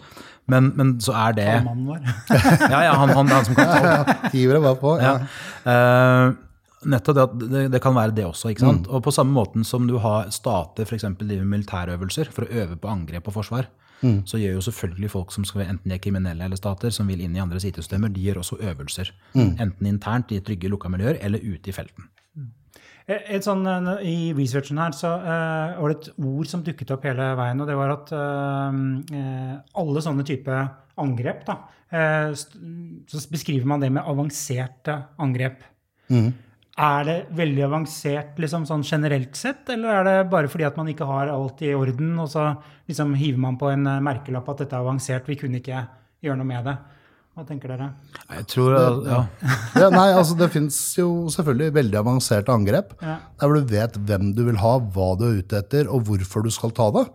men, 0.49 0.71
men 0.75 0.95
så 0.99 1.13
er 1.15 1.37
det 1.37 1.45
Ja, 2.73 2.81
ja, 2.89 2.95
han, 2.97 3.13
han, 3.13 3.29
han 3.29 3.45
som 3.45 3.55
kan 3.55 3.69
ta 3.69 4.17
Hiver 4.33 4.57
det 4.57 4.63
bare 4.65 4.81
på. 4.81 4.95
Ja. 4.99 5.13
Uh, 5.63 6.33
nettopp 6.89 7.15
det, 7.15 7.47
det, 7.47 7.63
det, 7.73 7.81
kan 7.81 7.95
være 7.95 8.15
det 8.15 8.25
også. 8.27 8.51
ikke 8.51 8.65
sant? 8.65 8.87
Mm. 8.87 8.95
Og 8.95 9.03
på 9.05 9.13
samme 9.15 9.35
måten 9.35 9.67
som 9.67 9.87
du 9.87 9.97
har 10.03 10.29
stater 10.33 10.87
f.eks. 10.87 11.07
driver 11.19 11.47
militærøvelser 11.47 12.31
for 12.33 12.45
å 12.45 12.63
øve 12.63 12.77
på 12.79 12.91
angrep 12.91 13.29
og 13.29 13.37
forsvar, 13.37 13.69
mm. 14.01 14.23
så 14.29 14.39
gjør 14.41 14.57
jo 14.57 14.65
selvfølgelig 14.67 15.11
folk 15.13 15.35
som 15.35 15.47
skal 15.47 15.67
enten 15.67 15.91
de 15.91 15.97
er 15.97 16.03
kriminelle 16.03 16.47
eller 16.47 16.59
stater, 16.59 16.93
som 16.93 17.09
vil 17.09 17.23
inn 17.23 17.37
i 17.37 17.43
andre 17.43 17.61
IT-systemer, 17.61 18.11
de 18.13 18.25
gjør 18.27 18.41
også 18.43 18.59
øvelser. 18.61 19.13
Mm. 19.35 19.53
Enten 19.67 19.93
internt 19.93 20.33
i 20.33 20.41
trygge 20.43 20.71
lukka 20.71 20.91
miljøer 20.91 21.21
eller 21.21 21.43
ute 21.43 21.71
i 21.71 21.75
felten. 21.75 22.09
Mm. 23.03 23.17
Et 23.35 23.43
sånn, 23.43 23.65
eh, 23.67 23.89
I 24.07 24.15
researchen 24.37 24.79
her 24.79 24.95
så 24.95 25.11
uh, 25.19 25.75
var 25.79 25.91
det 25.91 25.97
et 25.99 26.23
ord 26.23 26.47
som 26.49 26.63
dukket 26.63 26.93
opp 26.95 27.03
hele 27.07 27.33
veien, 27.39 27.59
og 27.59 27.67
det 27.67 27.75
var 27.75 27.93
at 27.97 28.13
uh, 28.15 28.71
alle 29.83 30.03
sånne 30.05 30.25
type 30.27 30.61
angrep 31.03 31.43
da, 31.47 31.57
uh, 31.91 32.31
Så 32.33 33.25
beskriver 33.33 33.67
man 33.67 33.83
det 33.83 33.91
med 33.91 34.07
avanserte 34.07 35.01
angrep. 35.21 35.65
Mm. 36.13 36.31
Er 36.73 37.03
det 37.05 37.17
veldig 37.37 37.67
avansert 37.67 38.39
liksom, 38.41 38.63
sånn 38.65 38.81
generelt 38.81 39.37
sett, 39.37 39.67
eller 39.69 39.99
er 39.99 40.07
det 40.07 40.29
bare 40.31 40.49
fordi 40.49 40.65
at 40.65 40.77
man 40.79 40.87
ikke 40.89 41.05
har 41.05 41.29
alt 41.29 41.61
i 41.61 41.69
orden, 41.77 42.15
og 42.17 42.31
så 42.33 42.47
liksom, 42.89 43.13
hiver 43.19 43.43
man 43.43 43.59
på 43.61 43.69
en 43.69 43.85
eh, 43.85 44.01
merkelapp 44.01 44.49
at 44.49 44.63
dette 44.63 44.79
er 44.79 44.81
avansert, 44.81 45.29
vi 45.29 45.37
kunne 45.37 45.61
ikke 45.61 45.83
gjøre 46.25 46.39
noe 46.39 46.49
med 46.49 46.65
det? 46.65 46.75
Hva 47.33 47.43
tenker 47.47 47.71
dere? 47.73 47.87
Jeg 48.29 48.45
tror, 48.51 48.75
ja. 49.09 49.19
ja 49.81 49.87
nei, 49.89 50.09
altså 50.13 50.35
Det 50.37 50.51
fins 50.53 50.77
jo 50.99 51.31
selvfølgelig 51.33 51.73
veldig 51.79 51.97
avanserte 52.03 52.53
angrep. 52.53 52.93
Ja. 53.01 53.17
Der 53.41 53.49
hvor 53.49 53.57
du 53.57 53.71
vet 53.73 53.97
hvem 53.97 54.31
du 54.37 54.43
vil 54.51 54.59
ha, 54.61 54.73
hva 54.93 55.07
du 55.17 55.25
er 55.31 55.39
ute 55.41 55.57
etter, 55.63 55.89
og 55.89 56.05
hvorfor 56.09 56.45
du 56.45 56.51
skal 56.53 56.75
ta 56.77 56.91
det. 56.93 57.07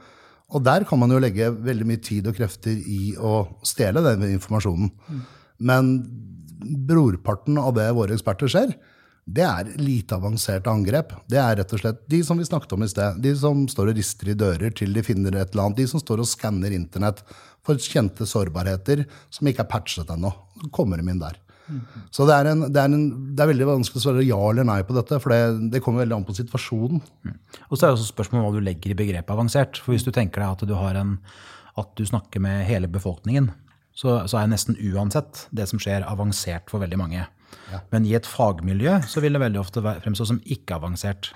Og 0.48 0.64
der 0.64 0.86
kan 0.88 0.98
man 0.98 1.12
jo 1.12 1.20
legge 1.22 1.52
veldig 1.52 1.86
mye 1.86 2.02
tid 2.02 2.26
og 2.26 2.38
krefter 2.38 2.74
i 2.74 3.12
å 3.14 3.44
stjele 3.66 4.02
den 4.06 4.24
informasjonen. 4.32 4.90
Mm. 5.06 5.22
Men 5.70 5.92
brorparten 6.88 7.58
av 7.60 7.76
det 7.76 7.86
våre 7.94 8.16
eksperter 8.16 8.50
ser, 8.50 8.74
det 9.28 9.44
er 9.44 9.72
lite 9.76 10.16
avanserte 10.16 10.72
angrep. 10.72 11.12
Det 11.28 11.36
er 11.40 11.58
rett 11.60 11.72
og 11.76 11.82
slett 11.82 11.98
de 12.08 12.22
som 12.24 12.38
vi 12.40 12.46
snakket 12.48 12.72
om 12.72 12.84
i 12.84 12.88
sted. 12.88 13.18
De 13.20 13.34
som 13.36 13.66
står 13.68 13.90
og 13.90 13.98
rister 13.98 14.30
i 14.32 14.36
dører 14.38 14.72
til 14.76 14.94
de 14.96 15.04
finner 15.04 15.36
et 15.36 15.52
eller 15.52 15.66
annet. 15.66 15.82
De 15.82 15.88
som 15.90 16.00
står 16.00 16.22
og 16.24 16.30
skanner 16.30 16.72
internett 16.72 17.20
for 17.66 17.76
kjente 17.76 18.24
sårbarheter 18.28 19.04
som 19.34 19.50
ikke 19.50 19.66
er 19.66 19.70
patchet 19.74 20.14
ennå. 20.14 20.32
Kommer 20.72 21.00
de 21.00 21.12
inn 21.12 21.20
der. 21.20 21.36
Så 22.08 22.24
det 22.24 22.38
er, 22.38 22.48
en, 22.48 22.64
det, 22.72 22.80
er 22.80 22.88
en, 22.88 23.06
det 23.36 23.44
er, 23.44 23.50
veldig 23.50 23.68
vanskelig 23.68 24.00
å 24.00 24.04
svare 24.06 24.24
ja 24.24 24.38
eller 24.40 24.64
nei 24.64 24.78
på 24.88 24.94
dette, 24.96 25.18
for 25.20 25.34
det, 25.34 25.68
det 25.74 25.82
kommer 25.84 26.00
veldig 26.06 26.16
an 26.16 26.24
på 26.24 26.36
situasjonen. 26.38 27.02
Mm. 27.28 27.34
Og 27.68 27.74
så 27.74 27.82
er 27.82 27.90
det 27.90 27.98
også 27.98 28.08
spørsmålet 28.14 28.46
hva 28.46 28.52
du 28.56 28.64
legger 28.64 28.94
i 28.94 28.96
begrepet 28.96 29.34
avansert. 29.34 29.80
For 29.84 29.92
hvis 29.92 30.06
du 30.06 30.12
tenker 30.14 30.40
deg 30.40 30.54
at 30.56 30.64
du, 30.64 30.72
en, 30.72 31.18
at 31.84 31.90
du 32.00 32.06
snakker 32.08 32.40
med 32.40 32.64
hele 32.68 32.88
befolkningen, 32.88 33.50
så, 33.92 34.22
så 34.30 34.40
er 34.40 34.48
nesten 34.48 34.78
uansett 34.80 35.44
det 35.52 35.68
som 35.68 35.82
skjer, 35.82 36.06
avansert 36.08 36.72
for 36.72 36.80
veldig 36.80 37.00
mange. 37.00 37.28
Men 37.92 38.06
i 38.08 38.14
et 38.16 38.26
fagmiljø 38.28 38.98
så 39.08 39.22
vil 39.24 39.36
det 39.36 39.42
veldig 39.42 39.60
ofte 39.60 39.82
fremstå 39.84 40.26
som 40.30 40.40
ikke-avansert. 40.44 41.30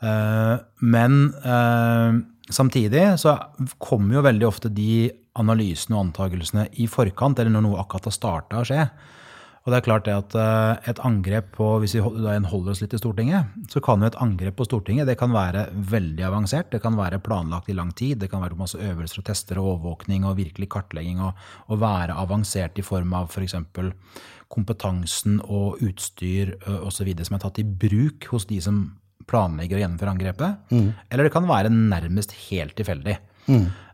Eh, 0.00 0.56
men 0.80 1.16
eh, 1.44 2.20
samtidig 2.50 3.06
så 3.20 3.36
kommer 3.78 4.18
jo 4.18 4.26
veldig 4.26 4.48
ofte 4.48 4.72
de 4.72 5.10
analysene 5.40 5.96
og 5.96 6.08
antakelsene 6.08 6.66
i 6.82 6.88
forkant, 6.90 7.38
eller 7.38 7.54
når 7.54 7.66
noe 7.68 7.80
akkurat 7.82 8.10
har 8.10 8.16
starta 8.16 8.60
å 8.60 8.66
skje. 8.66 8.86
Og 9.60 9.72
det 9.72 9.76
er 9.76 9.84
klart 9.84 10.06
det 10.06 10.14
at 10.16 10.34
eh, 10.40 10.88
et 10.88 11.00
angrep 11.04 11.50
på 11.58 11.66
Hvis 11.82 11.92
vi 11.96 12.00
holder 12.00 12.70
oss 12.72 12.80
litt 12.80 12.94
i 12.96 13.00
Stortinget, 13.00 13.50
så 13.68 13.82
kan 13.84 14.00
jo 14.00 14.08
et 14.08 14.18
angrep 14.22 14.56
på 14.56 14.64
Stortinget 14.64 15.08
det 15.10 15.18
kan 15.20 15.34
være 15.34 15.66
veldig 15.74 16.24
avansert. 16.30 16.70
Det 16.72 16.80
kan 16.80 16.96
være 16.96 17.20
planlagt 17.20 17.68
i 17.68 17.76
lang 17.76 17.92
tid. 17.96 18.18
Det 18.22 18.30
kan 18.32 18.40
være 18.40 18.58
masse 18.58 18.80
øvelser 18.80 19.20
og 19.20 19.28
tester 19.28 19.60
og 19.60 19.74
overvåkning 19.74 20.24
og 20.24 20.38
virkelig 20.40 20.70
kartlegging. 20.72 21.20
Og, 21.20 21.36
og 21.68 21.82
være 21.82 22.16
avansert 22.16 22.80
i 22.80 22.86
form 22.86 23.12
av 23.16 23.28
f.eks. 23.28 23.58
kompetansen 24.50 25.42
og 25.44 25.82
utstyr 25.84 26.56
osv. 26.80 27.12
som 27.20 27.36
er 27.36 27.44
tatt 27.44 27.60
i 27.60 27.68
bruk 27.68 28.30
hos 28.32 28.48
de 28.48 28.62
som 28.64 28.82
planlegger 29.30 29.78
å 29.78 29.84
gjennomføre 29.84 30.14
angrepet. 30.16 30.70
Eller 31.10 31.28
det 31.28 31.34
kan 31.34 31.46
være 31.46 31.70
nærmest 31.70 32.32
helt 32.48 32.74
tilfeldig. 32.80 33.18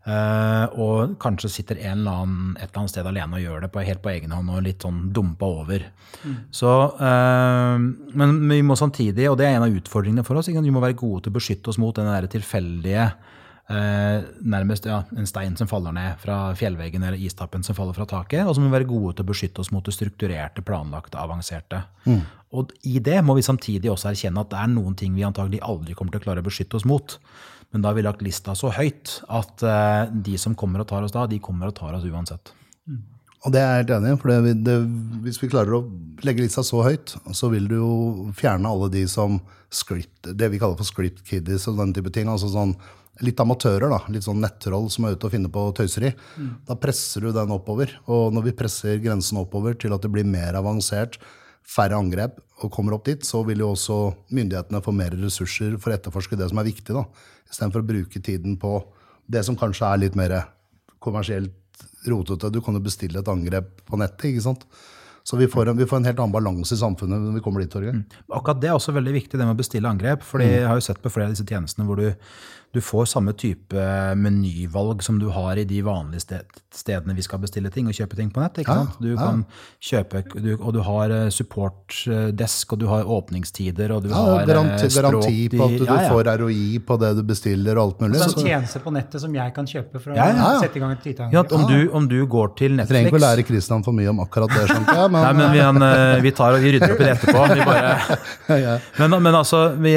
Eh, 0.07 0.65
og 0.79 1.17
kanskje 1.19 1.51
sitter 1.51 1.81
en 1.83 1.99
eller 1.99 2.19
annen 2.23 2.51
et 2.61 2.69
eller 2.69 2.83
annet 2.85 2.93
sted 2.93 3.09
alene 3.11 3.39
og 3.39 3.43
gjør 3.43 3.65
det 3.65 3.71
på, 3.75 3.83
helt 3.89 4.03
på 4.05 4.13
egen 4.13 4.35
hånd 4.37 4.53
og 4.55 4.63
litt 4.63 4.87
sånn 4.87 5.09
dumpa 5.15 5.49
over. 5.65 5.87
Så, 6.55 6.73
uh, 7.01 7.75
men 8.19 8.37
vi 8.49 8.61
må 8.65 8.77
samtidig, 8.79 9.27
og 9.29 9.37
det 9.39 9.49
er 9.49 9.59
en 9.59 9.67
av 9.67 9.75
utfordringene 9.75 10.25
for 10.27 10.39
oss, 10.39 10.49
vi 10.49 10.75
må 10.75 10.83
være 10.83 10.97
gode 10.99 11.25
til 11.25 11.35
å 11.35 11.37
beskytte 11.37 11.71
oss 11.73 11.81
mot 11.83 11.99
den 11.99 12.31
tilfeldige 12.33 13.11
eh, 13.73 14.27
nærmest 14.41 14.87
ja, 14.89 15.03
en 15.17 15.29
stein 15.29 15.57
som 15.59 15.71
faller 15.71 15.95
ned 15.97 16.21
fra 16.23 16.55
fjellveggen 16.59 17.05
eller 17.07 17.21
istappen 17.23 17.65
som 17.67 17.77
faller 17.79 17.97
fra 17.97 18.07
taket. 18.11 18.45
Og 18.47 18.57
som 18.57 18.67
må 18.67 18.73
være 18.75 18.89
gode 18.89 19.17
til 19.17 19.27
å 19.27 19.31
beskytte 19.33 19.65
oss 19.65 19.73
mot 19.75 19.87
det 19.87 19.95
strukturerte, 19.97 20.65
planlagte, 20.67 21.21
avanserte. 21.21 21.83
Og 22.57 22.73
i 22.87 23.01
det 23.03 23.19
må 23.27 23.35
vi 23.37 23.45
samtidig 23.45 23.91
også 23.93 24.13
erkjenne 24.13 24.45
at 24.45 24.53
det 24.53 24.61
er 24.63 24.73
noen 24.73 24.95
ting 24.99 25.17
vi 25.17 25.27
antagelig 25.27 25.61
aldri 25.67 25.97
kommer 25.99 26.15
til 26.15 26.23
å 26.23 26.27
klare 26.29 26.45
å 26.45 26.47
beskytte 26.47 26.79
oss 26.79 26.87
mot. 26.89 27.19
Men 27.75 27.83
da 27.83 27.91
har 27.91 27.99
vi 27.99 28.07
lagt 28.07 28.23
lista 28.23 28.55
så 28.57 28.71
høyt 28.73 29.19
at 29.27 29.65
eh, 29.67 30.15
de 30.29 30.39
som 30.41 30.55
kommer 30.59 30.83
og 30.83 30.89
tar 30.91 31.05
oss 31.05 31.15
da, 31.15 31.27
de 31.29 31.43
kommer 31.43 31.73
og 31.73 31.77
tar 31.77 31.97
oss 31.99 32.07
uansett. 32.07 32.55
Og 33.47 33.53
det 33.55 33.61
er 33.63 33.69
jeg 33.69 33.83
helt 33.85 33.93
enig 33.99 34.13
i. 34.15 34.19
for 34.21 34.33
det, 34.33 34.55
det, 34.67 34.77
Hvis 35.27 35.39
vi 35.43 35.51
klarer 35.53 35.77
å 35.77 35.85
legge 36.27 36.43
lista 36.43 36.65
så 36.67 36.83
høyt, 36.87 37.15
så 37.37 37.51
vil 37.53 37.69
du 37.71 37.77
jo 37.77 37.91
fjerne 38.39 38.71
alle 38.71 38.89
de 38.95 39.05
som 39.11 39.39
script, 39.71 40.31
det 40.39 40.49
vi 40.51 40.61
kaller 40.63 40.79
for 40.79 40.89
script 40.89 41.23
kiddies 41.27 41.67
og 41.71 41.79
den 41.83 41.93
type 41.95 42.11
ting. 42.15 42.31
altså 42.31 42.51
sånn 42.51 42.75
Litt 43.25 43.41
amatører, 43.41 43.89
da, 43.89 44.03
litt 44.13 44.27
sånn 44.27 44.43
nettroll 44.43 44.91
som 44.93 45.07
er 45.07 45.17
ute 45.17 45.29
og 45.29 45.33
finner 45.33 45.53
på 45.53 45.63
tøyseri. 45.79 46.11
Da 46.69 46.77
presser 46.77 47.25
du 47.25 47.31
den 47.33 47.55
oppover. 47.55 47.95
Og 48.13 48.35
når 48.37 48.51
vi 48.51 48.57
presser 48.59 48.99
grensen 49.01 49.41
oppover 49.41 49.79
til 49.81 49.95
at 49.97 50.05
det 50.05 50.11
blir 50.13 50.27
mer 50.29 50.59
avansert, 50.59 51.17
færre 51.67 51.97
angrep 51.99 52.37
og 52.63 52.73
kommer 52.73 52.95
opp 52.97 53.07
dit, 53.09 53.25
så 53.27 53.43
vil 53.47 53.65
jo 53.65 53.73
også 53.75 53.97
myndighetene 54.37 54.83
få 54.85 54.93
mer 54.95 55.17
ressurser 55.19 55.79
for 55.81 55.91
å 55.91 55.97
etterforske 55.97 56.39
det 56.39 56.51
som 56.53 56.61
er 56.61 56.69
viktig. 56.69 56.93
da, 56.95 57.07
Istedenfor 57.51 57.83
å 57.83 57.89
bruke 57.89 58.21
tiden 58.21 58.59
på 58.61 58.79
det 59.27 59.43
som 59.47 59.57
kanskje 59.59 59.89
er 59.89 60.05
litt 60.05 60.19
mer 60.19 60.37
kommersielt 61.03 61.55
rotete. 62.07 62.53
Du 62.53 62.61
kan 62.63 62.77
jo 62.77 62.85
bestille 62.85 63.21
et 63.21 63.33
angrep 63.33 63.83
på 63.87 63.99
nettet. 64.01 64.31
ikke 64.31 64.45
sant? 64.45 64.67
Så 65.27 65.35
vi 65.37 65.49
får 65.51 65.73
en, 65.73 65.79
vi 65.79 65.87
får 65.91 65.99
en 65.99 66.07
helt 66.07 66.21
annen 66.23 66.35
balanse 66.35 66.77
i 66.77 66.79
samfunnet 66.79 67.19
når 67.19 67.41
vi 67.41 67.43
kommer 67.43 67.65
dit. 67.65 67.71
Torgeir. 67.73 67.99
Akkurat 68.31 68.61
det 68.63 68.71
er 68.71 68.77
også 68.77 68.95
veldig 68.95 69.15
viktig, 69.17 69.35
det 69.35 69.43
med 69.43 69.57
å 69.57 69.59
bestille 69.59 69.91
angrep. 69.91 70.23
fordi 70.23 70.47
jeg 70.53 70.69
har 70.71 70.79
jo 70.79 70.85
sett 70.87 71.01
på 71.03 71.11
flere 71.11 71.27
av 71.27 71.35
disse 71.35 71.47
tjenestene 71.49 71.87
hvor 71.89 71.99
du, 71.99 72.13
du 72.77 72.83
får 72.85 73.07
samme 73.09 73.33
type 73.39 73.85
menyvalg 74.21 75.03
som 75.05 75.17
du 75.21 75.31
har 75.33 75.57
i 75.57 75.65
de 75.69 75.79
vanlige 75.85 76.43
stedene 76.77 77.15
vi 77.17 77.25
skal 77.25 77.41
bestille 77.41 77.71
ting 77.73 77.89
og 77.89 77.97
kjøpe 77.97 78.19
ting 78.19 78.29
på 78.35 78.43
nett. 78.43 78.59
ikke 78.61 78.75
sant? 78.77 78.99
Du 79.01 79.15
kan 79.17 79.45
kjøpe, 79.81 80.23
du, 80.37 80.51
Og 80.59 80.75
du 80.77 80.81
har 80.85 81.13
eh, 81.15 81.29
supportdesk, 81.33 82.75
og 82.75 82.81
du 82.83 82.87
har 82.91 83.09
åpningstider, 83.17 83.95
og 83.97 84.05
du 84.05 84.11
Ja, 84.11 84.21
har 84.21 84.43
eh, 84.43 84.51
garanti, 84.51 84.91
språk 84.93 85.07
garanti 85.17 85.49
på 85.55 85.65
at 85.65 85.77
du 85.79 85.85
ja, 85.87 85.97
ja. 86.03 86.11
får 86.13 86.31
ROI 86.43 86.79
på 86.87 86.99
det 87.01 87.13
du 87.17 87.23
bestiller, 87.27 87.81
og 87.81 87.87
alt 87.87 88.05
mulig. 88.05 88.21
Så 88.21 88.29
er 88.29 88.37
en 88.43 88.51
tjeneste 88.51 88.83
på 88.85 88.93
nettet 88.95 89.25
som 89.25 89.39
jeg 89.41 89.55
kan 89.57 89.71
kjøpe 89.73 90.03
for 90.03 90.13
å 90.13 90.19
Ja, 90.19 90.29
ja, 90.33 90.37
ja. 90.37 90.61
sette 90.67 90.81
i 90.81 90.85
gang 90.85 90.93
et 90.93 91.25
Ja, 91.33 91.45
om, 91.57 91.67
du, 91.71 91.89
om 91.97 92.09
du 92.13 92.19
går 92.27 92.53
til 92.61 92.77
Netflix 92.77 92.93
trenger 92.93 93.13
ikke 93.13 93.23
å 93.23 93.25
lære 93.25 93.47
Christian 93.49 93.87
for 93.87 93.97
mye 93.97 94.13
om 94.13 94.21
akkurat 94.27 94.53
det. 94.53 94.67
skjønte 94.69 94.99
jeg, 95.01 95.11
men, 95.17 95.23
Nei, 95.23 95.33
men 95.41 95.57
vi, 95.57 95.65
han, 95.65 95.83
eh, 95.89 96.21
vi 96.27 96.35
tar 96.37 96.59
og 96.59 96.65
vi 96.67 96.77
rydder 96.77 96.93
opp 96.93 97.01
i 97.01 97.09
det 97.09 97.17
etterpå. 97.17 97.49
Vi 97.57 97.69
bare, 97.73 98.79
men, 99.01 99.19
men 99.23 99.35
altså, 99.35 99.65
vi, 99.81 99.97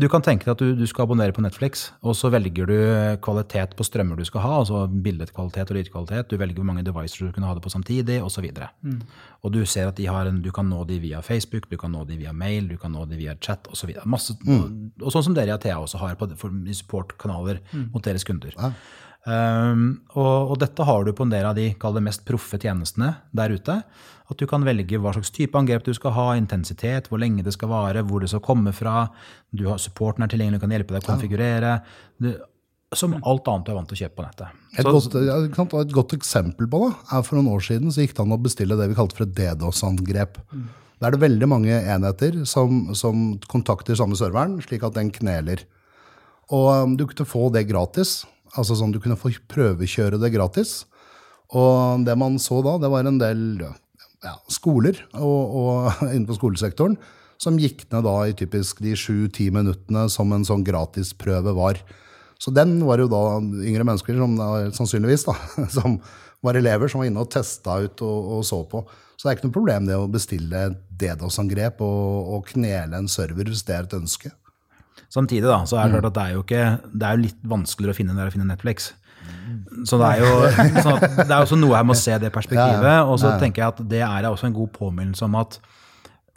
du 0.00 0.08
kan 0.12 0.24
tenke 0.24 0.48
deg 0.48 0.56
at 0.56 0.64
du, 0.64 0.72
du 0.80 0.86
skal 0.88 1.04
abonnere 1.08 1.36
på 1.36 1.44
Netflix, 1.44 1.89
og 2.00 2.16
så 2.16 2.30
velger 2.32 2.68
du 2.70 2.76
kvalitet 3.24 3.74
på 3.76 3.84
strømmer 3.86 4.18
du 4.18 4.24
skal 4.28 4.44
ha, 4.44 4.52
altså 4.62 4.84
bildekvalitet 4.88 5.72
og 5.72 5.78
lydkvalitet. 5.78 6.30
Du 6.30 6.40
velger 6.40 6.60
hvor 6.60 6.68
mange 6.70 6.84
devices 6.86 7.18
du 7.18 7.32
kan 7.34 7.44
ha 7.48 7.54
det 7.56 7.64
på 7.64 7.72
samtidig, 7.72 8.20
osv. 8.24 8.46
Mm. 8.82 9.02
Og 9.44 9.54
du 9.54 9.60
ser 9.68 9.90
at 9.90 9.98
de 10.00 10.08
har 10.08 10.30
en, 10.30 10.40
du 10.44 10.50
kan 10.54 10.68
nå 10.70 10.84
de 10.88 11.00
via 11.02 11.20
Facebook, 11.24 11.68
du 11.70 11.76
kan 11.80 11.92
nå 11.92 12.04
de 12.08 12.16
via 12.20 12.32
mail, 12.32 12.68
du 12.70 12.78
kan 12.80 12.92
nå 12.94 13.04
de 13.10 13.20
via 13.20 13.36
chat 13.40 13.68
osv. 13.72 13.92
Masse, 14.04 14.36
Og 14.46 15.12
sånn 15.12 15.28
som 15.28 15.36
dere 15.36 15.52
i 15.52 15.56
Athea 15.56 15.80
også 15.80 16.00
har 16.00 16.16
på, 16.20 16.30
for, 16.40 16.56
i 16.64 16.76
supportkanaler 16.76 17.62
mot 17.92 18.04
deres 18.04 18.24
kunder. 18.28 18.56
Um, 19.28 20.00
og, 20.16 20.54
og 20.54 20.58
dette 20.62 20.84
har 20.88 21.04
du 21.04 21.12
på 21.12 21.26
en 21.26 21.32
del 21.32 21.44
av 21.44 21.58
de 21.58 21.74
det 21.76 22.02
mest 22.04 22.22
proffe 22.28 22.56
tjenestene 22.60 23.14
der 23.36 23.52
ute. 23.52 23.82
At 24.30 24.38
du 24.38 24.46
kan 24.48 24.64
velge 24.64 25.00
hva 25.02 25.12
slags 25.12 25.32
type 25.34 25.58
angrep 25.58 25.84
du 25.84 25.92
skal 25.96 26.14
ha, 26.16 26.28
intensitet, 26.38 27.10
hvor 27.10 27.20
lenge 27.20 27.44
det 27.44 27.52
skal 27.56 27.72
vare, 27.72 28.04
hvor 28.06 28.22
det 28.22 28.30
skal 28.30 28.44
komme 28.44 28.72
fra. 28.72 29.08
Du 29.50 29.66
har 29.68 29.82
Supporten 29.82 30.24
er 30.24 30.30
tilgjengelig, 30.30 30.62
kan 30.62 30.72
hjelpe 30.72 30.94
deg 30.94 31.02
å 31.02 31.10
konfigurere. 31.10 31.74
Du, 32.22 32.30
som 32.96 33.16
alt 33.18 33.48
annet 33.50 33.66
du 33.66 33.72
er 33.72 33.78
vant 33.78 33.90
til 33.90 33.98
å 33.98 34.02
kjøpe 34.04 34.18
på 34.18 34.26
nettet. 34.26 34.60
Et, 34.78 34.84
Så- 34.86 34.92
godt, 34.92 35.74
et 35.82 35.92
godt 35.94 36.14
eksempel 36.16 36.70
på 36.70 36.84
det 36.86 36.94
er 37.12 37.22
for 37.26 37.36
noen 37.36 37.52
år 37.54 37.60
siden 37.66 37.90
så 37.90 38.02
gikk 38.02 38.14
det 38.16 38.24
an 38.24 38.38
å 38.38 38.42
bestille 38.42 38.78
det 38.78 38.88
vi 38.88 38.98
kalte 38.98 39.18
for 39.18 39.26
et 39.26 39.34
DDoS-angrep. 39.34 40.38
Da 41.00 41.06
er 41.08 41.10
det 41.12 41.20
veldig 41.22 41.48
mange 41.48 41.70
enheter 41.72 42.44
som, 42.44 42.94
som 42.94 43.38
kontakter 43.48 43.96
samme 43.96 44.18
serveren, 44.18 44.60
slik 44.62 44.82
at 44.84 44.94
den 44.94 45.10
kneler. 45.10 45.62
Og 46.50 46.68
um, 46.84 46.96
du 46.98 47.06
kunne 47.06 47.26
få 47.26 47.48
det 47.54 47.68
gratis. 47.70 48.26
Altså 48.58 48.76
sånn, 48.78 48.92
Du 48.94 49.00
kunne 49.02 49.18
få 49.18 49.32
prøvekjøre 49.50 50.18
det 50.20 50.32
gratis. 50.34 50.84
Og 51.54 52.04
det 52.06 52.16
man 52.18 52.38
så 52.38 52.60
da, 52.62 52.76
det 52.78 52.90
var 52.90 53.06
en 53.06 53.18
del 53.18 53.62
ja, 54.22 54.36
skoler 54.50 54.98
og, 55.18 55.56
og 55.60 56.04
innenfor 56.14 56.38
skolesektoren 56.38 56.98
som 57.40 57.56
gikk 57.58 57.86
ned 57.88 58.04
da 58.04 58.16
i 58.28 58.36
typisk 58.36 58.82
de 58.84 58.92
sju-ti 58.98 59.48
minuttene 59.54 60.04
som 60.12 60.32
en 60.36 60.44
sånn 60.44 60.64
gratisprøve 60.66 61.54
var. 61.56 61.80
Så 62.40 62.52
den 62.52 62.78
var 62.84 63.00
jo 63.00 63.08
da 63.12 63.22
yngre 63.40 63.86
mennesker, 63.88 64.16
som 64.20 64.36
sannsynligvis, 64.76 65.24
da, 65.28 65.36
som 65.76 65.98
var 66.44 66.56
elever 66.56 66.88
som 66.88 67.02
var 67.02 67.08
inne 67.08 67.24
og 67.24 67.32
testa 67.32 67.78
ut 67.84 68.04
og, 68.04 68.28
og 68.36 68.44
så 68.48 68.60
på. 68.68 68.84
Så 69.16 69.26
det 69.26 69.32
er 69.32 69.38
ikke 69.38 69.48
noe 69.50 69.56
problem 69.56 69.88
det 69.88 69.96
å 70.00 70.08
bestille 70.08 70.62
DDoS-angrep 71.00 71.82
og, 71.84 72.30
og 72.36 72.46
knele 72.54 73.00
en 73.00 73.10
server 73.12 73.50
hvis 73.50 73.64
det 73.68 73.76
er 73.76 73.88
et 73.88 73.96
ønske. 73.98 74.32
Samtidig 75.08 75.46
da, 75.48 75.62
så 75.66 75.78
er 75.78 75.88
det 75.88 75.98
klart 75.98 76.10
at 76.10 76.16
det 76.16 76.24
er 76.24 76.36
jo 76.36 76.44
ikke, 76.44 76.64
det 76.92 77.06
er 77.06 77.16
jo 77.16 77.24
litt 77.24 77.44
vanskeligere 77.52 77.96
å 77.96 77.98
finne 77.98 78.12
enn 78.12 78.20
det 78.20 78.26
er 78.26 78.32
å 78.32 78.36
finne 78.36 78.48
Netflix. 78.50 78.92
Så 79.88 79.98
det 80.00 80.08
er 80.14 80.22
jo 80.22 80.30
sånn 80.84 80.96
at 80.96 81.18
det 81.22 81.28
er 81.28 81.40
også 81.40 81.58
noe 81.58 81.76
her 81.78 81.86
med 81.86 81.96
å 81.96 82.00
se 82.00 82.16
det 82.22 82.32
perspektivet. 82.34 83.04
Og 83.06 83.20
så 83.22 83.34
tenker 83.42 83.64
jeg 83.64 83.74
at 83.74 83.84
det 83.90 84.02
er 84.06 84.30
også 84.30 84.50
en 84.50 84.56
god 84.56 84.72
påminnelse 84.76 85.26
om 85.26 85.38
at 85.40 85.60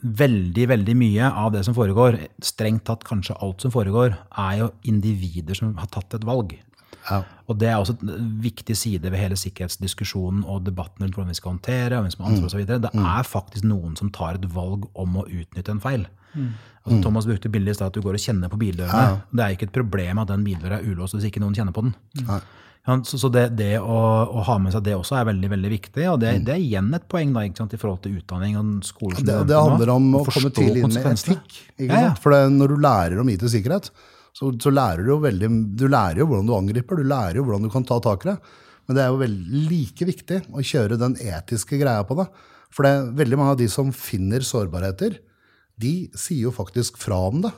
veldig, 0.04 0.68
veldig 0.74 0.96
mye 1.00 1.32
av 1.44 1.54
det 1.56 1.64
som 1.68 1.76
foregår, 1.76 2.18
strengt 2.44 2.84
tatt 2.90 3.06
kanskje 3.08 3.38
alt 3.44 3.64
som 3.64 3.72
foregår, 3.74 4.18
er 4.44 4.60
jo 4.60 4.70
individer 4.90 5.56
som 5.58 5.72
har 5.80 5.88
tatt 5.94 6.18
et 6.18 6.28
valg. 6.28 6.58
Ja. 7.10 7.22
Og 7.52 7.58
det 7.60 7.68
er 7.68 7.76
også 7.82 7.98
en 8.02 8.28
viktig 8.44 8.76
side 8.80 9.12
ved 9.12 9.20
hele 9.20 9.36
sikkerhetsdiskusjonen 9.40 10.44
og 10.48 10.64
debatten 10.68 11.04
rundt 11.04 11.18
hvordan 11.18 11.34
vi 11.34 11.38
skal 11.40 11.52
håndtere, 11.56 11.98
og 11.98 12.06
hvem 12.06 12.14
som 12.16 12.24
har 12.26 12.32
ansvar 12.32 12.48
og 12.48 12.54
så. 12.56 12.64
Det 12.70 12.92
er 12.94 13.28
faktisk 13.28 13.68
noen 13.68 13.98
som 14.00 14.12
tar 14.16 14.40
et 14.40 14.48
valg 14.56 14.88
om 14.96 15.18
å 15.20 15.26
utnytte 15.28 15.74
en 15.76 15.82
feil. 15.84 16.06
Altså, 16.84 16.98
Thomas 17.04 17.28
brukte 17.30 17.52
bildet 17.52 17.76
i 17.76 17.78
stad 17.78 17.92
at 17.92 17.96
du 17.96 18.02
går 18.04 18.18
og 18.18 18.24
kjenner 18.24 18.50
på 18.52 18.58
bildørene. 18.60 19.22
Det 19.32 19.44
er 19.46 19.56
ikke 19.56 19.68
et 19.70 19.76
problem 19.76 20.20
at 20.24 20.32
den 20.32 20.44
bildøra 20.48 20.80
er 20.82 20.88
ulåst 20.92 21.16
hvis 21.18 21.28
ikke 21.30 21.44
noen 21.44 21.56
kjenner 21.56 21.76
på 21.76 21.86
den. 21.86 21.94
Ja, 22.84 22.98
så 23.08 23.16
så 23.16 23.30
det, 23.32 23.44
det 23.56 23.78
å, 23.80 24.00
å 24.28 24.42
ha 24.44 24.58
med 24.60 24.74
seg 24.76 24.84
det 24.84 24.96
også 24.98 25.16
er 25.16 25.30
veldig 25.30 25.50
veldig 25.54 25.70
viktig. 25.72 26.08
Og 26.12 26.18
det, 26.20 26.34
det 26.44 26.52
er 26.58 26.64
igjen 26.64 26.90
et 26.98 27.06
poeng 27.08 27.32
da, 27.36 27.46
ikke 27.48 27.62
sant, 27.62 27.76
i 27.76 27.80
forhold 27.80 28.02
til 28.04 28.18
utdanning 28.20 28.58
og 28.60 28.74
skole. 28.84 29.22
Det, 29.24 29.38
det 29.48 29.56
handler 29.56 29.94
om 29.94 30.10
å 30.20 30.24
komme 30.28 30.52
tidlig 30.52 30.84
inn 30.84 30.92
med 30.98 31.08
etikk. 31.14 31.62
Ikke 31.78 31.88
Ja, 31.88 32.02
ja. 32.02 32.10
sant? 32.12 32.20
For 32.26 32.36
det, 32.36 32.42
når 32.58 32.74
du 32.74 32.82
lærer 32.84 33.22
om 33.24 33.32
IT-sikkerhet, 33.32 33.88
så, 34.34 34.50
så 34.58 34.72
lærer 34.74 35.06
du 35.06 35.12
jo 35.14 35.20
veldig 35.22 35.50
Du 35.78 35.86
lærer 35.86 36.24
jo 36.24 36.28
hvordan 36.30 36.50
du 36.50 36.56
angriper, 36.58 36.98
du 36.98 37.06
lærer 37.06 37.38
jo 37.38 37.46
hvordan 37.46 37.68
du 37.68 37.72
kan 37.74 37.86
ta 37.86 38.00
tak 38.02 38.26
i 38.26 38.32
det. 38.32 38.38
Men 38.88 38.98
det 38.98 39.04
er 39.04 39.12
jo 39.12 39.22
veldig, 39.22 39.62
like 39.70 40.08
viktig 40.10 40.40
å 40.52 40.66
kjøre 40.66 41.00
den 41.00 41.16
etiske 41.22 41.80
greia 41.80 42.04
på 42.08 42.18
det. 42.20 42.28
For 42.74 42.88
det, 42.88 43.14
veldig 43.20 43.40
mange 43.40 43.54
av 43.56 43.62
de 43.62 43.70
som 43.72 43.94
finner 43.96 44.44
sårbarheter, 44.44 45.20
de 45.80 45.94
sier 46.18 46.48
jo 46.48 46.54
faktisk 46.54 46.98
fra 47.02 47.20
om 47.30 47.44
det. 47.46 47.54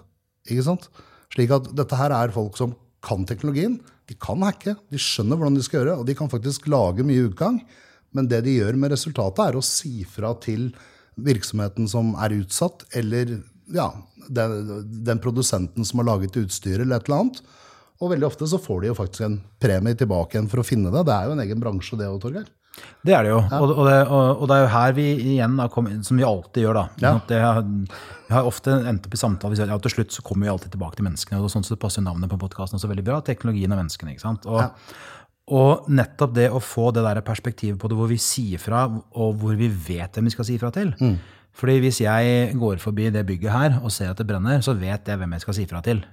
Ikke 0.51 0.67
sant? 0.67 0.89
Slik 1.33 1.53
at 1.55 1.71
dette 1.75 1.97
her 1.99 2.13
er 2.15 2.35
folk 2.35 2.59
som 2.59 2.75
kan 3.05 3.25
teknologien. 3.27 3.79
De 4.09 4.17
kan 4.21 4.43
hacke, 4.45 4.75
de 4.91 5.01
skjønner 5.01 5.39
hvordan 5.39 5.57
de 5.57 5.65
skal 5.65 5.81
gjøre, 5.81 5.97
og 6.01 6.05
de 6.09 6.17
kan 6.17 6.29
faktisk 6.31 6.67
lage 6.71 7.05
mye 7.07 7.29
utgang. 7.29 7.61
Men 8.15 8.29
det 8.31 8.43
de 8.45 8.59
gjør 8.59 8.77
med 8.79 8.93
resultatet, 8.93 9.41
er 9.47 9.57
å 9.57 9.65
si 9.65 10.05
fra 10.07 10.35
til 10.43 10.69
virksomheten 11.15 11.87
som 11.89 12.13
er 12.21 12.35
utsatt, 12.37 12.85
eller 12.95 13.39
ja, 13.73 13.89
den, 14.27 14.57
den 15.05 15.21
produsenten 15.23 15.85
som 15.85 16.01
har 16.01 16.09
laget 16.13 16.37
utstyret, 16.41 16.83
eller 16.85 16.99
et 16.99 17.07
eller 17.09 17.25
annet. 17.25 17.41
Og 18.03 18.11
veldig 18.11 18.27
ofte 18.27 18.47
så 18.51 18.59
får 18.59 18.81
de 18.83 18.91
jo 18.91 18.97
faktisk 18.97 19.23
en 19.25 19.39
premie 19.61 19.95
tilbake 19.95 20.35
igjen 20.35 20.49
for 20.51 20.61
å 20.61 20.67
finne 20.67 20.91
det. 20.91 21.05
Det 21.07 21.15
er 21.15 21.29
jo 21.29 21.35
en 21.37 21.43
egen 21.45 21.61
bransje, 21.63 21.97
det 21.99 22.09
òg, 22.11 22.19
Torgeir. 22.23 22.49
Det 23.07 23.13
er 23.15 23.23
det 23.23 23.29
jo. 23.31 23.37
Og, 23.39 23.69
og, 23.71 23.85
det, 23.87 23.99
og, 24.03 24.41
og 24.43 24.49
det 24.51 24.55
er 24.57 24.65
jo 24.65 24.71
her 24.73 24.95
vi 24.97 25.05
igjen 25.35 25.55
har 25.61 25.69
kommet, 25.71 26.01
som 26.03 26.19
vi 26.19 26.25
alltid 26.27 26.65
gjør, 26.65 26.75
da. 26.75 26.85
Ja. 26.99 27.13
At 27.21 27.29
Det 27.31 27.39
har, 27.39 27.61
vi 28.27 28.35
har 28.35 28.49
ofte 28.49 28.73
endt 28.91 29.07
opp 29.07 29.15
i 29.15 29.19
samtale, 29.21 29.53
vi 29.53 29.61
sier, 29.61 29.71
ja, 29.71 29.77
til 29.79 29.93
slutt 29.93 30.11
så 30.11 30.25
kommer 30.27 30.49
vi 30.49 30.51
alltid 30.51 30.75
tilbake 30.75 30.99
til 30.99 31.07
menneskene. 31.07 31.39
og 31.39 31.53
sånn 31.53 31.63
så 31.63 31.77
passer 31.79 32.03
navnet 32.03 32.31
på 32.33 32.39
podkasten 32.41 32.75
også 32.75 32.91
veldig 32.91 33.05
bra. 33.07 33.21
Teknologien 33.23 33.71
og 33.71 33.79
menneskene. 33.79 34.15
ikke 34.15 34.25
sant? 34.25 34.49
Og, 34.49 34.59
Og 35.55 35.87
nettopp 35.93 36.31
det 36.33 36.49
å 36.49 36.59
få 36.59 36.89
det 36.89 37.03
der 37.05 37.21
perspektivet 37.21 37.77
på 37.77 37.87
det 37.87 37.95
hvor 37.99 38.09
vi 38.09 38.17
sier 38.17 38.57
fra, 38.57 38.87
og 38.89 39.35
hvor 39.39 39.55
vi 39.55 39.67
vet 39.69 40.17
hvem 40.17 40.25
vi 40.25 40.33
skal 40.33 40.47
si 40.47 40.55
fra 40.57 40.71
til. 40.73 40.91
Fordi 41.55 41.79
hvis 41.83 42.01
jeg 42.03 42.53
går 42.59 42.81
forbi 42.83 43.09
det 43.15 43.25
bygget 43.27 43.51
her 43.53 43.79
og 43.81 43.91
ser 43.95 44.11
at 44.11 44.19
det 44.19 44.27
brenner, 44.27 44.61
så 44.65 44.75
vet 44.75 45.07
jeg 45.07 45.19
hvem 45.21 45.35
jeg 45.37 45.45
skal 45.45 45.57
si 45.57 45.67
fra 45.69 45.81
til. 45.85 46.03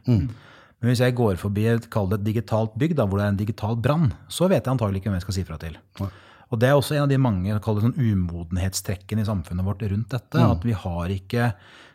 Men 0.82 0.90
hvis 0.90 1.02
jeg 1.02 1.14
går 1.14 1.36
forbi 1.38 1.66
et, 1.70 1.86
et 1.86 2.24
digitalt 2.26 2.74
bygg, 2.78 2.96
da, 2.98 3.06
hvor 3.06 3.18
det 3.18 3.26
er 3.26 3.34
en 3.34 3.38
digital 3.38 3.76
brann, 3.78 4.12
så 4.28 4.48
vet 4.50 4.64
jeg 4.64 4.72
antagelig 4.72 4.98
ikke 5.02 5.10
hvem 5.10 5.20
jeg 5.20 5.26
skal 5.26 5.36
si 5.38 5.44
fra 5.46 5.58
til. 5.62 5.78
Og 6.52 6.60
det 6.60 6.68
er 6.68 6.74
også 6.76 6.94
en 6.96 7.06
av 7.06 7.08
de 7.08 7.18
mange 7.22 7.54
sånn 7.64 7.94
umodenhetstrekkene 7.96 9.22
i 9.22 9.28
samfunnet 9.28 9.66
vårt 9.66 9.82
rundt 9.88 10.10
dette. 10.12 10.42
At 10.42 10.66
vi 10.66 10.74
har 10.76 11.14
ikke 11.14 11.52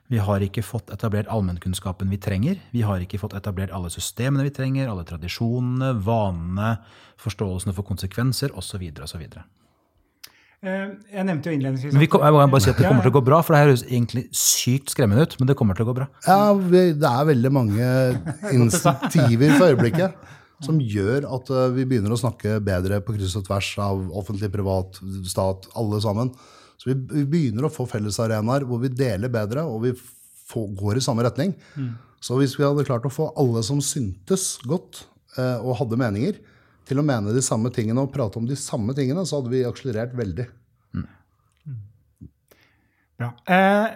vi 0.07 0.21
har 0.23 0.39
ikke 0.39 0.63
fått 0.63 0.91
etablert 0.95 1.27
allmennkunnskapen 1.27 2.07
vi 2.07 2.19
trenger. 2.23 2.59
Vi 2.71 2.85
har 2.87 3.03
ikke 3.03 3.19
fått 3.19 3.35
etablert 3.35 3.73
alle 3.75 3.91
systemene 3.91 4.45
vi 4.47 4.53
trenger, 4.55 4.87
alle 4.87 5.03
tradisjonene, 5.07 5.91
vanene, 5.99 6.77
forståelsene 7.19 7.75
for 7.75 7.87
konsekvenser 7.87 8.55
osv. 8.55 8.85
osv. 9.03 9.25
Eh, 10.65 10.87
Jeg 11.13 11.25
nevnte 11.27 11.51
jo 11.51 11.57
innledningsvis 11.57 11.93
Men 11.93 12.01
vi 12.01 12.07
kom, 12.09 12.23
jeg 12.25 12.33
må 12.33 12.41
bare 12.49 12.63
si 12.65 12.71
at 12.71 12.79
det 12.81 12.87
kommer 12.87 13.05
til 13.05 13.11
å 13.13 13.17
gå 13.19 13.21
bra, 13.27 13.41
for 13.45 13.53
det 13.53 13.59
her 13.61 13.69
høres 13.69 13.83
egentlig 13.85 14.23
sykt 14.33 14.89
skremmende 14.95 15.27
ut, 15.27 15.35
men 15.39 15.51
det 15.51 15.55
kommer 15.59 15.77
til 15.77 15.85
å 15.85 15.89
gå 15.91 15.97
bra. 15.99 16.07
Ja, 16.25 16.39
vi, 16.57 16.81
det 16.97 17.11
er 17.11 17.27
veldig 17.29 17.51
mange 17.53 17.89
insentiver 18.57 19.53
for 19.59 19.69
øyeblikket 19.69 20.17
som 20.65 20.79
gjør 20.81 21.27
at 21.37 21.51
eh, 21.53 21.67
vi 21.77 21.85
begynner 21.91 22.15
å 22.15 22.19
snakke 22.19 22.57
bedre 22.65 22.97
på 23.05 23.13
kryss 23.17 23.37
og 23.37 23.45
tvers 23.45 23.69
av 23.85 24.01
offentlig, 24.17 24.49
privat, 24.53 24.97
stat, 25.29 25.69
alle 25.77 26.01
sammen. 26.01 26.33
Så 26.81 26.89
vi, 26.91 26.97
vi 27.13 27.25
begynner 27.29 27.67
å 27.69 27.73
få 27.73 27.85
fellesarenaer 27.89 28.65
hvor 28.69 28.81
vi 28.81 28.89
deler 28.93 29.29
bedre, 29.33 29.63
og 29.69 29.83
vi 29.85 29.93
får, 30.49 30.67
går 30.79 30.97
i 30.99 31.05
samme 31.05 31.25
retning. 31.25 31.53
Så 32.23 32.37
hvis 32.41 32.57
vi 32.57 32.65
hadde 32.65 32.85
klart 32.87 33.05
å 33.05 33.13
få 33.13 33.29
alle 33.37 33.61
som 33.65 33.77
syntes 33.83 34.55
godt 34.65 35.03
eh, 35.37 35.57
og 35.61 35.77
hadde 35.83 35.99
meninger, 36.01 36.37
til 36.87 36.99
å 37.01 37.05
mene 37.05 37.33
de 37.35 37.41
samme 37.43 37.69
tingene 37.75 38.01
og 38.05 38.11
prate 38.13 38.39
om 38.39 38.45
de 38.47 38.55
samme 38.59 38.95
tingene, 38.97 39.25
så 39.27 39.41
hadde 39.41 39.51
vi 39.53 39.65
akselerert 39.67 40.15
veldig. 40.17 40.47
Bra. 43.17 43.31
Eh, 43.49 43.87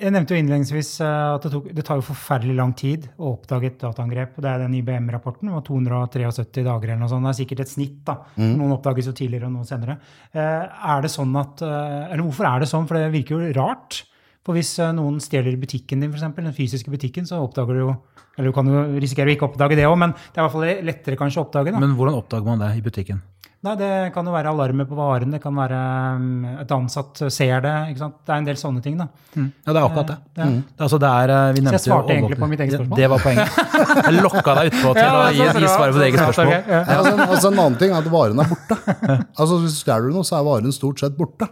Jeg 0.00 0.14
nevnte 0.14 0.32
jo 0.32 0.40
innledningsvis 0.40 0.90
eh, 1.04 1.34
at 1.34 1.42
det, 1.44 1.50
tok, 1.52 1.64
det 1.76 1.82
tar 1.84 1.98
jo 2.00 2.04
forferdelig 2.06 2.54
lang 2.56 2.70
tid 2.78 3.02
å 3.20 3.34
oppdage 3.34 3.66
et 3.68 3.80
dataangrep. 3.82 4.38
og 4.38 4.44
Det 4.46 4.48
er 4.48 4.62
den 4.62 4.76
IBM-rapporten. 4.78 5.50
det 5.50 5.56
var 5.58 5.64
273 5.66 6.64
dager 6.64 6.88
eller 6.94 7.02
noe 7.02 7.10
sånt. 7.12 7.26
Det 7.26 7.32
er 7.34 7.38
sikkert 7.42 7.60
et 7.66 7.72
snitt. 7.74 7.98
da. 8.08 8.14
Noen 8.40 8.72
oppdages 8.78 9.10
jo 9.10 9.12
tidligere 9.18 9.50
og 9.50 9.58
noen 9.58 9.68
senere. 9.68 9.98
Eh, 10.32 10.64
Er 10.94 11.02
det 11.04 11.10
sånn 11.12 11.34
at, 11.36 11.60
eh, 11.60 12.12
eller 12.14 12.22
Hvorfor 12.24 12.48
er 12.48 12.60
det 12.64 12.70
sånn? 12.72 12.86
For 12.88 12.96
det 12.96 13.12
virker 13.12 13.36
jo 13.36 13.52
rart. 13.60 14.04
For 14.46 14.56
hvis 14.56 14.72
eh, 14.80 14.92
noen 14.96 15.18
stjeler 15.22 15.58
butikken 15.60 16.00
din, 16.00 16.12
for 16.12 16.20
eksempel, 16.20 16.46
den 16.48 16.56
fysiske 16.56 16.92
butikken, 16.92 17.26
så 17.28 17.42
oppdager 17.44 17.76
du 17.76 17.82
jo 17.84 17.90
Eller 18.38 18.48
du 18.48 18.56
kan 18.56 18.68
jo 18.70 18.86
risikere 19.02 19.28
å 19.28 19.34
ikke 19.34 19.48
oppdage 19.50 19.76
det 19.76 19.84
òg, 19.84 19.98
men 20.00 20.14
det 20.16 20.38
er 20.38 20.40
i 20.40 20.46
hvert 20.46 20.54
fall 20.54 20.86
lettere 20.86 21.18
kanskje 21.18 21.42
å 21.42 21.44
oppdage. 21.44 21.74
da. 21.74 21.82
Men 21.82 21.92
hvordan 21.98 22.16
oppdager 22.16 22.46
man 22.46 22.62
det 22.62 22.70
i 22.78 22.84
butikken? 22.84 23.20
Nei, 23.60 23.74
Det 23.76 23.88
kan 24.14 24.24
jo 24.24 24.32
være 24.32 24.48
alarmer 24.54 24.86
på 24.88 24.96
varen, 24.96 25.34
det 25.34 25.40
kan 25.42 25.52
være 25.52 25.78
um, 26.16 26.44
et 26.62 26.70
ansatt 26.72 27.18
ser 27.28 27.60
det. 27.60 27.72
ikke 27.90 28.00
sant? 28.00 28.14
Det 28.24 28.32
er 28.32 28.38
en 28.40 28.46
del 28.46 28.56
sånne 28.56 28.80
ting. 28.80 28.94
da. 28.96 29.10
Ja, 29.36 29.42
det 29.66 29.74
er 29.74 29.82
akkurat 29.82 30.12
det. 30.14 30.16
Ja. 30.38 30.46
Det, 30.46 30.62
er 30.78 30.86
altså, 30.86 31.00
det 31.02 31.10
er, 31.10 31.32
eh, 31.34 31.52
vi 31.58 31.64
nevnte 31.66 31.76
jo 31.76 31.90
svarte 31.90 32.14
egentlig 32.14 32.38
på 32.40 32.48
mitt 32.48 32.62
eget 32.64 32.78
spørsmål. 32.78 32.96
Det 33.02 33.10
var 33.12 33.20
poenget. 33.26 33.58
Jeg 34.06 34.14
lokka 34.24 34.54
deg 34.56 34.70
utpå 34.70 34.94
til 34.96 35.18
å 35.18 35.26
gi, 35.28 35.44
gi 35.44 35.68
svaret 35.74 35.92
på 35.92 36.00
ditt 36.00 36.06
eget 36.06 36.22
spørsmål. 36.22 36.54
Ja. 36.54 36.62
Ja, 36.70 36.80
altså, 36.96 37.12
altså 37.26 37.50
En 37.50 37.60
annen 37.66 37.76
ting 37.82 37.92
er 37.92 37.98
at 38.00 38.08
varen 38.16 38.40
er 38.40 38.48
borte. 38.54 38.80
Altså 39.40 39.60
Hvis 39.60 39.76
du 39.76 39.82
stjeler 39.82 40.16
noe, 40.16 40.24
så 40.24 40.38
er 40.38 40.48
varen 40.48 40.76
stort 40.78 41.04
sett 41.04 41.20
borte. 41.20 41.50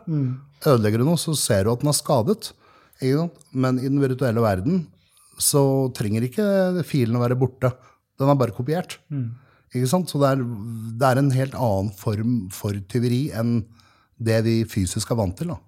Ødelegger 0.65 1.05
du 1.05 1.11
noe, 1.11 1.21
så 1.21 1.37
ser 1.37 1.69
du 1.69 1.75
at 1.75 1.85
den 1.85 1.93
er 1.93 1.99
skadet. 1.99 2.55
Men 3.03 3.79
i 3.79 3.89
den 3.89 4.01
virtuelle 4.03 4.43
verden 4.43 4.87
så 5.39 5.63
trenger 5.95 6.27
ikke 6.27 6.83
filen 6.87 7.17
å 7.19 7.23
være 7.23 7.39
borte. 7.39 7.71
Den 8.19 8.31
er 8.31 8.39
bare 8.39 8.55
kopiert. 8.57 8.99
Ikke 9.75 9.91
sant? 9.91 10.11
Så 10.11 10.19
det 10.23 10.33
er, 10.33 10.43
det 10.99 11.07
er 11.07 11.21
en 11.21 11.31
helt 11.35 11.55
annen 11.55 11.93
form 11.95 12.37
for 12.55 12.75
tyveri 12.91 13.29
enn 13.37 13.61
det 14.19 14.43
vi 14.47 14.59
fysisk 14.67 15.13
er 15.13 15.21
vant 15.21 15.37
til. 15.39 15.53
da. 15.53 15.61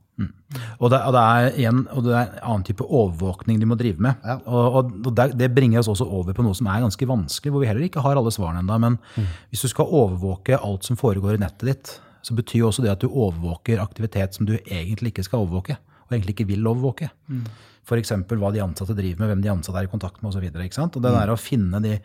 Og 0.80 0.90
det, 0.92 0.98
og 1.06 1.14
det 1.14 1.20
er 1.20 1.58
igjen, 1.62 1.80
og 1.94 2.04
det 2.04 2.12
er 2.12 2.26
en 2.26 2.42
annen 2.50 2.64
type 2.66 2.84
overvåkning 2.84 3.60
de 3.60 3.68
må 3.68 3.76
drive 3.78 4.02
med. 4.04 4.20
Ja. 4.26 4.36
Og, 4.44 4.80
og, 4.90 5.10
det, 5.16 5.30
det 5.38 5.50
bringer 5.56 5.80
oss 5.80 5.90
også 5.92 6.04
over 6.04 6.36
på 6.36 6.44
noe 6.44 6.56
som 6.56 6.68
er 6.68 6.82
ganske 6.84 7.08
vanskelig, 7.08 7.52
hvor 7.54 7.64
vi 7.64 7.70
heller 7.70 7.86
ikke 7.86 8.04
har 8.04 8.18
alle 8.18 8.32
svarene 8.34 8.64
enda, 8.64 8.78
Men 8.80 8.98
hvis 9.50 9.64
du 9.64 9.70
skal 9.72 9.88
overvåke 9.88 10.58
alt 10.58 10.88
som 10.88 10.98
foregår 11.00 11.38
i 11.38 11.44
nettet 11.44 11.68
ditt, 11.70 11.92
så 12.26 12.36
betyr 12.36 12.66
også 12.68 12.84
det 12.84 12.92
at 12.92 13.04
du 13.04 13.08
overvåker 13.08 13.80
aktivitet 13.80 14.36
som 14.36 14.48
du 14.48 14.58
egentlig 14.58 15.14
ikke 15.14 15.24
skal 15.24 15.46
overvåke, 15.46 15.78
og 16.10 16.16
egentlig 16.16 16.34
ikke 16.34 16.50
vil 16.50 16.66
overvåke. 16.66 17.10
F.eks. 17.86 18.12
hva 18.28 18.50
de 18.54 18.62
ansatte 18.62 18.94
driver 18.94 19.22
med, 19.22 19.30
hvem 19.30 19.44
de 19.44 19.50
ansatte 19.52 19.80
er 19.80 19.86
i 19.86 19.90
kontakt 19.90 20.20
med 20.22 20.30
osv. 20.30 20.46
Det 20.50 21.00
der 21.02 21.32
å 21.32 21.38
finne 21.40 21.80
de 21.82 21.96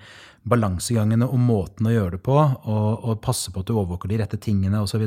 balansegangene 0.45 1.28
og 1.28 1.41
måten 1.41 1.89
å 1.89 1.93
gjøre 1.93 2.16
det 2.16 2.22
på, 2.26 2.38
og, 2.38 2.88
og 3.06 3.20
passe 3.26 3.51
på 3.51 3.62
at 3.62 3.70
du 3.70 3.76
overvåker 3.76 4.12
de 4.12 4.22
rette 4.22 4.39
tingene 4.41 4.82
osv. 4.82 5.03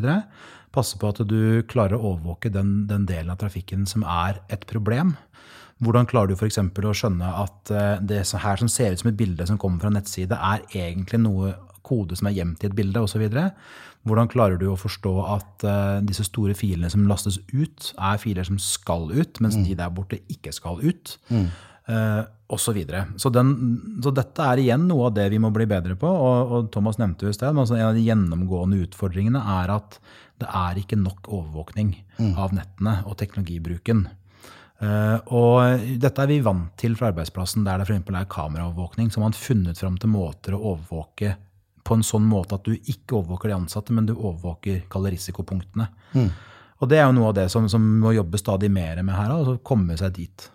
Passe 0.75 0.99
på 1.01 1.11
at 1.11 1.23
du 1.31 1.63
klarer 1.71 1.97
å 1.97 2.13
overvåke 2.13 2.53
den, 2.55 2.83
den 2.91 3.07
delen 3.09 3.33
av 3.33 3.41
trafikken 3.41 3.87
som 3.89 4.05
er 4.05 4.43
et 4.53 4.67
problem. 4.71 5.15
Hvordan 5.79 6.09
klarer 6.11 6.33
du 6.33 6.35
f.eks. 6.35 6.59
å 6.59 6.95
skjønne 7.01 7.31
at 7.45 7.71
eh, 7.71 8.01
det 8.03 8.25
her 8.43 8.59
som 8.59 8.71
ser 8.71 8.93
ut 8.93 9.03
som 9.03 9.13
et 9.13 9.19
bilde 9.19 9.47
som 9.47 9.61
kommer 9.63 9.83
fra 9.83 9.93
en 9.93 9.99
nettside, 10.01 10.35
er 10.35 10.67
egentlig 10.75 11.23
noe 11.23 11.55
kode 11.87 12.19
som 12.19 12.29
er 12.29 12.41
gjemt 12.41 12.65
i 12.65 12.69
et 12.69 12.75
bilde 12.77 13.03
osv.? 13.07 13.25
Hvordan 14.09 14.31
klarer 14.33 14.59
du 14.61 14.67
å 14.73 14.79
forstå 14.79 15.15
at 15.37 15.65
uh, 15.69 16.01
disse 16.05 16.27
store 16.27 16.57
filene 16.59 16.91
som 16.93 17.07
lastes 17.11 17.41
ut, 17.53 17.93
er 17.95 18.21
filer 18.23 18.47
som 18.49 18.59
skal 18.63 19.09
ut, 19.13 19.41
mens 19.45 19.59
de 19.61 19.77
der 19.79 19.93
borte 19.95 20.21
ikke 20.33 20.55
skal 20.57 20.81
ut? 20.83 21.19
Uh, 21.89 22.25
og 22.53 22.61
så 22.61 22.73
videre. 22.77 23.07
Så, 23.21 23.31
den, 23.33 23.53
så 24.05 24.13
dette 24.13 24.45
er 24.45 24.61
igjen 24.61 24.87
noe 24.89 25.09
av 25.09 25.17
det 25.17 25.27
vi 25.33 25.41
må 25.41 25.51
bli 25.53 25.65
bedre 25.69 25.97
på. 26.01 26.09
Og, 26.09 26.53
og 26.53 26.71
Thomas 26.73 27.01
nevnte 27.01 27.27
jo 27.27 27.33
i 27.33 27.37
sted, 27.37 27.53
men 27.53 27.65
altså 27.65 27.77
en 27.77 27.91
av 27.91 27.97
de 27.97 28.05
gjennomgående 28.07 28.81
utfordringene 28.87 29.43
er 29.61 29.73
at 29.77 29.99
det 30.39 30.49
er 30.55 30.81
ikke 30.81 31.01
nok 31.01 31.29
overvåkning 31.29 31.93
av 32.39 32.55
nettene 32.57 33.01
og 33.09 33.19
teknologibruken. 33.21 34.07
Uh, 34.79 35.19
og 35.35 35.89
dette 35.99 36.23
er 36.23 36.31
vi 36.31 36.39
vant 36.45 36.71
til 36.79 36.95
fra 36.99 37.11
arbeidsplassen 37.11 37.65
der 37.67 37.83
det 37.83 37.89
for 37.91 38.15
er 38.15 38.31
kameraovervåkning. 38.31 39.11
Så 39.11 39.19
har 39.19 39.27
man 39.27 39.37
funnet 39.37 39.81
fram 39.81 39.97
til 39.99 40.13
måter 40.13 40.55
å 40.55 40.63
overvåke 40.75 41.35
på 41.89 41.97
en 41.97 42.05
sånn 42.07 42.27
måte 42.29 42.59
at 42.59 42.69
du 42.69 42.75
ikke 42.77 43.17
overvåker 43.19 43.51
de 43.51 43.57
ansatte, 43.57 43.97
men 43.97 44.07
du 44.09 44.15
overvåker 44.15 44.85
kalle 44.93 45.15
risikopunktene. 45.15 45.89
Og 46.79 46.91
det 46.91 47.01
er 47.01 47.09
jo 47.09 47.17
noe 47.17 47.33
av 47.33 47.39
det 47.41 47.49
som, 47.51 47.67
som 47.71 47.83
må 48.03 48.13
jobbe 48.15 48.39
stadig 48.39 48.71
mer 48.71 49.01
med 49.03 49.17
her, 49.17 49.33
altså 49.35 49.57
komme 49.67 49.97
seg 49.99 50.15
dit. 50.21 50.49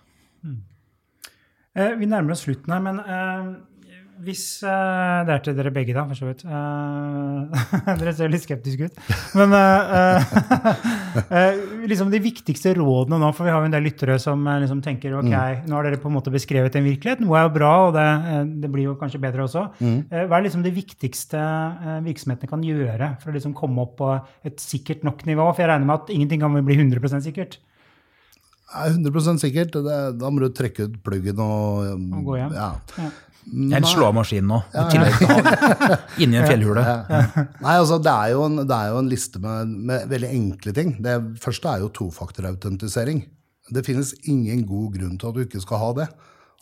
Eh, 1.74 1.96
vi 1.98 2.08
nærmer 2.08 2.36
oss 2.36 2.46
slutten 2.46 2.74
her, 2.74 2.84
men 2.86 3.02
eh, 3.02 3.48
hvis 4.24 4.44
uh, 4.66 5.24
Det 5.28 5.34
er 5.34 5.42
til 5.44 5.56
dere 5.58 5.72
begge, 5.74 5.94
da, 5.96 6.04
for 6.10 6.18
så 6.18 6.28
vidt. 6.30 6.44
Uh, 6.48 7.50
dere 8.00 8.14
ser 8.16 8.32
litt 8.32 8.46
skeptiske 8.46 8.88
ut. 8.88 9.02
Men 9.38 9.54
eh, 11.34 11.60
liksom 11.90 12.12
de 12.14 12.22
viktigste 12.24 12.74
rådene 12.78 13.20
nå, 13.22 13.32
for 13.36 13.48
vi 13.48 13.54
har 13.54 13.64
jo 13.64 13.70
en 13.70 13.76
del 13.76 13.86
lyttere 13.88 14.18
som 14.22 14.46
liksom 14.64 14.82
tenker 14.86 15.18
ok, 15.20 15.34
nå 15.68 15.78
har 15.78 15.88
dere 15.88 16.02
på 16.02 16.10
en 16.10 16.18
måte 16.18 16.34
beskrevet 16.34 16.76
en 16.80 16.88
virkelighet, 16.88 17.24
noe 17.24 17.38
er 17.40 17.48
jo 17.48 17.54
bra, 17.58 17.74
og 17.88 17.92
det, 17.98 18.08
det 18.64 18.72
blir 18.74 18.90
jo 18.90 18.96
kanskje 19.00 19.22
bedre 19.24 19.46
også. 19.48 19.68
Eh, 19.84 20.24
hva 20.30 20.40
er 20.40 20.48
liksom 20.48 20.64
det 20.66 20.74
viktigste 20.76 21.42
virksomhetene 22.06 22.52
kan 22.52 22.64
gjøre 22.66 23.14
for 23.22 23.32
å 23.32 23.36
liksom 23.38 23.56
komme 23.58 23.84
opp 23.86 23.98
på 24.00 24.10
et 24.48 24.58
sikkert 24.64 25.06
nok 25.08 25.26
nivå? 25.30 25.50
For 25.52 25.66
jeg 25.66 25.74
regner 25.74 25.90
med 25.90 26.02
at 26.02 26.14
ingenting 26.14 26.44
kan 26.44 26.58
bli 26.64 26.80
100 26.80 27.22
sikkert. 27.26 27.60
Jeg 28.74 28.90
er 28.90 28.96
100 28.98 29.38
sikkert. 29.42 29.76
Da 30.18 30.32
må 30.32 30.42
du 30.42 30.50
trekke 30.56 30.88
ut 30.88 30.98
pluggen 31.06 31.42
og, 31.44 31.94
Og 31.94 32.32
gå 32.32 32.40
hjem. 32.40 32.58
Ja. 32.58 32.72
Ja. 32.98 33.12
En 33.52 33.86
slåmaskin 33.86 34.46
nå, 34.48 34.60
i 34.72 34.84
tillegg 34.94 35.16
til 35.20 35.38
inni 36.26 36.40
en 36.40 36.48
fjellhule. 36.48 36.84
Nei, 37.62 37.74
altså 37.76 37.98
det 38.02 38.12
er 38.14 38.34
jo 38.34 38.46
en, 38.48 38.62
det 38.68 38.78
er 38.78 38.92
jo 38.94 39.00
en 39.02 39.10
liste 39.12 39.42
med, 39.44 39.74
med 39.90 40.06
veldig 40.12 40.30
enkle 40.32 40.74
ting. 40.78 40.94
Det 41.04 41.16
første 41.44 41.70
er 41.74 41.84
jo 41.84 41.90
tofaktorautentisering. 42.00 43.24
Det 43.74 43.84
finnes 43.88 44.14
ingen 44.28 44.64
god 44.68 44.96
grunn 44.98 45.18
til 45.20 45.30
at 45.32 45.38
du 45.38 45.44
ikke 45.46 45.62
skal 45.64 45.82
ha 45.82 45.90
det. 46.02 46.08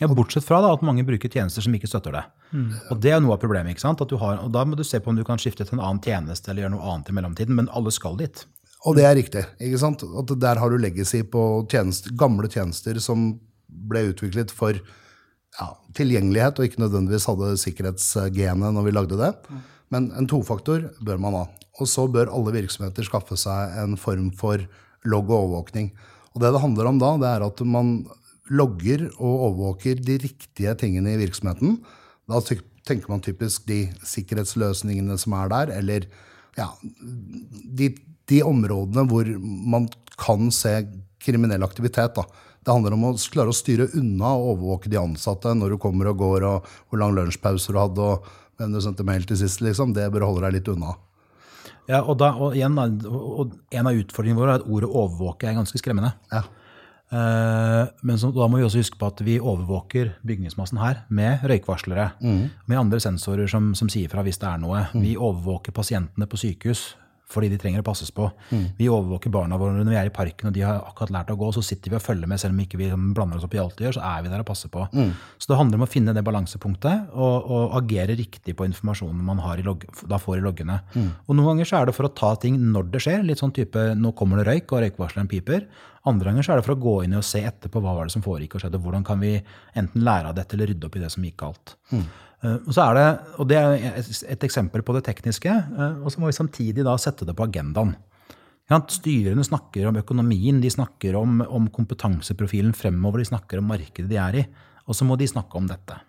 Ja, 0.02 0.08
Bortsett 0.10 0.46
fra 0.48 0.62
da, 0.64 0.72
at 0.74 0.82
mange 0.86 1.04
bruker 1.06 1.30
tjenester 1.30 1.62
som 1.62 1.74
ikke 1.78 1.90
støtter 1.90 2.16
det. 2.18 2.24
Og 2.92 2.98
Det 3.04 3.12
er 3.14 3.22
noe 3.22 3.36
av 3.36 3.42
problemet. 3.44 3.76
ikke 3.76 3.84
sant? 3.84 4.02
At 4.02 4.10
du 4.10 4.18
har, 4.18 4.40
og 4.42 4.50
Da 4.52 4.64
må 4.66 4.76
du 4.76 4.84
se 4.84 5.00
på 5.00 5.12
om 5.12 5.16
du 5.20 5.24
kan 5.28 5.38
skifte 5.42 5.64
til 5.68 5.78
en 5.78 5.84
annen 5.84 6.02
tjeneste 6.02 6.50
eller 6.50 6.66
gjøre 6.66 6.74
noe 6.76 6.90
annet 6.96 7.12
i 7.12 7.16
mellomtiden, 7.16 7.56
men 7.56 7.70
alle 7.70 7.94
skal 7.94 8.18
dit. 8.18 8.46
Og 8.90 8.98
det 8.98 9.06
er 9.06 9.14
riktig. 9.16 9.46
ikke 9.62 9.78
sant? 9.78 10.02
At 10.04 10.34
Der 10.42 10.58
har 10.58 10.70
du 10.74 10.78
legacy 10.82 11.22
på 11.24 11.68
tjenester, 11.70 12.12
gamle 12.18 12.50
tjenester 12.50 12.98
som 13.00 13.40
ble 13.70 14.08
utviklet 14.10 14.50
for 14.52 14.74
ja, 15.60 15.68
tilgjengelighet, 15.98 16.60
og 16.60 16.68
ikke 16.68 16.84
nødvendigvis 16.84 17.28
hadde 17.30 17.58
sikkerhetsgenet 17.60 18.76
når 18.76 18.88
vi 18.88 18.96
lagde 18.96 19.20
det. 19.20 19.32
Men 19.92 20.12
en 20.18 20.30
tofaktor 20.30 20.88
bør 21.04 21.20
man 21.22 21.36
ha. 21.36 21.44
Og 21.82 21.90
så 21.90 22.06
bør 22.12 22.32
alle 22.32 22.54
virksomheter 22.56 23.08
skaffe 23.08 23.38
seg 23.40 23.76
en 23.82 23.98
form 24.00 24.32
for 24.38 24.64
logg 25.08 25.32
og 25.32 25.38
overvåkning. 25.38 25.92
Og 26.32 26.44
det 26.44 26.54
det 26.54 26.64
handler 26.64 26.90
om 26.92 27.00
da, 27.02 27.16
det 27.20 27.30
er 27.32 27.46
at 27.48 27.64
man 27.68 27.96
logger 28.52 29.08
og 29.18 29.46
overvåker 29.48 30.00
de 30.04 30.18
riktige 30.22 30.76
tingene 30.80 31.16
i 31.16 31.22
virksomheten. 31.22 31.80
Da 32.30 32.40
tenker 32.88 33.12
man 33.12 33.24
typisk 33.24 33.68
de 33.68 33.86
sikkerhetsløsningene 34.08 35.18
som 35.20 35.36
er 35.38 35.52
der, 35.52 35.74
eller 35.80 36.08
ja, 36.58 36.68
de, 37.80 37.92
de 38.30 38.42
områdene 38.44 39.06
hvor 39.10 39.28
man 39.42 39.88
kan 40.20 40.52
se 40.56 40.82
kriminell 41.22 41.64
aktivitet. 41.64 42.16
Da. 42.16 42.26
Det 42.62 42.70
handler 42.70 42.94
om 42.94 43.08
å 43.10 43.16
klare 43.34 43.50
å 43.50 43.58
styre 43.58 43.90
unna 43.98 44.36
og 44.38 44.52
overvåke 44.56 44.92
de 44.92 45.00
ansatte 45.02 45.54
når 45.58 45.74
du 45.74 45.82
kommer 45.82 46.12
og 46.12 46.20
går, 46.22 46.46
og 46.46 46.68
hvor 46.90 47.02
lang 47.02 47.16
lunsjpause 47.18 47.74
du 47.74 47.80
hadde, 47.82 48.06
og 48.06 48.28
hvem 48.62 48.76
du 48.76 48.82
sendte 48.86 49.06
mail 49.08 49.26
til 49.26 49.40
sist. 49.40 49.64
Liksom. 49.66 49.96
Det 49.98 50.06
bør 50.14 50.28
holde 50.30 50.46
deg 50.46 50.60
litt 50.60 50.70
unna. 50.70 50.94
Ja, 51.90 52.04
og, 52.04 52.16
da, 52.22 52.32
og, 52.38 52.54
igjen, 52.56 52.78
og 52.78 53.56
en 53.74 53.90
av 53.90 53.98
utfordringene 53.98 54.40
våre 54.40 54.56
er 54.56 54.62
at 54.62 54.70
ordet 54.70 54.92
overvåke 54.92 55.50
er 55.50 55.58
ganske 55.58 55.82
skremmende. 55.82 56.14
Ja. 56.32 56.46
Eh, 57.12 57.90
men 58.08 58.22
så, 58.22 58.30
da 58.32 58.46
må 58.48 58.62
vi 58.62 58.68
også 58.68 58.84
huske 58.84 59.00
på 59.02 59.10
at 59.10 59.26
vi 59.26 59.40
overvåker 59.42 60.14
bygningsmassen 60.28 60.80
her 60.80 61.02
med 61.10 61.42
røykvarslere. 61.50 62.12
Med 62.70 62.80
andre 62.80 63.02
sensorer 63.04 63.50
som, 63.52 63.74
som 63.76 63.90
sier 63.92 64.12
fra 64.14 64.24
hvis 64.24 64.40
det 64.40 64.48
er 64.48 64.62
noe. 64.62 64.86
Vi 64.94 65.18
overvåker 65.18 65.76
pasientene 65.76 66.30
på 66.30 66.40
sykehus 66.40 66.92
fordi 67.32 67.50
de 67.52 67.60
trenger 67.62 67.84
å 67.84 67.88
passes 67.88 68.12
på. 68.16 68.28
Vi 68.78 68.90
overvåker 68.92 69.34
barna 69.34 69.58
våre 69.60 69.78
når 69.78 69.92
vi 69.94 70.00
er 70.02 70.10
i 70.10 70.14
parken 70.14 70.50
og 70.52 70.56
de 70.56 70.66
har 70.66 70.82
akkurat 70.84 71.14
lært 71.16 71.32
å 71.34 71.38
gå. 71.40 71.52
Så 71.56 71.64
sitter 71.66 71.94
vi 71.94 71.98
og 72.00 72.04
følger 72.06 72.30
med, 72.30 72.40
selv 72.42 72.56
om 72.56 72.62
ikke 72.64 72.80
vi 72.82 72.90
blander 73.16 73.40
oss 73.40 73.48
opp 73.48 73.56
i 73.56 73.62
alt 73.62 73.78
de 73.80 73.88
gjør. 73.88 73.98
Så 74.00 74.06
er 74.12 74.26
vi 74.26 74.34
der 74.34 74.44
og 74.44 74.50
passer 74.52 74.72
på. 74.74 74.86
Så 75.40 75.52
det 75.52 75.60
handler 75.60 75.82
om 75.82 75.86
å 75.88 75.92
finne 75.92 76.16
det 76.18 76.26
balansepunktet 76.28 77.14
og, 77.16 77.52
og 77.52 77.78
agere 77.82 78.18
riktig 78.20 78.56
på 78.60 78.68
informasjonen 78.70 79.24
man 79.32 79.42
har 79.44 79.58
i 79.62 79.66
logg, 79.66 79.86
da 80.08 80.20
får 80.22 80.40
i 80.40 80.46
loggene. 80.46 80.82
Og 81.28 81.36
noen 81.38 81.54
ganger 81.54 81.72
så 81.72 81.82
er 81.82 81.90
det 81.90 81.96
for 81.98 82.10
å 82.10 82.14
ta 82.14 82.36
ting 82.36 82.60
når 82.72 82.92
det 82.92 83.04
skjer. 83.06 83.24
Litt 83.28 83.42
sånn 83.42 83.56
type 83.56 83.92
nå 83.96 84.14
kommer 84.18 84.42
det 84.42 84.50
røyk, 84.50 84.72
og 84.76 84.86
røykvarsleren 84.86 85.32
piper. 85.32 85.66
Andre 86.10 86.32
ganger 86.32 86.46
så 86.46 86.54
er 86.54 86.62
det 86.62 86.66
for 86.66 86.74
å 86.74 86.82
gå 86.82 86.96
inn 87.06 87.14
og 87.14 87.26
se 87.26 87.44
etterpå 87.46 87.82
hva 87.84 87.94
var 87.94 88.08
det 88.08 88.16
som 88.16 88.24
foregikk 88.26 88.58
og 88.58 88.64
skjedde. 88.64 88.80
Hvordan 88.82 89.06
kan 89.06 89.22
vi 89.22 89.36
enten 89.78 90.02
lære 90.06 90.32
av 90.32 90.38
dette 90.38 90.58
eller 90.58 90.72
rydde 90.72 90.88
opp 90.88 90.98
i 90.98 91.04
det 91.04 91.12
som 91.14 91.26
gikk 91.26 91.38
galt. 91.44 91.76
Eh, 91.94 92.08
Og, 92.44 92.72
så 92.74 92.88
er 92.90 92.98
det, 92.98 93.08
og 93.38 93.48
det 93.52 93.58
er 93.58 93.74
et- 94.00 94.44
eksempel 94.48 94.82
på 94.82 94.94
det 94.98 95.04
tekniske. 95.06 95.46
eh, 95.52 96.02
Og 96.02 96.10
så 96.12 96.18
må 96.20 96.26
vi 96.26 96.34
samtidig 96.34 96.84
da 96.84 96.96
sette 96.98 97.26
det 97.26 97.36
på 97.36 97.46
agendaen. 97.46 97.96
Ja, 98.70 98.80
styrene 98.88 99.44
snakker 99.44 99.88
om 99.90 99.96
økonomien, 100.00 100.62
de 100.62 100.70
snakker 100.70 101.16
om, 101.20 101.42
om 101.42 101.68
kompetanseprofilen 101.70 102.74
fremover, 102.74 103.20
de 103.20 103.26
snakker 103.26 103.60
om 103.60 103.68
markedet 103.68 104.08
de 104.10 104.16
er 104.18 104.36
i. 104.42 104.46
Og 104.88 104.96
så 104.96 105.06
må 105.06 105.18
de 105.20 105.28
snakke 105.28 105.56
om 105.60 105.68
dette. 105.68 106.00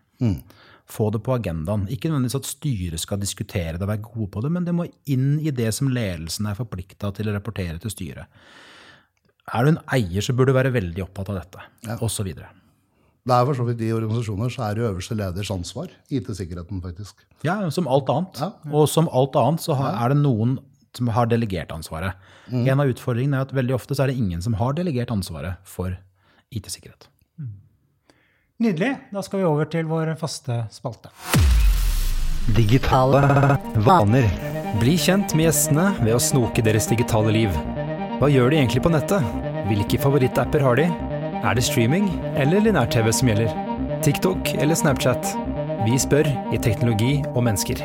Få 0.89 1.11
det 1.13 1.23
på 1.23 1.35
agendaen. 1.37 1.89
Ikke 1.91 2.09
nødvendigvis 2.09 2.35
at 2.39 2.45
styret 2.49 3.01
skal 3.01 3.19
diskutere 3.19 3.73
det 3.77 3.83
og 3.83 3.89
være 3.89 4.03
gode 4.03 4.31
på 4.31 4.43
det, 4.43 4.51
men 4.53 4.65
det 4.65 4.75
må 4.75 4.87
inn 5.07 5.39
i 5.41 5.51
det 5.51 5.73
som 5.75 5.89
ledelsen 5.89 6.47
er 6.49 6.55
forplikta 6.59 7.13
til 7.15 7.27
å 7.29 7.35
rapportere 7.37 7.79
til 7.81 7.91
styret. 7.91 8.27
Er 9.53 9.65
du 9.65 9.69
en 9.73 9.79
eier, 9.93 10.23
så 10.23 10.33
burde 10.35 10.53
du 10.53 10.59
være 10.59 10.73
veldig 10.73 11.03
opptatt 11.03 11.29
av 11.31 11.41
dette, 11.43 11.61
så 12.09 12.25
videre. 12.25 12.49
Det 13.23 13.35
er 13.37 13.45
for 13.47 13.55
så 13.55 13.65
vidt 13.69 13.83
I 13.87 13.93
organisasjoner 13.95 14.51
så 14.51 14.65
er 14.67 14.75
det 14.79 14.87
øverste 14.89 15.15
leders 15.15 15.51
ansvar. 15.55 15.93
IT-sikkerheten, 16.11 16.81
faktisk. 16.83 17.23
Ja, 17.47 17.61
som 17.71 17.87
alt 17.87 18.11
annet. 18.11 18.41
Ja. 18.43 18.51
Og 18.75 18.89
som 18.91 19.07
alt 19.15 19.37
annet 19.39 19.63
så 19.63 19.77
har, 19.79 19.95
er 19.95 20.11
det 20.11 20.19
noen 20.25 20.57
som 20.97 21.09
har 21.15 21.31
delegert 21.31 21.71
ansvaret. 21.73 22.19
En 22.53 22.83
av 22.83 22.91
utfordringene 22.91 23.39
er 23.39 23.47
at 23.47 23.55
veldig 23.55 23.77
ofte 23.79 23.95
så 23.97 24.05
er 24.05 24.13
det 24.13 24.19
ingen 24.21 24.43
som 24.45 24.59
har 24.59 24.75
delegert 24.77 25.15
ansvaret 25.15 25.63
for 25.65 25.95
IT-sikkerhet. 26.53 27.07
Nydelig. 28.63 28.91
Da 29.15 29.23
skal 29.25 29.41
vi 29.41 29.47
over 29.49 29.71
til 29.71 29.87
vår 29.91 30.13
faste 30.21 30.65
spalte. 30.75 31.15
Digitale 32.59 33.23
vaner. 33.87 34.27
Bli 34.83 34.99
kjent 34.99 35.35
med 35.39 35.47
gjestene 35.47 35.93
ved 36.03 36.17
å 36.17 36.21
snoke 36.23 36.63
deres 36.65 36.91
digitale 36.91 37.33
liv. 37.35 37.55
Hva 38.19 38.31
gjør 38.31 38.51
de 38.51 38.61
egentlig 38.61 38.83
på 38.85 38.93
nettet? 38.93 39.35
Hvilke 39.71 39.99
favorittapper 40.03 40.67
har 40.67 40.79
de? 40.83 41.12
Er 41.43 41.57
det 41.59 41.65
streaming 41.67 42.07
eller 42.39 42.63
linær-TV 42.63 43.11
som 43.15 43.31
gjelder? 43.31 43.53
TikTok 44.05 44.53
eller 44.63 44.79
Snapchat? 44.79 45.33
Vi 45.87 45.97
spør 45.99 46.29
i 46.55 46.59
Teknologi 46.63 47.17
og 47.33 47.43
mennesker. 47.47 47.83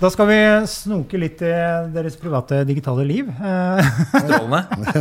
Da 0.00 0.08
skal 0.08 0.28
vi 0.30 0.36
snoke 0.68 1.18
litt 1.20 1.42
i 1.44 1.50
deres 1.92 2.14
private 2.20 2.62
digitale 2.68 3.04
liv. 3.04 3.26
Eh, 3.36 3.90
Strålende. 4.14 4.60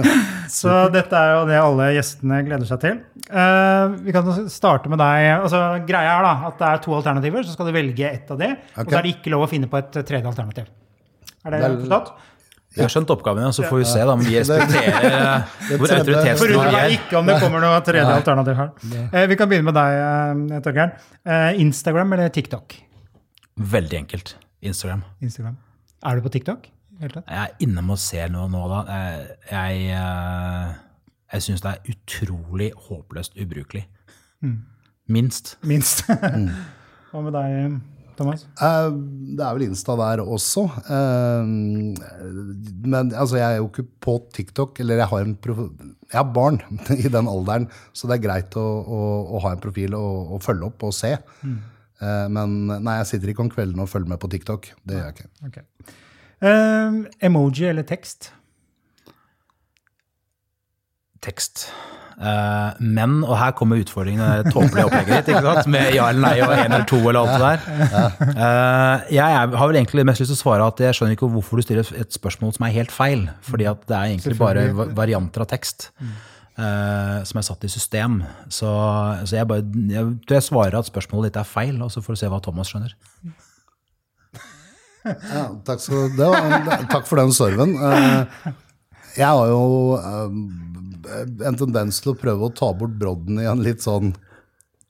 Så 0.59 0.73
dette 0.91 1.15
er 1.19 1.37
jo 1.37 1.45
det 1.47 1.59
alle 1.61 1.87
gjestene 1.95 2.41
gleder 2.47 2.67
seg 2.67 2.81
til. 2.83 2.97
Eh, 3.31 3.95
vi 4.03 4.15
kan 4.15 4.27
starte 4.51 4.91
med 4.91 4.99
deg. 4.99 5.29
Altså, 5.37 5.61
greia 5.87 6.17
er 6.17 6.27
da 6.27 6.33
at 6.49 6.59
det 6.59 6.71
er 6.73 6.83
to 6.83 6.97
alternativer, 6.97 7.47
så 7.47 7.55
skal 7.55 7.69
du 7.71 7.75
velge 7.75 8.11
ett 8.11 8.31
av 8.35 8.41
de. 8.43 8.51
Og 8.75 8.91
så 8.91 8.99
er 8.99 9.07
det 9.07 9.15
ikke 9.15 9.31
lov 9.35 9.47
å 9.47 9.51
finne 9.51 9.71
på 9.71 9.79
et 9.79 10.01
tredje 10.03 10.27
alternativ. 10.27 10.67
Er 11.47 11.55
det 11.55 11.61
Vel- 11.63 11.79
forstått? 11.85 12.11
Jeg 12.79 12.87
har 12.87 12.93
skjønt 12.93 13.11
oppgaven, 13.13 13.43
ja, 13.43 13.51
så 13.55 13.65
får 13.67 13.81
vi 13.81 13.87
se 13.91 13.99
da, 14.01 14.13
om 14.15 14.21
vi 14.23 14.35
respekterer 14.39 15.17
eh, 15.19 15.55
hvor 15.75 16.47
vi 16.47 16.57
meg 16.57 16.77
er. 16.79 16.95
ikke 16.95 17.19
om 17.19 17.27
det 17.29 17.35
kommer 17.43 17.63
noe 17.63 17.79
tredje 17.85 18.15
alternativ 18.15 18.57
her. 18.59 18.71
Eh, 19.11 19.25
vi 19.29 19.37
kan 19.39 19.51
begynne 19.51 19.67
med 19.67 19.75
deg, 19.77 19.99
eh, 20.55 20.61
Torgeir. 20.65 20.95
Eh, 21.27 21.59
Instagram 21.65 22.15
eller 22.17 22.31
TikTok? 22.33 22.77
Veldig 23.75 23.99
enkelt. 24.03 24.35
Instagram. 24.63 25.03
Instagram. 25.21 25.57
Er 26.07 26.15
du 26.15 26.23
på 26.25 26.31
TikTok? 26.37 26.69
Jeg 26.99 27.23
er 27.31 27.53
innom 27.63 27.93
og 27.93 27.99
ser 28.01 28.31
noe 28.31 28.49
nå, 28.51 28.63
da. 28.71 28.79
Jeg, 28.91 29.37
jeg, 29.51 29.85
eh, 29.99 30.73
jeg 31.35 31.45
syns 31.45 31.63
det 31.63 31.75
er 31.75 31.93
utrolig 31.93 32.71
håpløst 32.89 33.37
ubrukelig. 33.39 33.85
Minst. 35.09 35.57
Minst. 35.67 36.03
Hva 37.11 37.23
med 37.25 37.33
deg, 37.35 37.79
Thomas? 38.19 38.43
Eh, 38.59 38.89
Det 39.39 39.45
er 39.45 39.55
vel 39.57 39.65
Insta 39.69 39.95
der 39.99 40.21
også. 40.25 40.65
Eh, 40.91 41.49
Men 42.85 43.13
altså, 43.15 43.39
jeg 43.39 43.47
er 43.47 43.57
jo 43.61 43.69
ikke 43.71 43.87
på 44.03 44.15
TikTok. 44.35 44.79
Eller 44.83 45.01
jeg 45.01 45.09
har, 45.13 45.25
en 45.25 45.35
prof 45.39 45.63
jeg 46.09 46.17
har 46.17 46.29
barn 46.33 46.57
i 47.05 47.09
den 47.13 47.27
alderen, 47.29 47.67
så 47.93 48.07
det 48.09 48.17
er 48.19 48.23
greit 48.27 48.55
å, 48.57 48.63
å, 48.65 49.01
å 49.37 49.41
ha 49.43 49.51
en 49.53 49.61
profil 49.61 49.93
og, 49.97 50.31
å 50.35 50.39
følge 50.41 50.65
opp 50.71 50.85
og 50.87 50.95
se. 50.97 51.11
Eh, 51.45 52.25
Men 52.33 52.59
nei, 52.71 52.95
jeg 53.01 53.09
sitter 53.13 53.31
ikke 53.33 53.45
om 53.45 53.51
kvelden 53.53 53.83
og 53.83 53.89
følger 53.91 54.09
med 54.15 54.21
på 54.23 54.29
TikTok. 54.33 54.71
Det 54.83 54.97
gjør 54.97 55.07
jeg 55.09 55.17
ikke. 55.19 55.29
Okay. 55.51 55.95
Eh, 56.39 56.99
emoji 57.29 57.69
eller 57.69 57.83
tekst? 57.87 58.31
tekst. 61.19 61.65
Eh, 62.19 62.71
men, 62.83 63.13
og 63.23 63.37
her 63.39 63.53
kommer 63.55 63.79
utfordringen, 63.79 64.19
det 64.43 64.51
tåpelige 64.51 64.85
opplegget 64.89 65.21
ditt, 65.25 65.29
ikke 65.37 65.43
sant? 65.55 65.69
med 65.71 65.93
ja 65.95 66.09
eller 66.11 66.19
nei 66.25 66.33
og 66.43 66.51
en 66.51 66.73
eller 66.75 66.87
to 66.89 66.97
eller 66.99 67.19
alt 67.21 67.31
det 67.31 67.45
der. 67.45 68.33
Eh, 68.33 69.05
jeg 69.15 69.37
har 69.61 69.69
vel 69.71 69.79
egentlig 69.79 70.03
mest 70.09 70.19
lyst 70.25 70.33
til 70.33 70.39
å 70.39 70.41
svare 70.41 70.67
at 70.67 70.83
jeg 70.83 70.97
skjønner 70.97 71.15
ikke 71.15 71.29
hvorfor 71.31 71.61
du 71.61 71.63
stiller 71.63 71.87
et- 71.95 72.17
spørsmål 72.19 72.51
som 72.57 72.65
er 72.67 72.75
helt 72.75 72.91
feil. 72.91 73.23
Fordi 73.47 73.69
at 73.71 73.87
det 73.87 73.95
er 73.95 74.09
egentlig 74.11 74.35
bare 74.41 74.67
varianter 74.99 75.45
av 75.45 75.47
tekst 75.53 75.91
eh, 76.03 77.23
som 77.23 77.39
er 77.39 77.47
satt 77.47 77.63
i 77.63 77.71
system. 77.71 78.19
Så, 78.51 78.67
så 79.23 79.39
jeg, 79.39 79.47
bare, 79.47 79.63
jeg 79.87 80.11
jeg 80.35 80.43
svarer 80.51 80.75
at 80.81 80.91
spørsmålet 80.91 81.31
ditt 81.31 81.39
er 81.39 81.47
feil, 81.47 81.79
og 81.85 81.93
så 81.95 82.03
får 82.03 82.17
du 82.19 82.23
se 82.25 82.33
hva 82.35 82.41
Thomas 82.43 82.73
skjønner. 82.73 82.97
Ja, 85.07 85.45
takk, 85.65 85.79
skal, 85.79 86.09
det 86.19 86.27
var, 86.27 86.81
takk 86.91 87.07
for 87.07 87.21
den 87.23 87.31
sorven. 87.33 87.77
Eh, 87.79 88.49
Jeg 89.17 89.25
har 89.25 89.47
jo 89.49 89.95
en 91.49 91.59
tendens 91.59 92.01
til 92.03 92.13
å 92.13 92.17
prøve 92.19 92.47
å 92.47 92.55
ta 92.55 92.71
bort 92.77 92.97
brodden 92.99 93.41
i 93.41 93.47
en 93.49 93.63
litt 93.65 93.85
sånn 93.85 94.13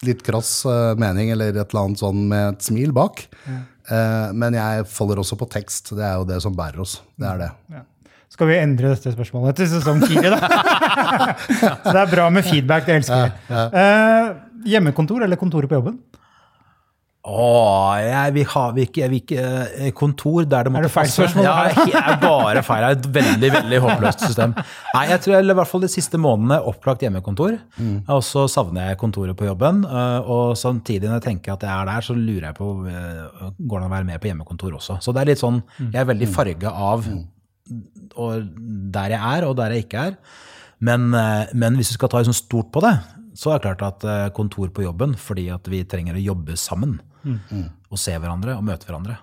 litt 0.07 0.21
krass 0.23 0.61
eh, 0.69 0.93
mening, 0.99 1.33
eller 1.33 1.51
et 1.51 1.73
eller 1.73 1.89
annet 1.89 1.99
sånn 1.99 2.21
med 2.31 2.53
et 2.53 2.67
smil 2.69 2.95
bak. 2.95 3.25
Ja. 3.47 3.59
Men 4.37 4.53
jeg 4.53 4.83
faller 4.85 5.17
også 5.17 5.33
på 5.33 5.47
tekst. 5.49 5.87
Det 5.97 6.03
er 6.05 6.19
jo 6.19 6.25
det 6.29 6.35
som 6.43 6.53
bærer 6.53 6.83
oss. 6.83 6.99
Det 7.17 7.25
er 7.25 7.39
det. 7.41 7.47
Ja. 7.73 7.79
Skal 8.29 8.51
vi 8.51 8.59
endre 8.61 8.91
dette 8.93 9.11
spørsmålet 9.15 9.57
til 9.57 9.69
sesong 9.71 10.03
fire, 10.05 10.35
da? 10.35 10.49
Så 11.81 11.95
det 11.95 12.03
er 12.03 12.11
bra 12.11 12.27
med 12.29 12.45
feedback, 12.45 12.85
det 12.85 12.99
elsker 12.99 13.25
vi. 13.25 13.63
Eh, 13.81 14.29
hjemmekontor 14.75 15.25
eller 15.25 15.39
kontoret 15.41 15.71
på 15.71 15.79
jobben? 15.79 15.97
Åh, 17.29 17.99
jeg 18.01 18.33
vil 18.33 18.45
ha 18.49 18.61
vil 18.73 18.85
ikke, 18.87 19.01
jeg 19.03 19.11
vil 19.11 19.19
ikke 19.21 19.43
eh, 19.85 19.89
kontor 19.93 20.47
der 20.49 20.65
det 20.65 20.71
måtte 20.73 20.87
det 20.87 20.93
feil 20.95 21.09
spørsmål? 21.13 21.45
Ja, 21.45 21.55
jeg 21.91 21.99
er 21.99 22.15
bare 22.23 22.63
feil. 22.65 22.85
Det 22.85 22.89
er 22.89 22.97
et 22.97 23.09
veldig 23.19 23.51
veldig 23.53 23.79
håpløst 23.83 24.23
system. 24.25 24.55
Nei, 24.95 25.03
jeg 25.11 25.21
tror 25.25 25.35
eller 25.37 25.53
i 25.53 25.59
hvert 25.59 25.69
fall 25.69 25.83
de 25.85 25.91
siste 25.93 26.17
månedene 26.21 26.57
opplagt 26.71 27.05
hjemmekontor. 27.05 27.57
Og 28.15 28.23
så 28.25 28.47
savner 28.49 28.89
jeg 28.89 28.99
kontoret 29.03 29.37
på 29.37 29.45
jobben. 29.45 29.83
øh, 29.85 30.29
Og 30.35 30.57
samtidig 30.57 31.05
når 31.05 31.19
jeg 31.19 31.25
tenker 31.27 31.53
at 31.53 31.65
jeg 31.67 31.73
er 31.75 31.91
der, 31.91 32.07
så 32.07 32.15
lurer 32.17 32.47
jeg 32.49 32.57
på 32.57 32.69
øh, 32.89 33.51
går 33.59 33.75
det 33.77 33.83
an 33.83 33.91
å 33.91 33.93
være 33.93 34.09
med 34.09 34.23
på 34.23 34.31
hjemmekontor 34.31 34.79
også. 34.79 34.97
Så 35.05 35.13
det 35.13 35.21
er 35.21 35.29
litt 35.33 35.43
sånn, 35.43 35.61
jeg 35.83 35.99
er 36.01 36.09
veldig 36.09 36.31
farga 36.33 36.73
av 36.73 37.05
og 38.17 38.47
der 38.95 39.13
jeg 39.13 39.21
er, 39.37 39.45
og 39.45 39.53
der 39.59 39.75
jeg 39.75 39.85
ikke 39.85 40.07
er. 40.09 40.15
Men, 40.81 41.11
men 41.11 41.75
hvis 41.77 41.91
vi 41.93 41.99
skal 41.99 42.09
ta 42.09 42.23
sånn 42.25 42.33
stort 42.33 42.71
på 42.73 42.81
det, 42.81 42.95
så 43.37 43.53
er 43.53 43.59
det 43.61 43.75
klart 43.77 43.83
at 43.85 44.33
kontor 44.33 44.71
på 44.73 44.81
jobben, 44.87 45.13
fordi 45.19 45.45
at 45.53 45.67
vi 45.69 45.83
trenger 45.87 46.17
å 46.17 46.23
jobbe 46.31 46.57
sammen. 46.57 46.97
Og 47.25 47.99
se 47.99 48.15
hverandre 48.15 48.55
og 48.57 48.63
møte 48.67 48.85
hverandre. 48.89 49.17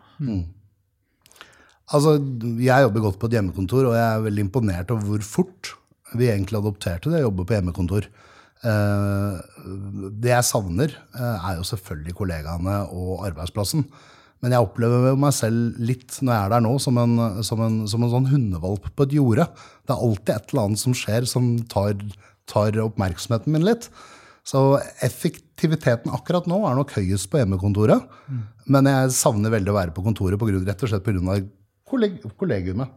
Altså, 1.94 2.16
jeg 2.59 2.82
jobber 2.82 3.05
godt 3.05 3.18
på 3.22 3.28
et 3.30 3.36
hjemmekontor, 3.38 3.86
og 3.90 3.94
jeg 3.94 4.07
er 4.07 4.24
veldig 4.24 4.42
imponert 4.49 4.90
over 4.90 5.05
hvor 5.07 5.22
fort 5.22 5.74
vi 6.18 6.26
egentlig 6.30 6.59
adopterte 6.59 7.11
det 7.12 7.20
å 7.20 7.28
jobbe 7.28 7.47
på 7.47 7.55
hjemmekontor. 7.57 8.09
Eh, 8.66 9.38
Det 10.16 10.32
jeg 10.32 10.49
savner, 10.49 10.90
eh, 11.14 11.49
er 11.51 11.57
jo 11.59 11.66
selvfølgelig 11.66 12.14
kollegaene 12.18 12.76
og 12.90 13.26
arbeidsplassen. 13.28 13.86
Men 14.42 14.53
jeg 14.53 14.66
opplever 14.66 15.16
meg 15.16 15.32
selv 15.32 15.78
litt 15.78 16.18
når 16.20 16.32
jeg 16.34 16.44
er 16.44 16.51
der 16.53 16.61
nå, 16.66 16.74
som 16.82 16.99
en, 16.99 17.42
som 17.42 17.61
en, 17.64 17.78
som 17.88 18.03
en 18.03 18.12
sånn 18.12 18.28
hundevalp 18.30 18.90
på 18.94 19.07
et 19.07 19.14
jorde. 19.16 19.47
Det 19.86 19.94
er 19.94 20.03
alltid 20.03 20.34
et 20.34 20.53
eller 20.53 20.64
annet 20.66 20.82
som 20.82 20.92
skjer 20.97 21.26
som 21.30 21.49
tar, 21.72 21.94
tar 22.47 22.76
oppmerksomheten 22.84 23.53
min 23.55 23.64
litt. 23.64 23.88
Så 24.47 24.61
effektiviteten 25.03 26.12
akkurat 26.14 26.47
nå 26.47 26.61
er 26.68 26.76
nok 26.78 26.92
høyest 26.94 27.26
på 27.32 27.40
hjemmekontoret. 27.40 28.05
Men 28.70 28.86
jeg 28.90 29.14
savner 29.16 29.51
veldig 29.55 29.72
å 29.72 29.78
være 29.80 29.94
på 29.97 30.05
kontoret 30.07 30.38
på 30.38 30.47
grunn, 30.49 30.66
rett 30.68 30.84
og 30.86 30.92
slett 30.92 31.07
pga. 31.07 31.40
Kolleg 31.86 32.20
kollegiumet. 32.38 32.92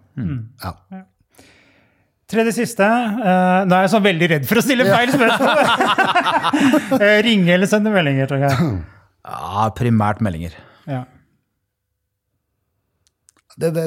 Ja. 0.62 1.04
Tredje 2.30 2.54
siste. 2.60 2.86
Uh, 2.86 3.66
nå 3.66 3.74
er 3.74 3.86
jeg 3.88 3.91
så 3.95 4.02
veldig 4.06 4.28
redd 4.36 4.45
for 4.50 4.62
å 4.62 4.64
stille 4.66 4.86
feil 4.89 5.14
spørsmål! 5.16 5.64
Eh, 7.00 7.20
Ringe 7.24 7.54
eller 7.54 7.70
sende 7.70 7.91
meldinger, 7.93 8.28
Torgeir? 8.30 8.58
Ja, 9.26 9.66
primært 9.78 10.22
meldinger. 10.26 10.56
Ja. 10.89 11.04
Det, 13.60 13.70
det, 13.76 13.86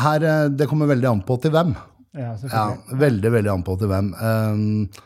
her, 0.00 0.24
eh, 0.24 0.44
det 0.54 0.68
kommer 0.70 0.88
veldig 0.90 1.08
an 1.10 1.22
på 1.26 1.36
til 1.42 1.52
hvem. 1.54 1.72
Ja, 2.16 2.32
Ja, 2.50 2.64
veldig, 2.98 3.32
veldig 3.36 3.52
an 3.52 3.64
på 3.66 3.76
til 3.80 3.90
hvem. 3.90 4.12
Um, 4.18 4.62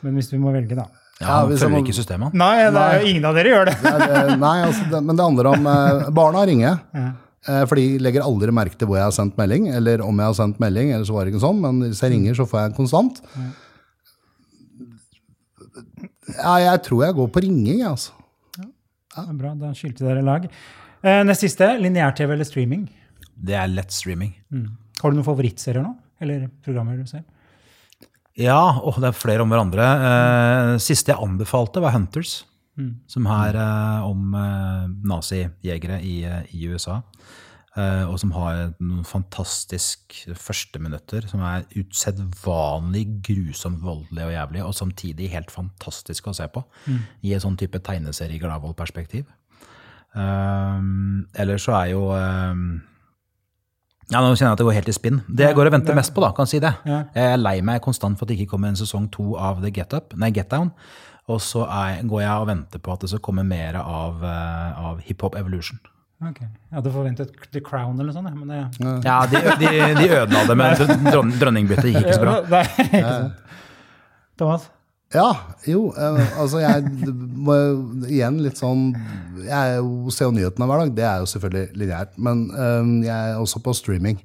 Men 0.07 0.18
hvis 0.18 0.30
vi 0.32 0.40
må 0.40 0.55
velge, 0.55 0.78
da. 0.78 0.86
Ja, 1.20 1.26
Ja, 1.28 1.34
han 1.40 1.50
hvis 1.52 1.60
følger 1.62 1.72
man, 1.76 1.84
ikke 1.84 1.94
systemet. 1.96 2.34
Nei, 2.34 2.54
det 2.74 2.80
er 2.84 2.96
jo 3.00 3.10
ingen 3.12 3.26
av 3.28 3.36
dere 3.38 3.52
gjør 3.52 3.68
det. 3.70 3.74
det 3.84 3.92
eh, 4.20 4.32
nei, 4.40 4.56
altså, 4.66 4.86
det, 4.90 5.00
men 5.06 5.16
det 5.20 5.24
handler 5.28 5.48
om 5.52 5.68
eh, 5.70 6.08
Barna 6.16 6.42
ringer. 6.50 6.80
Eh, 7.44 7.60
for 7.70 7.78
de 7.78 7.84
legger 8.02 8.24
aldri 8.24 8.54
merke 8.56 8.78
til 8.80 8.88
hvor 8.90 8.98
jeg 8.98 9.06
har 9.06 9.14
sendt 9.14 9.36
melding, 9.38 9.68
eller 9.78 10.02
om 10.02 10.18
jeg 10.18 10.26
har 10.32 10.36
sendt 10.40 10.58
melding. 10.62 10.90
eller 10.96 11.06
så 11.06 11.14
var 11.14 11.24
det 11.28 11.34
ikke 11.34 11.44
sånn, 11.44 11.60
Men 11.62 11.78
hvis 11.86 12.02
jeg 12.02 12.14
ringer, 12.16 12.34
så 12.38 12.46
får 12.50 12.60
jeg 12.64 12.72
en 12.72 12.76
konstant. 12.80 13.20
Ja, 16.34 16.54
jeg 16.64 16.82
tror 16.86 17.04
jeg 17.04 17.16
går 17.18 17.28
på 17.34 17.42
ringing, 17.44 17.82
jeg, 17.82 17.90
altså. 17.90 18.12
Det 19.14 19.22
er 19.22 19.34
Bra, 19.38 19.52
da 19.60 19.70
skilte 19.76 20.02
dere 20.08 20.22
lag. 20.26 20.46
Eh, 21.04 21.20
Nest 21.28 21.44
siste, 21.44 21.68
lineær-TV 21.78 22.32
eller 22.34 22.48
streaming? 22.48 22.88
Det 23.34 23.54
er 23.58 23.68
lett 23.70 23.92
streaming. 23.94 24.32
Har 25.02 25.12
du 25.12 25.18
noen 25.20 25.26
favorittserier 25.26 25.84
nå? 25.84 25.92
Eller 26.24 26.48
programmer 26.64 26.96
du 26.98 27.06
ser? 27.06 27.22
Ja, 28.41 28.80
og 28.82 28.99
det 28.99 29.12
er 29.12 29.16
flere 29.16 29.45
om 29.45 29.53
hverandre. 29.53 29.85
Eh, 30.09 30.72
siste 30.82 31.12
jeg 31.12 31.22
anbefalte, 31.22 31.82
var 31.85 31.95
Hunters. 31.95 32.43
Som 33.07 33.28
er 33.30 33.55
eh, 33.55 34.07
om 34.09 34.35
eh, 34.35 34.87
nazijegere 35.07 36.01
i, 36.03 36.16
eh, 36.26 36.49
i 36.59 36.66
USA. 36.72 37.01
Eh, 37.74 38.03
og 38.07 38.18
som 38.22 38.30
har 38.37 38.72
noen 38.78 39.07
fantastiske 39.07 40.35
førsteminutter 40.39 41.26
som 41.30 41.43
er 41.47 41.64
usedvanlig 41.74 43.05
grusomt 43.26 43.80
voldelige 43.82 44.28
og 44.28 44.35
jævlig, 44.35 44.64
og 44.66 44.76
samtidig 44.78 45.30
helt 45.32 45.51
fantastiske 45.55 46.30
å 46.30 46.37
se 46.37 46.47
på. 46.55 46.62
I 47.26 47.35
en 47.35 47.43
sånn 47.43 47.59
type 47.59 47.78
tegneserie-Gladvold-perspektiv. 47.87 49.26
Um, 50.14 51.26
Eller 51.35 51.59
så 51.59 51.74
er 51.74 51.87
jo 51.91 52.05
um, 52.14 52.82
ja, 54.11 54.20
Nå 54.20 54.34
kjenner 54.34 54.50
jeg 54.50 54.57
at 54.57 54.61
det 54.61 54.66
går 54.68 54.76
helt 54.78 54.90
i 54.92 54.96
spinn. 54.96 55.22
Det 55.28 55.46
jeg 55.48 55.57
går 55.57 55.70
og 55.70 55.74
venter 55.78 55.96
mest 55.96 56.12
på, 56.14 56.20
da, 56.24 56.32
kan 56.36 56.48
si 56.50 56.61
det. 56.62 56.74
Ja. 56.88 57.00
Jeg 57.16 57.32
er 57.36 57.40
lei 57.40 57.57
meg 57.64 57.80
konstant 57.84 58.18
for 58.18 58.26
at 58.26 58.32
det 58.32 58.38
ikke 58.40 58.52
kommer 58.55 58.72
en 58.72 58.78
sesong 58.78 59.09
to 59.14 59.34
av 59.40 59.62
The 59.64 59.72
Get 59.74 59.96
Up, 59.96 60.14
nei, 60.20 60.30
Get 60.34 60.50
Down. 60.52 60.70
Og 61.32 61.40
så 61.40 61.64
er, 61.64 62.02
går 62.05 62.20
jeg 62.20 62.42
og 62.42 62.48
venter 62.50 62.82
på 62.84 62.92
at 62.92 63.00
det 63.00 63.09
skal 63.14 63.22
komme 63.24 63.46
mer 63.48 63.78
av, 63.80 64.20
uh, 64.20 64.90
av 64.90 65.00
Hip 65.07 65.24
Hop 65.24 65.38
Evolution. 65.40 65.80
Ok. 66.24 66.40
Jeg 66.44 66.76
hadde 66.76 66.92
forventet 66.92 67.32
The 67.52 67.61
Crown 67.64 67.96
eller 67.98 68.12
noe 68.12 68.16
sånt. 68.16 68.36
Men 68.36 68.52
det, 68.52 69.07
Ja, 69.09 69.22
de, 69.28 69.40
de, 69.61 69.72
de 69.98 70.07
ødela 70.20 70.44
det 70.48 70.57
men 70.61 70.86
dron, 71.12 71.32
dronningbyttet. 71.40 71.90
Gikk 71.90 72.05
ikke 72.05 72.18
så 72.18 72.24
bra. 72.24 72.36
Nei, 72.52 72.64
ikke 72.86 73.02
sant. 73.09 73.59
Thomas? 74.40 74.68
Ja, 75.14 75.28
jo, 75.70 75.92
eh, 75.94 76.38
altså 76.42 76.58
jeg 76.58 76.88
må 77.46 77.54
igjen 78.10 78.40
litt 78.42 78.58
sånn 78.58 78.88
Jeg 79.44 79.52
er 79.52 79.76
jo- 79.78 80.10
ser 80.10 80.26
jo 80.26 80.32
nyhetene 80.34 80.66
hver 80.66 80.80
dag, 80.84 80.94
det 80.96 81.04
er 81.04 81.18
jo 81.22 81.26
selvfølgelig 81.30 81.76
lineært. 81.78 82.16
Men 82.18 82.44
eh, 82.50 83.06
jeg 83.06 83.30
er 83.34 83.38
også 83.38 83.60
på 83.62 83.74
streaming. 83.76 84.18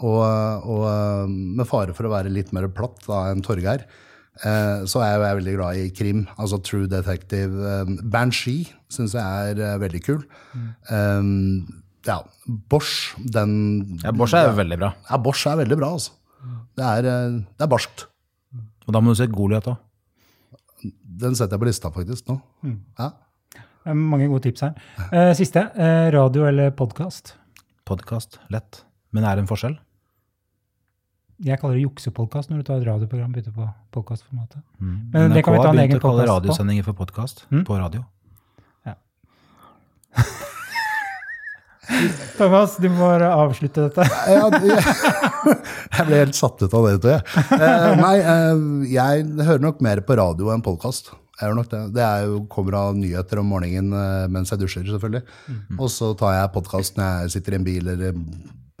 Og, 0.00 0.22
og 0.68 0.82
eh, 0.88 1.26
med 1.58 1.66
fare 1.68 1.94
for 1.96 2.06
å 2.08 2.12
være 2.12 2.30
litt 2.32 2.52
mer 2.56 2.68
platt 2.68 3.00
da 3.08 3.26
enn 3.32 3.42
Torgeir, 3.44 3.84
eh, 4.44 4.84
så 4.88 5.00
er 5.02 5.12
jeg, 5.16 5.22
jeg 5.26 5.38
veldig 5.40 5.54
glad 5.56 5.80
i 5.82 5.88
krim. 5.90 6.26
Altså 6.38 6.60
True 6.62 6.86
Detective. 6.86 7.52
eh, 7.72 7.94
Banshee 8.04 8.68
syns 8.92 9.16
jeg 9.18 9.50
er 9.52 9.60
eh, 9.72 9.78
veldig 9.82 10.02
kul. 10.04 10.22
Eh, 10.90 11.32
ja, 12.06 12.20
Bosch, 12.70 13.16
den 13.18 13.98
Ja, 14.04 14.12
Bosch 14.14 14.34
er 14.38 14.52
veldig 14.54 14.78
bra. 14.78 14.92
Ja, 15.10 15.16
Bosch 15.18 15.46
er 15.50 15.56
veldig 15.64 15.80
bra, 15.80 15.92
altså. 15.98 16.12
Det 16.76 16.84
er, 16.86 17.08
eh, 17.10 17.40
det 17.58 17.66
er 17.66 17.72
barskt. 17.72 18.06
Og 18.86 18.94
da 18.94 19.00
må 19.02 19.10
du 19.10 19.18
se 19.18 19.26
Goliat 19.26 19.66
òg. 19.72 19.80
Den 21.16 21.36
setter 21.38 21.56
jeg 21.56 21.62
på 21.62 21.68
lista 21.70 21.90
faktisk 21.94 22.28
nå. 22.30 22.36
Ja. 22.98 23.10
Er 23.86 23.94
Mange 23.96 24.26
gode 24.28 24.42
tips 24.48 24.64
her. 24.66 24.74
Eh, 25.12 25.32
Siste. 25.38 25.62
eh, 25.74 26.10
Radio 26.12 26.46
eller 26.48 26.70
podkast? 26.70 27.36
Podkast. 27.86 28.40
Lett. 28.50 28.82
Men 29.14 29.24
er 29.24 29.36
det 29.36 29.46
en 29.46 29.50
forskjell? 29.50 29.78
Jeg 31.46 31.60
kaller 31.60 31.76
det 31.76 31.84
juksepodkast 31.84 32.50
når 32.50 32.62
du 32.62 32.64
tar 32.64 32.80
et 32.80 32.88
radioprogram 32.88 33.32
bytter 33.32 33.52
på 33.52 33.68
podkastformatet. 33.92 34.62
Mm. 34.80 35.10
Men 35.12 35.32
det 35.36 35.44
kan 35.44 35.54
vi 35.54 35.60
ta 35.60 35.68
en 35.68 35.76
har 35.76 35.84
egen 35.84 35.92
begynt 35.92 36.04
å 36.04 36.08
kalle 36.08 36.28
radiosendinger 36.30 36.84
for 36.88 36.96
podkast 36.96 37.46
på 37.68 37.80
radio. 37.80 38.04
Thomas, 42.36 42.76
du 42.82 42.88
må 42.90 43.04
bare 43.04 43.28
avslutte 43.34 43.86
dette. 43.88 44.06
Ja, 44.36 44.48
jeg 45.96 46.06
ble 46.08 46.18
helt 46.24 46.36
satt 46.36 46.60
ut 46.62 46.74
av 46.74 46.88
det, 46.88 46.96
tror 47.02 47.14
jeg. 47.14 47.44
Eh, 47.56 47.92
nei, 48.00 48.16
eh, 48.18 48.64
jeg 48.90 49.26
hører 49.46 49.62
nok 49.62 49.80
mer 49.84 50.02
på 50.06 50.16
radio 50.18 50.50
enn 50.54 50.64
podkast. 50.66 51.12
Jeg 51.36 51.50
gjør 51.50 51.58
nok 51.60 51.70
det. 51.72 51.82
Det 51.96 52.02
er 52.04 52.26
jo, 52.26 52.42
kommer 52.52 52.78
av 52.80 52.96
nyheter 52.98 53.40
om 53.42 53.50
morgenen 53.52 53.92
eh, 53.94 54.26
mens 54.32 54.52
jeg 54.52 54.62
dusjer, 54.62 54.86
selvfølgelig. 54.88 55.22
Og 55.78 55.90
så 55.92 56.10
tar 56.18 56.38
jeg 56.40 56.52
podkast 56.56 56.98
når 56.98 57.26
jeg 57.26 57.36
sitter 57.36 57.56
i 57.56 57.60
en 57.60 57.66
bil 57.66 57.92
eller 57.94 58.16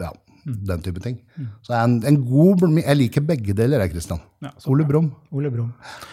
ja, 0.02 0.10
den 0.46 0.82
type 0.82 1.00
ting. 1.02 1.16
Så 1.66 1.72
jeg, 1.74 1.82
en, 1.84 1.96
en 2.06 2.16
god, 2.22 2.62
jeg 2.78 2.96
liker 2.96 3.24
begge 3.26 3.54
deler, 3.56 3.82
jeg, 3.82 3.92
Kristian. 3.96 4.20
Ja, 4.44 4.52
Ole 4.70 4.86
Brumm. 4.86 5.08
Ole 5.34 5.50
Brumm. 5.50 5.72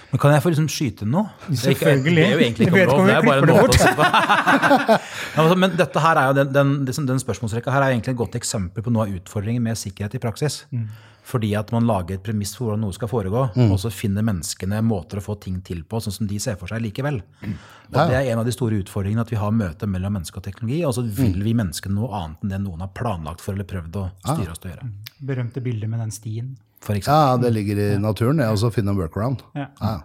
Men 0.09 0.21
kan 0.21 0.33
jeg 0.33 0.41
få 0.41 0.53
liksom 0.53 0.69
skyte 0.71 1.05
noe? 1.05 1.29
Det 1.45 1.59
Selvfølgelig. 1.61 2.15
Det 2.17 2.25
er 2.25 2.33
jo 2.33 2.41
egentlig 2.47 2.67
ikke 2.67 2.85
lov, 2.89 3.05
det 3.05 3.15
er 3.15 3.27
bare 3.27 3.43
en 3.43 3.51
måte 3.51 3.77
å 3.77 3.83
si 3.83 3.93
på. 3.97 4.09
Ja, 5.33 5.41
altså, 5.43 5.55
Men 5.57 5.77
dette 5.77 6.03
her 6.03 6.21
er 6.21 6.31
jo 6.31 6.37
den, 6.39 6.73
den, 6.89 7.07
den 7.13 7.21
spørsmålsrekka 7.21 7.73
her 7.73 7.85
er 7.85 7.95
egentlig 7.95 8.13
et 8.15 8.21
godt 8.23 8.37
eksempel 8.39 8.85
på 8.85 8.93
noe 8.93 9.07
av 9.07 9.17
utfordringen 9.21 9.63
med 9.65 9.77
sikkerhet 9.79 10.17
i 10.17 10.21
praksis. 10.23 10.63
Mm. 10.73 10.87
Fordi 11.23 11.53
at 11.55 11.71
man 11.71 11.85
lager 11.87 12.17
et 12.17 12.23
premiss 12.23 12.51
for 12.57 12.67
hvordan 12.67 12.81
noe 12.83 12.95
skal 12.95 13.07
foregå, 13.07 13.45
og 13.55 13.77
så 13.79 13.91
finner 13.93 14.25
menneskene 14.27 14.81
måter 14.83 15.21
å 15.21 15.23
få 15.23 15.37
ting 15.39 15.61
til 15.63 15.85
på 15.87 16.01
sånn 16.03 16.15
som 16.17 16.27
de 16.27 16.39
ser 16.43 16.57
for 16.59 16.67
seg 16.67 16.83
likevel. 16.83 17.21
Og 17.45 17.95
Det 17.95 18.17
er 18.17 18.31
en 18.33 18.41
av 18.41 18.45
de 18.45 18.51
store 18.51 18.81
utfordringene 18.83 19.23
at 19.23 19.31
vi 19.31 19.39
har 19.39 19.55
møte 19.55 19.87
mellom 19.87 20.17
menneske 20.17 20.41
og 20.41 20.43
teknologi, 20.43 20.81
og 20.83 20.95
så 20.97 21.05
vil 21.07 21.39
vi 21.45 21.55
menneskene 21.55 21.95
noe 21.95 22.11
annet 22.19 22.43
enn 22.43 22.51
det 22.51 22.61
noen 22.65 22.83
har 22.83 22.91
planlagt 22.97 23.43
for 23.43 23.55
eller 23.55 23.67
prøvd 23.69 23.99
å 24.01 24.07
styre 24.19 24.51
oss 24.51 24.59
til 24.59 24.71
å 24.71 24.73
gjøre. 24.73 24.89
Berømte 25.31 25.63
bilder 25.63 25.91
med 25.93 26.03
den 26.03 26.11
stien. 26.11 26.57
For 26.83 26.99
eksempel. 26.99 27.15
Ja, 27.15 27.37
det 27.39 27.53
ligger 27.55 27.79
i 27.79 27.87
naturen, 28.03 28.41
det, 28.43 28.49
og 28.51 28.59
så 28.59 28.73
finne 28.75 28.91
en 28.91 28.99
workaround. 28.99 29.45
Ja. 29.55 29.69
Ja. 29.79 30.01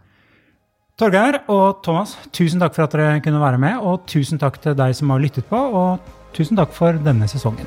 Torgeir 0.99 1.41
og 1.51 1.83
Thomas, 1.87 2.17
tusen 2.35 2.63
takk 2.63 2.75
for 2.75 2.87
at 2.87 2.95
dere 2.95 3.19
kunne 3.23 3.43
være 3.43 3.59
med, 3.59 3.83
og 3.83 4.07
tusen 4.11 4.39
takk 4.39 4.59
til 4.63 4.79
deg 4.79 4.95
som 4.99 5.11
har 5.15 5.23
lyttet 5.23 5.47
på, 5.51 5.59
og 5.59 6.15
tusen 6.35 6.59
takk 6.59 6.75
for 6.75 6.99
denne 7.03 7.27
sesongen. 7.31 7.67